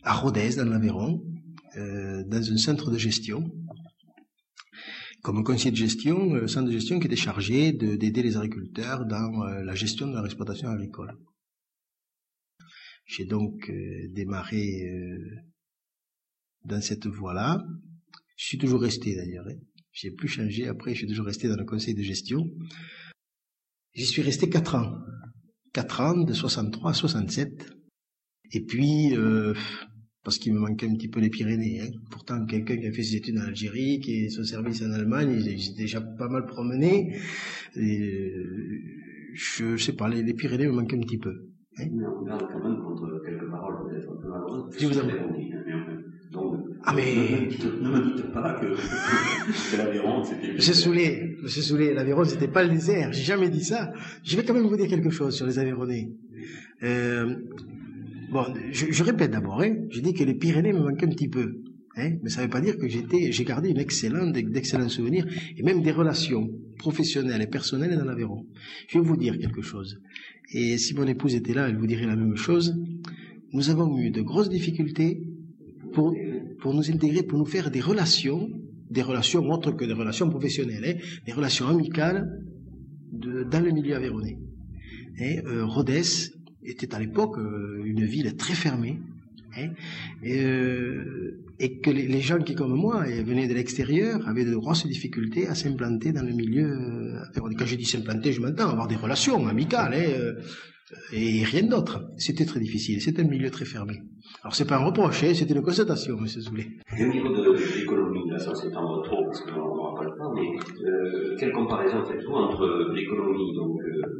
à 0.02 0.14
Rodez, 0.14 0.56
dans 0.56 0.64
l'Aveyron, 0.64 1.22
euh, 1.76 2.24
dans 2.24 2.52
un 2.52 2.56
centre 2.56 2.90
de 2.90 2.96
gestion, 2.96 3.50
comme 5.22 5.44
conseiller 5.44 5.70
de 5.70 5.76
gestion, 5.76 6.34
euh, 6.34 6.46
centre 6.46 6.68
de 6.68 6.72
gestion 6.72 6.98
qui 6.98 7.08
était 7.08 7.16
chargé 7.16 7.72
d'aider 7.72 8.22
les 8.22 8.36
agriculteurs 8.38 9.04
dans 9.04 9.44
la 9.44 9.74
gestion 9.74 10.06
de 10.06 10.14
leur 10.14 10.24
exploitation 10.24 10.68
agricole. 10.68 11.14
J'ai 13.04 13.26
donc 13.26 13.70
démarré 14.10 14.86
dans 16.64 16.80
cette 16.80 17.06
voie-là. 17.06 17.64
Je 18.36 18.44
suis 18.46 18.58
toujours 18.58 18.82
resté 18.82 19.16
d'ailleurs. 19.16 19.46
Hein. 19.48 19.56
J'ai 20.00 20.12
plus 20.12 20.28
changé. 20.28 20.68
Après, 20.68 20.92
je 20.92 20.98
suis 20.98 21.08
toujours 21.08 21.26
resté 21.26 21.48
dans 21.48 21.56
le 21.56 21.64
conseil 21.64 21.92
de 21.92 22.02
gestion. 22.02 22.48
J'y 23.94 24.06
suis 24.06 24.22
resté 24.22 24.48
quatre 24.48 24.76
ans. 24.76 24.96
Quatre 25.72 26.00
ans, 26.00 26.22
de 26.22 26.32
63 26.32 26.92
à 26.92 26.94
67. 26.94 27.68
Et 28.52 28.64
puis, 28.64 29.16
euh, 29.16 29.54
parce 30.22 30.38
qu'il 30.38 30.54
me 30.54 30.60
manquait 30.60 30.86
un 30.86 30.94
petit 30.94 31.08
peu 31.08 31.18
les 31.18 31.30
Pyrénées. 31.30 31.80
Hein. 31.80 31.90
Pourtant, 32.12 32.46
quelqu'un 32.46 32.76
qui 32.76 32.86
a 32.86 32.92
fait 32.92 33.02
ses 33.02 33.16
études 33.16 33.38
en 33.38 33.48
Algérie, 33.48 33.98
qui 33.98 34.24
est 34.24 34.28
son 34.28 34.44
service 34.44 34.82
en 34.82 34.92
Allemagne, 34.92 35.32
il 35.32 35.60
s'est 35.60 35.74
déjà 35.74 36.00
pas 36.00 36.28
mal 36.28 36.46
promené. 36.46 37.18
Et, 37.74 38.32
je 39.34 39.76
sais 39.76 39.94
pas, 39.94 40.08
les, 40.08 40.32
Pyrénées 40.32 40.68
me 40.68 40.74
manquaient 40.74 40.96
un 40.96 41.00
petit 41.00 41.18
peu. 41.18 41.50
Hein. 41.76 41.86
On 41.90 42.24
quand 42.24 42.62
même 42.62 42.82
contre 42.84 43.20
quelques 43.26 43.50
paroles 43.50 43.90
peut-être 43.90 44.12
un 44.12 44.70
peu 44.70 44.86
vous 44.86 44.98
avez... 44.98 45.14
Donc, 46.32 46.60
ah 46.84 46.92
mais... 46.94 47.14
Ne 47.14 47.88
me 47.90 48.16
dites, 48.16 48.32
pas 48.32 48.54
que, 48.60 48.66
que 49.72 49.76
l'Aveyron 49.76 50.24
c'était... 50.24 50.52
Monsieur 50.52 50.74
Soulet, 50.74 51.36
Monsieur 51.42 51.62
Soulet, 51.62 51.94
l'Aveyron 51.94 52.24
c'était 52.24 52.48
pas 52.48 52.62
le 52.62 52.70
désert, 52.70 53.12
j'ai 53.12 53.22
jamais 53.22 53.48
dit 53.48 53.64
ça. 53.64 53.92
Je 54.24 54.36
vais 54.36 54.44
quand 54.44 54.54
même 54.54 54.66
vous 54.66 54.76
dire 54.76 54.88
quelque 54.88 55.10
chose 55.10 55.34
sur 55.34 55.46
les 55.46 55.58
Aveyronnais. 55.58 56.10
Euh, 56.82 57.34
bon, 58.30 58.44
je, 58.70 58.86
je 58.90 59.04
répète 59.04 59.30
d'abord, 59.30 59.62
hein, 59.62 59.74
je 59.90 60.00
dis 60.00 60.12
que 60.12 60.24
les 60.24 60.34
Pyrénées 60.34 60.72
me 60.72 60.80
manquent 60.80 61.02
un 61.02 61.08
petit 61.08 61.28
peu. 61.28 61.62
Hein, 61.96 62.16
mais 62.22 62.30
ça 62.30 62.40
ne 62.40 62.46
veut 62.46 62.50
pas 62.50 62.60
dire 62.60 62.76
que 62.76 62.86
j'étais, 62.86 63.32
j'ai 63.32 63.44
gardé 63.44 63.70
une 63.70 63.78
excellente, 63.78 64.32
d'excellents 64.32 64.88
souvenirs 64.88 65.26
et 65.56 65.62
même 65.62 65.82
des 65.82 65.90
relations 65.90 66.48
professionnelles 66.78 67.42
et 67.42 67.46
personnelles 67.48 67.96
dans 67.98 68.04
l'Aveyron. 68.04 68.46
Je 68.88 68.98
vais 68.98 69.04
vous 69.04 69.16
dire 69.16 69.36
quelque 69.38 69.62
chose. 69.62 69.98
Et 70.52 70.78
si 70.78 70.94
mon 70.94 71.06
épouse 71.06 71.34
était 71.34 71.54
là, 71.54 71.68
elle 71.68 71.76
vous 71.76 71.86
dirait 71.86 72.06
la 72.06 72.16
même 72.16 72.36
chose. 72.36 72.76
Nous 73.52 73.70
avons 73.70 73.98
eu 73.98 74.10
de 74.10 74.20
grosses 74.20 74.48
difficultés 74.48 75.22
pour, 76.60 76.74
nous 76.74 76.90
intégrer, 76.90 77.22
pour 77.22 77.38
nous 77.38 77.46
faire 77.46 77.70
des 77.70 77.80
relations, 77.80 78.48
des 78.90 79.02
relations 79.02 79.48
autres 79.50 79.72
que 79.72 79.84
des 79.84 79.92
relations 79.92 80.28
professionnelles, 80.30 80.84
hein, 80.84 81.20
des 81.26 81.32
relations 81.32 81.66
amicales 81.68 82.40
dans 83.12 83.64
le 83.64 83.70
milieu 83.70 83.96
aveyronnais. 83.96 84.38
Et, 85.18 85.40
euh, 85.40 85.64
Rhodes 85.64 85.90
était 86.62 86.94
à 86.94 86.98
l'époque 86.98 87.38
euh, 87.38 87.82
une 87.84 88.04
ville 88.04 88.36
très 88.36 88.54
fermée, 88.54 89.00
hein, 89.56 89.70
et, 90.22 90.44
euh, 90.44 91.40
et, 91.58 91.80
que 91.80 91.90
les, 91.90 92.20
gens 92.20 92.38
qui, 92.38 92.54
comme 92.54 92.74
moi, 92.74 93.04
venaient 93.04 93.48
de 93.48 93.54
l'extérieur, 93.54 94.26
avaient 94.28 94.44
de 94.44 94.54
grosses 94.54 94.86
difficultés 94.86 95.48
à 95.48 95.54
s'implanter 95.54 96.12
dans 96.12 96.22
le 96.22 96.32
milieu 96.32 96.68
aveyronnais. 97.30 97.56
Quand 97.56 97.66
je 97.66 97.76
dis 97.76 97.84
s'implanter, 97.84 98.32
je 98.32 98.40
m'entends 98.40 98.68
avoir 98.68 98.86
des 98.86 98.96
relations 98.96 99.46
amicales, 99.48 99.94
hein, 99.94 100.42
et 101.12 101.44
rien 101.44 101.64
d'autre. 101.64 102.10
C'était 102.16 102.44
très 102.44 102.60
difficile. 102.60 103.00
C'était 103.00 103.22
un 103.22 103.28
milieu 103.28 103.50
très 103.50 103.64
fermé. 103.64 103.94
Alors 104.42 104.54
c'est 104.54 104.66
pas 104.66 104.76
un 104.76 104.84
reproche, 104.84 105.24
hein, 105.24 105.32
c'était 105.34 105.54
une 105.54 105.62
constatation, 105.62 106.16
Monsieur 106.16 106.40
Zoulet. 106.40 106.66
Et 106.96 107.04
au 107.04 107.12
niveau 107.12 107.28
de 107.28 107.78
l'économie, 107.78 108.28
là, 108.30 108.38
ça 108.38 108.54
s'étend 108.54 109.02
trop 109.02 109.24
parce 109.24 109.40
qu'on 109.42 109.76
n'en 109.76 109.94
parle 109.94 110.16
pas, 110.16 110.30
mais 110.34 110.48
euh, 110.86 111.36
quelle 111.38 111.52
comparaison 111.52 112.04
faites-vous 112.04 112.34
entre 112.34 112.92
l'économie 112.94 113.54
donc 113.54 113.80
euh, 113.82 114.18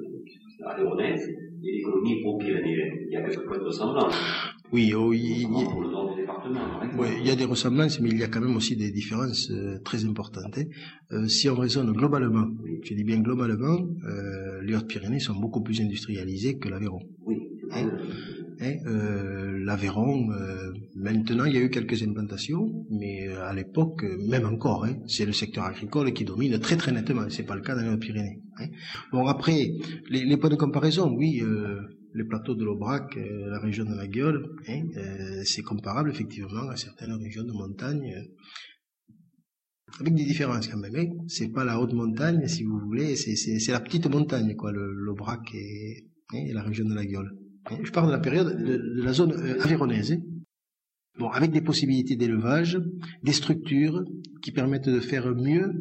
et 1.62 1.73
l'économie 1.73 2.23
pyrénéenne 2.39 2.99
Il 3.09 3.12
y 3.12 3.16
a 3.16 3.23
quelques 3.23 3.47
points 3.47 3.59
de 3.59 3.64
ressemblance. 3.64 4.14
Oui, 4.73 4.93
oh, 4.95 5.12
il, 5.12 5.47
Oui, 6.97 7.09
il 7.21 7.27
y 7.27 7.31
a 7.31 7.37
des 7.37 7.45
ressemblances, 7.45 8.01
mais 8.01 8.11
il 8.11 8.19
y 8.19 8.25
a 8.25 8.29
quand 8.29 8.41
même 8.41 8.57
aussi 8.57 8.77
des 8.77 8.91
différences 8.91 9.51
euh, 9.51 9.79
très 9.85 10.05
importantes. 10.05 10.59
Hein. 10.59 10.65
Euh, 11.13 11.29
si 11.29 11.49
on 11.49 11.57
raisonne 11.57 11.93
globalement, 11.93 12.47
je 12.83 12.95
dis 12.95 13.05
bien 13.05 13.21
globalement, 13.21 13.79
euh, 14.07 14.63
les 14.63 14.75
Hautes-Pyrénées 14.75 15.21
sont 15.21 15.35
beaucoup 15.35 15.63
plus 15.63 15.81
industrialisées 15.81 16.59
que 16.59 16.69
l'Aveyron. 16.69 17.01
Oui. 17.27 17.37
Hein 17.71 17.91
hein, 18.61 18.75
L'Aveyron, 19.65 20.29
maintenant 20.97 21.45
il 21.45 21.55
y 21.55 21.59
a 21.59 21.61
eu 21.61 21.69
quelques 21.69 22.03
implantations, 22.03 22.87
mais 22.91 23.29
à 23.29 23.53
l'époque, 23.53 24.05
même 24.27 24.47
encore, 24.47 24.87
hein, 24.87 24.97
c'est 25.07 25.27
le 25.27 25.33
secteur 25.33 25.65
agricole 25.65 26.13
qui 26.15 26.25
domine 26.25 26.59
très 26.59 26.77
très 26.77 26.91
nettement. 26.93 27.29
C'est 27.29 27.45
pas 27.45 27.55
le 27.55 27.61
cas 27.61 27.75
dans 27.75 27.83
les 27.83 27.91
Hautes-Pyrénées. 27.91 28.41
Hein. 28.59 28.67
Bon 29.13 29.27
après, 29.27 29.73
les, 30.09 30.25
les, 30.25 30.37
points 30.39 30.49
de 30.49 30.57
comparaison, 30.57 31.15
oui, 31.15 31.43
les 32.19 32.25
plateaux 32.25 32.55
de 32.55 32.64
l'Aubrac, 32.64 33.16
la 33.16 33.59
région 33.61 33.85
de 33.85 33.95
la 33.95 34.07
Gueule, 34.07 34.51
hein, 34.69 34.83
c'est 35.45 35.62
comparable 35.62 36.11
effectivement 36.11 36.69
à 36.69 36.77
certaines 36.77 37.12
régions 37.12 37.45
de 37.45 37.53
montagne 37.53 38.12
avec 40.01 40.14
des 40.14 40.25
différences 40.25 40.69
quand 40.69 40.79
même. 40.79 40.97
Hein. 40.97 41.25
C'est 41.27 41.49
pas 41.49 41.64
la 41.64 41.81
haute 41.81 41.93
montagne, 41.93 42.47
si 42.47 42.64
vous 42.64 42.79
voulez, 42.79 43.16
c'est 43.16 43.73
la 43.73 43.81
petite 43.81 44.07
montagne, 44.07 44.55
quoi, 44.55 44.73
l'Aubrac 44.73 45.55
et, 45.55 46.07
et, 46.35 46.53
la 46.53 46.62
région 46.62 46.89
de 46.89 46.95
la 46.95 47.05
Gueule. 47.05 47.31
Je 47.83 47.91
parle 47.91 48.09
de 48.09 48.12
la 48.12 48.19
période 48.19 48.62
de, 48.62 49.03
la 49.03 49.12
zone 49.12 49.33
euh, 49.33 49.61
avéronaise. 49.62 50.12
Hein. 50.12 50.23
Bon, 51.19 51.29
avec 51.29 51.51
des 51.51 51.61
possibilités 51.61 52.16
d'élevage, 52.16 52.79
des 53.23 53.33
structures 53.33 54.05
qui 54.41 54.53
permettent 54.53 54.89
de 54.89 55.01
faire 55.01 55.35
mieux, 55.35 55.73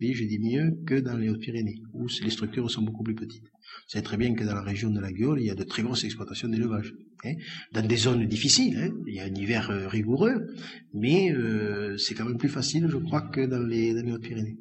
oui, 0.00 0.14
je 0.14 0.24
dis 0.24 0.38
mieux, 0.38 0.76
que 0.86 1.00
dans 1.00 1.16
les 1.16 1.28
Hautes-Pyrénées, 1.28 1.82
où 1.92 2.06
les 2.22 2.30
structures 2.30 2.70
sont 2.70 2.82
beaucoup 2.82 3.04
plus 3.04 3.14
petites. 3.14 3.48
Vous 3.84 3.92
savez 3.92 4.04
très 4.04 4.16
bien 4.16 4.34
que 4.34 4.44
dans 4.44 4.54
la 4.54 4.62
région 4.62 4.90
de 4.90 5.00
la 5.00 5.12
Gueule, 5.12 5.40
il 5.40 5.46
y 5.46 5.50
a 5.50 5.54
de 5.54 5.64
très 5.64 5.82
grosses 5.82 6.04
exploitations 6.04 6.48
d'élevage. 6.48 6.94
Hein, 7.24 7.34
dans 7.72 7.86
des 7.86 7.96
zones 7.96 8.26
difficiles, 8.26 8.78
hein, 8.78 8.90
il 9.06 9.14
y 9.14 9.20
a 9.20 9.24
un 9.24 9.34
hiver 9.34 9.70
euh, 9.70 9.88
rigoureux, 9.88 10.46
mais 10.94 11.32
euh, 11.32 11.96
c'est 11.96 12.14
quand 12.14 12.24
même 12.24 12.38
plus 12.38 12.48
facile, 12.48 12.86
je 12.88 12.96
crois, 12.96 13.22
que 13.22 13.40
dans 13.40 13.62
les, 13.62 13.94
dans 13.94 14.02
les 14.02 14.12
Hautes-Pyrénées 14.12 14.58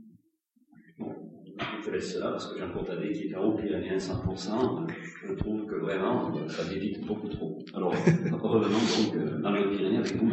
je 1.88 1.92
laisse 1.92 2.14
cela 2.14 2.32
parce 2.32 2.48
que 2.48 2.58
j'ai 2.58 2.64
un 2.64 2.70
Contadé 2.70 3.12
qui 3.12 3.28
est 3.28 3.36
en 3.36 3.46
Haut-Pyrénées 3.46 3.98
100%. 3.98 4.88
Je 5.28 5.34
trouve 5.34 5.66
que 5.66 5.76
vraiment, 5.76 6.32
ça 6.48 6.64
débite 6.66 7.06
beaucoup 7.06 7.30
trop. 7.30 7.60
Alors, 7.74 7.92
revenons 8.42 8.78
donc 8.78 9.16
euh, 9.16 9.42
dans 9.42 9.52
les 9.52 9.62
Hautes-Pyrénées 9.62 9.98
avec 9.98 10.16
vous. 10.18 10.32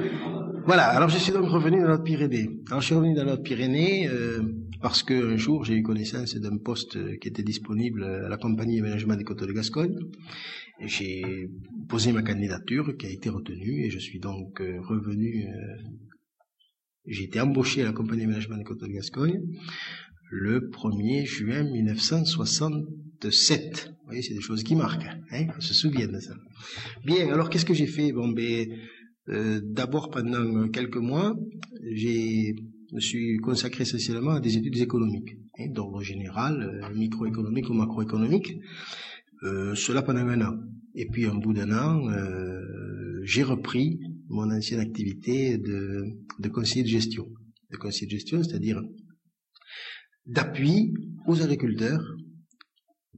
Voilà, 0.67 0.85
alors 0.85 1.09
je 1.09 1.19
suis 1.19 1.33
donc 1.33 1.47
revenu 1.49 1.81
dans 1.81 1.89
les 1.89 1.95
Hautes-Pyrénées. 1.95 2.51
Alors 2.69 2.81
je 2.81 2.87
suis 2.87 2.95
revenu 2.95 3.15
dans 3.15 3.25
les 3.25 3.33
Hautes-Pyrénées 3.33 4.09
euh, 4.09 4.43
parce 4.85 5.03
qu'un 5.03 5.37
jour 5.39 5.65
j'ai 5.65 5.75
eu 5.77 5.83
connaissance 5.83 6.37
d'un 6.37 6.59
poste 6.59 7.19
qui 7.19 7.29
était 7.29 7.43
disponible 7.43 8.05
à 8.05 8.29
la 8.29 8.37
compagnie 8.37 8.77
d'aménagement 8.77 9.17
des 9.17 9.25
Côtes 9.25 9.43
de 9.43 9.51
Gascogne. 9.51 9.97
J'ai 10.79 11.49
posé 11.89 12.13
ma 12.13 12.23
candidature 12.23 12.95
qui 12.99 13.07
a 13.07 13.09
été 13.09 13.31
retenue 13.31 13.83
et 13.83 13.89
je 13.89 13.99
suis 13.99 14.21
donc 14.21 14.61
euh, 14.61 14.83
revenu. 14.83 15.47
Euh, 15.47 15.79
j'ai 17.07 17.25
été 17.25 17.41
embauché 17.41 17.81
à 17.81 17.87
la 17.87 17.93
compagnie 17.93 18.25
d'aménagement 18.25 18.59
des 18.59 18.65
Côtes 18.65 18.83
de 18.83 18.89
Gascogne 18.89 19.41
le 20.31 20.69
1er 20.69 21.25
juin 21.25 21.63
1967. 21.63 23.89
Vous 23.89 23.95
voyez, 24.05 24.21
c'est 24.21 24.35
des 24.35 24.43
choses 24.43 24.65
qui 24.65 24.77
marquent, 24.77 25.09
hein 25.31 25.47
on 25.57 25.63
se 25.63 25.73
souvient 25.73 26.09
de 26.09 26.21
ça. 26.21 26.35
Bien, 27.07 27.33
alors 27.33 27.49
qu'est-ce 27.49 27.65
que 27.65 27.73
j'ai 27.73 27.87
fait? 27.87 28.13
Bon, 28.13 28.29
ben, 28.29 28.69
euh, 29.31 29.63
d'abord 29.65 30.11
pendant 30.11 30.69
quelques 30.69 30.99
mois, 30.99 31.35
j'ai 31.91 32.55
me 32.95 33.01
suis 33.01 33.39
consacré 33.39 33.83
essentiellement 33.83 34.33
à 34.33 34.41
des 34.41 34.57
études 34.57 34.79
économiques, 34.79 35.37
hein, 35.59 35.67
d'ordre 35.69 36.01
général, 36.01 36.63
euh, 36.63 36.95
microéconomique 36.95 37.69
ou 37.69 37.75
macroéconomique. 37.75 38.57
Euh, 39.43 39.75
cela 39.75 40.03
pendant 40.03 40.21
un 40.21 40.41
an. 40.41 40.55
Et 40.95 41.07
puis, 41.07 41.27
un 41.27 41.35
bout 41.35 41.53
d'un 41.53 41.73
an, 41.73 42.09
euh, 42.09 43.21
j'ai 43.25 43.43
repris 43.43 43.99
mon 44.29 44.51
ancienne 44.51 44.81
activité 44.81 45.59
de 45.59 46.49
conseiller 46.49 46.85
de 46.85 46.89
gestion. 46.89 47.27
De 47.71 47.77
conseiller 47.77 48.07
de 48.07 48.13
gestion, 48.13 48.43
c'est-à-dire 48.43 48.81
d'appui 50.27 50.95
aux 51.27 51.43
agriculteurs 51.43 52.17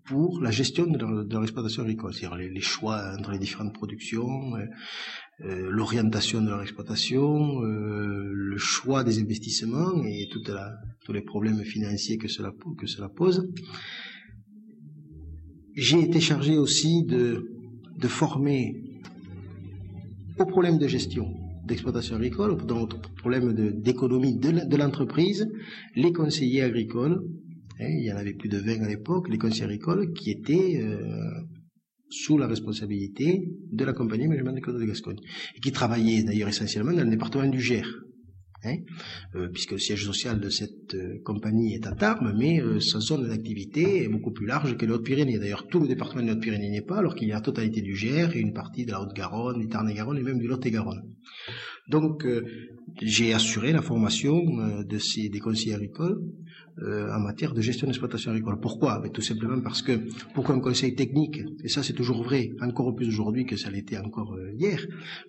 pour 0.05 0.41
la 0.41 0.51
gestion 0.51 0.87
de 0.87 0.99
leur, 1.33 1.43
exploitation 1.43 1.83
agricole, 1.83 2.15
c'est-à-dire 2.15 2.37
les, 2.37 2.61
choix 2.61 3.15
entre 3.19 3.33
les 3.33 3.39
différentes 3.39 3.75
productions, 3.75 4.55
euh, 5.45 5.69
l'orientation 5.71 6.41
de 6.41 6.49
leur 6.49 6.63
exploitation, 6.63 7.63
euh, 7.63 8.31
le 8.33 8.57
choix 8.57 9.05
des 9.05 9.19
investissements 9.21 10.03
et 10.05 10.29
toute 10.31 10.51
tous 11.05 11.13
les 11.13 11.21
problèmes 11.21 11.63
financiers 11.63 12.17
que 12.17 12.29
cela, 12.29 12.53
que 12.79 12.87
cela 12.87 13.09
pose. 13.09 13.47
J'ai 15.75 16.01
été 16.01 16.21
chargé 16.21 16.57
aussi 16.57 17.05
de, 17.05 17.51
de 17.99 18.09
former 18.09 18.83
aux 20.39 20.47
problèmes 20.47 20.79
de 20.79 20.89
gestion 20.89 21.35
d'exploitation 21.67 22.17
agricole, 22.17 22.57
donc 22.65 22.95
problème 23.17 23.53
d'économie 23.53 24.37
de, 24.37 24.77
l'entreprise, 24.77 25.49
les 25.97 26.13
conseillers 26.13 26.63
agricoles, 26.63 27.21
hein, 27.81 27.89
il 27.89 28.05
y 28.05 28.13
en 28.13 28.17
avait 28.17 28.35
plus 28.35 28.49
de 28.49 28.59
20 28.59 28.85
à 28.85 28.89
l'époque, 28.89 29.29
les 29.29 29.39
conseillers 29.39 29.65
agricoles 29.65 30.13
qui 30.13 30.31
étaient 30.31 30.81
euh, 30.81 31.43
sous 32.09 32.39
la 32.39 32.47
responsabilité 32.47 33.49
de 33.73 33.85
la 33.85 33.93
compagnie 33.93 34.29
Management 34.29 34.55
des 34.55 34.61
Côtes 34.61 34.79
de 34.79 34.85
Gascogne, 34.85 35.19
et 35.57 35.61
qui 35.61 35.73
travaillaient 35.73 36.23
d'ailleurs 36.23 36.49
essentiellement 36.49 36.93
dans 36.93 37.05
le 37.05 37.11
département 37.11 37.49
du 37.49 37.61
Gers. 37.61 37.89
Hein, 38.65 38.79
euh, 39.35 39.49
puisque 39.53 39.73
le 39.73 39.79
siège 39.79 40.05
social 40.05 40.41
de 40.41 40.49
cette 40.49 40.95
euh, 40.95 41.21
compagnie 41.25 41.75
est 41.75 41.87
à 41.87 41.93
Tarbes, 41.93 42.33
mais 42.37 42.61
euh, 42.61 42.81
sa 42.81 43.01
zone 43.01 43.29
d'activité 43.29 44.03
est 44.03 44.09
beaucoup 44.09 44.33
plus 44.33 44.47
large 44.47 44.77
que 44.77 44.87
les 44.87 44.93
Hautes-Pyrénées. 44.93 45.39
D'ailleurs, 45.39 45.67
tout 45.69 45.79
le 45.79 45.87
département 45.87 46.23
de 46.23 46.33
Hautes-Pyrénées 46.33 46.71
n'est 46.71 46.83
pas, 46.83 46.99
alors 46.99 47.15
qu'il 47.15 47.29
y 47.29 47.33
a 47.33 47.37
la 47.37 47.43
totalité 47.43 47.83
du 47.83 47.95
Gers 47.95 48.35
et 48.35 48.41
une 48.41 48.55
partie 48.55 48.87
de 48.87 48.93
la 48.93 49.03
Haute-Garonne, 49.03 49.61
du 49.61 49.69
Tarn-et-Garonne 49.69 50.19
et 50.19 50.23
même 50.23 50.39
du 50.39 50.49
Lot-et-Garonne. 50.49 51.03
Donc, 51.89 52.27
j'ai 53.01 53.33
assuré 53.33 53.73
la 53.73 53.83
formation 53.83 54.43
de 54.83 54.99
ces, 54.99 55.29
des 55.29 55.39
conseillers 55.39 55.75
agricoles 55.75 56.19
en 56.83 57.21
matière 57.21 57.55
de 57.55 57.61
gestion 57.61 57.87
d'exploitation 57.87 58.31
agricole. 58.33 58.61
Pourquoi? 58.61 59.01
Ben, 59.01 59.11
Tout 59.11 59.23
simplement 59.23 59.61
parce 59.61 59.83
que 59.83 59.93
pour 60.35 60.47
qu'un 60.47 60.61
conseil 60.61 60.95
technique, 60.95 61.41
et 61.65 61.69
ça 61.69 61.83
c'est 61.83 61.95
toujours 61.95 62.23
vrai, 62.23 62.51
encore 62.61 62.95
plus 62.95 63.09
aujourd'hui 63.09 63.47
que 63.47 63.57
ça 63.57 63.71
l'était 63.71 63.99
encore 63.99 64.37
hier, 64.53 64.85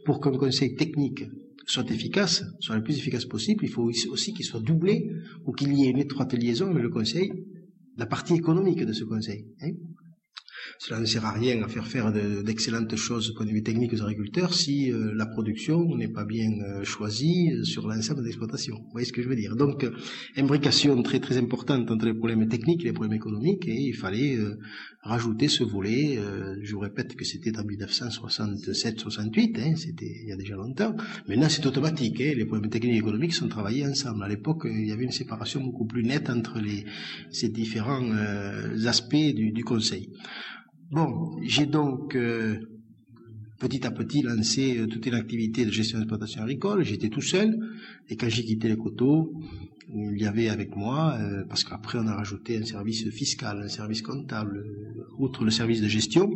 pour 0.06 0.20
qu'un 0.20 0.32
conseil 0.32 0.76
technique 0.76 1.24
soit 1.68 1.90
efficace, 1.92 2.44
soit 2.60 2.78
le 2.78 2.84
plus 2.84 2.98
efficace 2.98 3.26
possible, 3.26 3.64
il 3.64 3.70
faut 3.70 3.84
aussi 4.10 4.34
qu'il 4.34 4.46
soit 4.46 4.62
doublé 4.62 5.12
ou 5.46 5.52
qu'il 5.52 5.74
y 5.78 5.86
ait 5.86 5.90
une 5.90 6.00
étroite 6.00 6.34
liaison 6.34 6.72
avec 6.72 6.84
le 6.84 6.90
conseil, 6.90 7.32
la 7.98 8.06
partie 8.06 8.36
économique 8.36 8.84
de 8.84 8.94
ce 8.94 9.04
conseil. 9.04 9.46
Hein. 9.62 9.72
Cela 10.80 11.00
ne 11.00 11.06
sert 11.06 11.26
à 11.26 11.32
rien 11.32 11.64
à 11.64 11.68
faire 11.68 11.88
faire 11.88 12.12
d'excellentes 12.12 12.96
choses 12.96 13.32
au 13.32 13.34
point 13.34 13.46
de 13.46 13.52
vue 13.52 13.64
technique 13.64 13.94
aux 13.94 14.02
agriculteurs 14.02 14.54
si 14.54 14.92
euh, 14.92 15.14
la 15.16 15.26
production 15.26 15.96
n'est 15.96 16.08
pas 16.08 16.26
bien 16.26 16.52
euh, 16.62 16.84
choisie 16.84 17.52
sur 17.64 17.88
l'ensemble 17.88 18.22
de 18.22 18.26
l'exploitation. 18.26 18.76
Vous 18.76 18.92
voyez 18.92 19.06
ce 19.06 19.14
que 19.14 19.22
je 19.22 19.28
veux 19.28 19.36
dire? 19.36 19.56
Donc, 19.56 19.84
euh, 19.84 19.92
imbrication 20.36 21.02
très 21.02 21.20
très 21.20 21.38
importante 21.38 21.90
entre 21.90 22.06
les 22.06 22.14
problèmes 22.14 22.48
techniques 22.48 22.82
et 22.82 22.86
les 22.86 22.94
problèmes 22.94 23.18
économiques, 23.18 23.68
et 23.68 23.76
il 23.76 23.96
fallait 23.96 24.38
rajouter 25.02 25.48
ce 25.48 25.64
volet. 25.64 26.20
je 26.62 26.74
vous 26.74 26.80
répète 26.80 27.16
que 27.16 27.26
c'était 27.26 27.58
en 27.58 27.64
1967-68, 27.64 29.60
hein, 29.60 29.76
c'était 29.76 30.20
il 30.24 30.30
y 30.30 30.32
a 30.32 30.36
déjà 30.36 30.56
longtemps. 30.56 30.96
Maintenant, 31.28 31.50
c'est 31.50 31.66
automatique. 31.66 32.22
Hein, 32.22 32.34
les 32.36 32.46
problèmes 32.46 32.70
techniques 32.70 32.94
et 32.94 32.98
économiques 32.98 33.34
sont 33.34 33.48
travaillés 33.48 33.86
ensemble. 33.86 34.24
À 34.24 34.28
l'époque, 34.28 34.64
il 34.66 34.88
y 34.88 34.92
avait 34.92 35.06
une 35.06 35.12
séparation 35.12 35.62
beaucoup 35.62 35.86
plus 35.86 36.04
nette 36.04 36.30
entre 36.30 36.60
les, 36.60 36.86
ces 37.32 37.50
différents 37.50 38.12
aspects 38.86 39.16
du, 39.16 39.52
du 39.52 39.64
Conseil. 39.64 40.10
Bon, 40.90 41.38
j'ai 41.42 41.66
donc 41.66 42.16
euh, 42.16 42.60
petit 43.60 43.86
à 43.86 43.92
petit 43.92 44.22
lancé 44.22 44.78
euh, 44.78 44.88
toute 44.88 45.06
une 45.06 45.16
activité 45.16 45.66
de 45.66 45.72
gestion 45.72 45.98
d'exploitation 45.98 46.44
agricole. 46.44 46.84
J'étais 46.86 47.10
tout 47.10 47.22
seul 47.22 47.60
et 48.08 48.16
quand 48.16 48.30
j'ai 48.30 48.46
quitté 48.46 48.70
les 48.70 48.78
coteaux, 48.78 49.34
il 49.94 50.18
y 50.18 50.26
avait 50.26 50.48
avec 50.48 50.78
moi, 50.78 51.18
euh, 51.20 51.44
parce 51.50 51.66
qu'après 51.66 52.00
on 52.00 52.08
a 52.08 52.16
rajouté 52.16 52.58
un 52.58 52.64
service 52.64 53.10
fiscal, 53.10 53.62
un 53.62 53.68
service 53.68 54.02
comptable, 54.02 54.66
outre 55.18 55.44
le 55.44 55.52
service 55.52 55.82
de 55.82 55.90
gestion, 55.90 56.30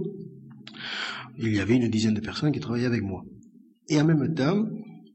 il 1.37 1.55
y 1.55 1.59
avait 1.59 1.75
une 1.77 1.87
dizaine 1.87 2.13
de 2.13 2.19
personnes 2.19 2.51
qui 2.51 2.59
travaillaient 2.59 2.87
avec 2.87 3.03
moi. 3.03 3.23
Et 3.87 4.01
en 4.01 4.05
même 4.05 4.33
temps, 4.33 4.67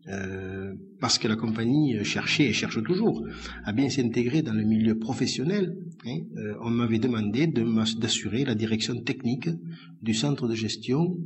euh, 0.09 0.73
parce 1.01 1.19
que 1.19 1.27
la 1.27 1.37
compagnie 1.37 2.05
cherchait 2.05 2.47
et 2.47 2.53
cherche 2.53 2.83
toujours 2.83 3.27
à 3.65 3.73
bien 3.73 3.89
s'intégrer 3.91 4.43
dans 4.43 4.53
le 4.53 4.63
milieu 4.63 4.99
professionnel, 4.99 5.77
hein, 6.07 6.19
euh, 6.37 6.55
on 6.63 6.71
m'avait 6.71 6.99
demandé 6.99 7.47
d'assurer 7.47 8.45
la 8.45 8.55
direction 8.55 9.01
technique 9.03 9.49
du 10.03 10.15
centre 10.15 10.47
de 10.49 10.55
gestion 10.55 11.17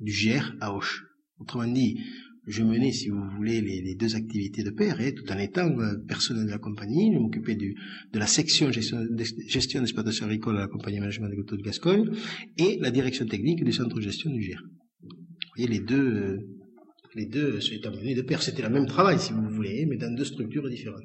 du 0.00 0.12
GER 0.12 0.54
à 0.60 0.72
Auch. 0.72 1.02
Autrement 1.38 1.70
dit, 1.70 1.98
je 2.46 2.62
menais, 2.62 2.92
si 2.92 3.08
vous 3.08 3.22
voulez, 3.36 3.60
les, 3.60 3.94
deux 3.96 4.14
activités 4.14 4.62
de 4.62 4.70
pair, 4.70 4.96
hein, 5.00 5.10
tout 5.14 5.30
en 5.30 5.38
étant 5.38 5.68
euh, 5.68 5.96
personnel 6.06 6.46
de 6.46 6.50
la 6.50 6.58
compagnie, 6.58 7.12
je 7.12 7.18
m'occupais 7.18 7.56
de 7.56 8.18
la 8.18 8.26
section 8.26 8.70
gestion, 8.70 9.00
gestion 9.48 9.80
d'exploitation 9.80 10.26
agricole 10.26 10.56
à 10.56 10.60
la 10.60 10.68
compagnie 10.68 11.00
management 11.00 11.28
des 11.28 11.36
coteaux 11.36 11.56
de 11.56 11.62
Gascogne, 11.62 12.08
et 12.56 12.78
la 12.80 12.90
direction 12.90 13.26
technique 13.26 13.64
du 13.64 13.72
centre 13.72 13.96
de 13.96 14.00
gestion 14.00 14.30
du 14.30 14.42
GER. 14.42 14.60
Vous 15.02 15.08
voyez, 15.56 15.68
les 15.68 15.80
deux, 15.80 16.38
les 17.16 17.26
deux 17.26 17.60
sont 17.60 17.84
amenés 17.86 18.14
de 18.14 18.22
pair. 18.22 18.42
C'était 18.42 18.62
le 18.62 18.68
même 18.68 18.86
travail, 18.86 19.18
si 19.18 19.32
vous 19.32 19.48
voulez, 19.48 19.86
mais 19.86 19.96
dans 19.96 20.14
deux 20.14 20.24
structures 20.24 20.68
différentes. 20.68 21.02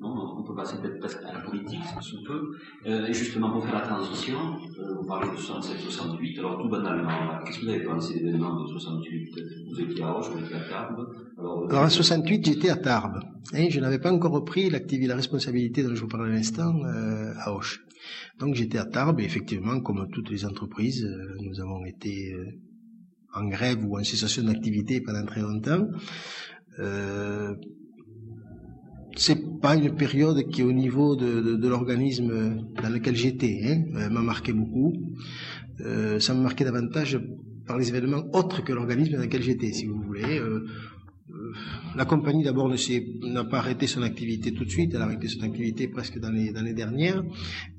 Non, 0.00 0.36
on 0.38 0.44
peut 0.44 0.54
passer 0.54 0.76
peut-être 0.80 1.00
presque 1.00 1.18
à 1.24 1.32
la 1.32 1.40
politique, 1.40 1.80
si 2.00 2.14
on 2.20 2.24
peut. 2.24 2.56
Euh, 2.86 3.12
justement, 3.12 3.50
pour 3.50 3.64
faire 3.64 3.74
la 3.74 3.80
transition, 3.80 4.38
euh, 4.78 4.94
vous 4.94 5.06
parlez 5.08 5.28
de 5.28 5.36
67-68, 5.36 6.38
alors 6.38 6.62
tout 6.62 6.68
banalement, 6.68 7.42
qu'est-ce 7.44 7.58
que 7.58 7.64
vous 7.64 7.70
avez 7.70 7.84
pensé 7.84 8.14
des 8.14 8.20
événements 8.28 8.62
de 8.62 8.68
68 8.68 9.28
Vous 9.70 9.80
étiez 9.80 10.04
à 10.04 10.12
Roche, 10.12 10.28
vous 10.30 10.44
étiez 10.44 10.54
à 10.54 10.68
Tarbes 10.68 11.04
alors, 11.36 11.68
alors, 11.68 11.82
en 11.82 11.88
68, 11.88 12.46
j'étais 12.46 12.70
à 12.70 12.76
Tarbes. 12.76 13.20
Et 13.54 13.70
je 13.70 13.80
n'avais 13.80 13.98
pas 13.98 14.12
encore 14.12 14.32
repris 14.32 14.70
l'activité, 14.70 15.08
la 15.08 15.16
responsabilité 15.16 15.82
dont 15.82 15.94
je 15.96 16.00
vous 16.02 16.08
parlais 16.08 16.30
à 16.30 16.34
l'instant 16.34 16.74
euh, 16.84 17.32
à 17.36 17.52
Auch. 17.52 17.80
Donc 18.38 18.54
j'étais 18.54 18.78
à 18.78 18.84
Tarbes 18.84 19.20
et 19.20 19.24
effectivement, 19.24 19.80
comme 19.80 20.08
toutes 20.12 20.30
les 20.30 20.44
entreprises, 20.44 21.04
euh, 21.04 21.36
nous 21.40 21.60
avons 21.60 21.84
été 21.84 22.32
euh, 22.32 22.46
en 23.34 23.46
grève 23.48 23.84
ou 23.84 23.98
en 23.98 24.04
cessation 24.04 24.42
d'activité 24.44 25.00
pendant 25.00 25.24
très 25.24 25.40
longtemps. 25.40 25.86
Euh, 26.78 27.54
c'est 29.16 29.60
pas 29.60 29.74
une 29.74 29.94
période 29.96 30.48
qui, 30.48 30.62
au 30.62 30.72
niveau 30.72 31.16
de, 31.16 31.66
l'organisme 31.66 32.62
dans 32.80 32.88
lequel 32.88 33.16
j'étais, 33.16 33.60
hein, 33.64 34.08
m'a 34.10 34.22
marqué 34.22 34.52
beaucoup. 34.52 34.92
Euh, 35.80 36.20
ça 36.20 36.34
m'a 36.34 36.42
marqué 36.42 36.64
davantage 36.64 37.20
par 37.66 37.78
les 37.78 37.88
événements 37.88 38.24
autres 38.32 38.62
que 38.62 38.72
l'organisme 38.72 39.12
dans 39.16 39.22
lequel 39.22 39.42
j'étais, 39.42 39.72
si 39.72 39.86
vous 39.86 40.00
voulez. 40.00 40.38
Euh, 40.38 40.66
la 41.98 42.04
compagnie 42.04 42.44
d'abord 42.44 42.68
n'a 42.68 43.44
pas 43.44 43.58
arrêté 43.58 43.88
son 43.88 44.02
activité 44.02 44.52
tout 44.52 44.64
de 44.64 44.70
suite, 44.70 44.92
elle 44.94 45.02
a 45.02 45.04
arrêté 45.04 45.26
son 45.26 45.42
activité 45.42 45.88
presque 45.88 46.20
dans 46.20 46.30
les, 46.30 46.52
dans 46.52 46.62
dernières. 46.72 47.24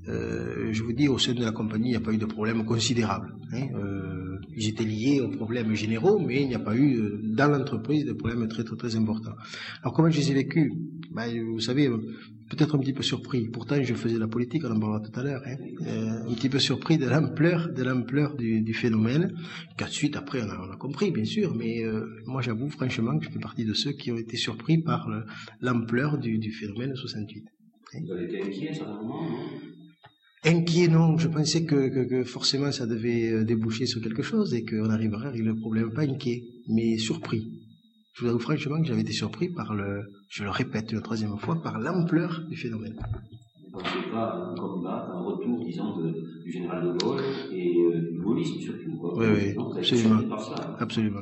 Euh, 0.10 0.74
je 0.74 0.84
vous 0.84 0.92
dis, 0.92 1.08
au 1.08 1.18
sein 1.18 1.34
de 1.34 1.42
la 1.42 1.52
compagnie, 1.52 1.88
il 1.88 1.92
n'y 1.92 1.96
a 1.96 2.02
pas 2.02 2.12
eu 2.12 2.18
de 2.18 2.26
problème 2.26 2.66
considérable. 2.66 3.34
Hein. 3.54 3.68
Euh, 3.76 4.29
ils 4.56 4.70
étaient 4.70 4.84
liés 4.84 5.22
aux 5.22 5.30
problèmes 5.30 5.74
généraux, 5.76 6.20
mais 6.20 6.42
il 6.42 6.48
n'y 6.48 6.56
a 6.56 6.60
pas 6.60 6.76
eu 6.76 6.98
euh, 6.98 7.20
dans 7.24 7.48
l'entreprise 7.50 8.06
de 8.06 8.14
problèmes 8.14 8.48
très 8.48 8.64
très 8.64 8.96
importants. 8.96 9.36
Alors 9.82 9.94
comment 9.94 10.10
je 10.10 10.20
les 10.20 10.32
ai 10.32 10.34
vécus? 10.34 10.72
Ben, 11.12 11.28
Vous 11.52 11.60
savez, 11.60 11.90
peut-être 12.50 12.76
un 12.76 12.80
petit 12.80 12.94
peu 12.94 13.04
surpris. 13.04 13.48
Pourtant, 13.48 13.82
je 13.82 13.94
faisais 13.94 14.18
la 14.18 14.28
politique, 14.28 14.64
on 14.66 14.72
en 14.72 14.80
parlera 14.80 15.00
tout 15.00 15.18
à 15.20 15.24
l'heure. 15.24 15.42
Hein. 15.46 15.56
Euh, 15.88 16.30
un 16.30 16.34
petit 16.34 16.50
peu 16.50 16.60
surpris 16.60 16.98
de 16.98 17.08
l'ampleur, 17.08 17.70
de 17.70 17.84
l'ampleur 17.84 18.36
du, 18.36 18.62
du, 18.62 18.74
phénomène. 18.74 19.34
Qu'ensuite, 19.78 20.16
après, 20.16 20.42
on 20.42 20.50
a, 20.50 20.78
compris, 20.78 21.12
bien 21.12 21.26
sûr. 21.26 21.56
Mais 21.56 21.84
euh, 21.84 22.06
moi, 22.26 22.42
j'avoue 22.42 22.70
franchement 22.70 23.18
que 23.18 23.26
je 23.26 23.32
fais 23.32 23.40
partie 23.40 23.66
de 23.66 23.74
ceux 23.74 23.92
qui 23.92 24.12
ont 24.12 24.18
été 24.18 24.38
surpris 24.38 24.78
par 24.80 25.10
l'ampleur 25.62 26.18
du, 26.18 26.38
du, 26.38 26.52
phénomène 26.52 26.96
68. 26.96 27.44
Vous 28.06 28.12
avez 28.12 28.26
été 28.26 28.42
inquiet 28.44 28.72
non? 28.82 29.28
Inquiet, 30.46 30.88
non. 30.88 31.18
Je 31.18 31.28
pensais 31.28 31.66
que, 31.66 31.90
que, 31.90 32.04
que, 32.08 32.24
forcément 32.24 32.72
ça 32.72 32.86
devait 32.86 33.32
euh, 33.32 33.44
déboucher 33.44 33.86
sur 33.86 34.02
quelque 34.02 34.24
chose 34.24 34.54
et 34.54 34.64
qu'on 34.64 34.90
arriverait 34.90 35.28
à 35.28 35.32
régler 35.32 35.48
le 35.50 35.56
problème. 35.60 35.92
Pas 35.92 36.04
inquiet, 36.04 36.44
mais 36.70 36.98
surpris. 36.98 37.52
Je 38.14 38.24
vous 38.24 38.30
avoue 38.30 38.40
franchement 38.40 38.82
que 38.82 38.88
j'avais 38.88 39.02
été 39.02 39.12
surpris 39.14 39.50
par 39.50 39.74
le, 39.74 40.02
je 40.30 40.44
le 40.44 40.50
répète 40.50 40.92
une 40.92 41.02
troisième 41.02 41.38
fois, 41.38 41.62
par 41.62 41.80
l'ampleur 41.80 42.42
du 42.50 42.56
phénomène. 42.58 42.96
Vous 43.72 43.80
ne 43.80 43.84
pas 43.84 44.52
un 44.52 44.58
combat, 44.60 45.08
un 45.14 45.22
retour, 45.24 45.66
disons, 45.66 45.98
de, 45.98 46.42
du 46.44 46.52
général 46.52 46.84
de 46.84 46.98
Gaulle 47.00 47.22
et 47.54 47.76
euh, 47.78 48.12
du 48.12 48.22
gaullisme 48.22 48.60
surtout. 48.60 49.12
Oui, 49.16 49.26
oui, 49.36 49.56
absolument. 49.78 50.22
Absolument. 50.80 51.22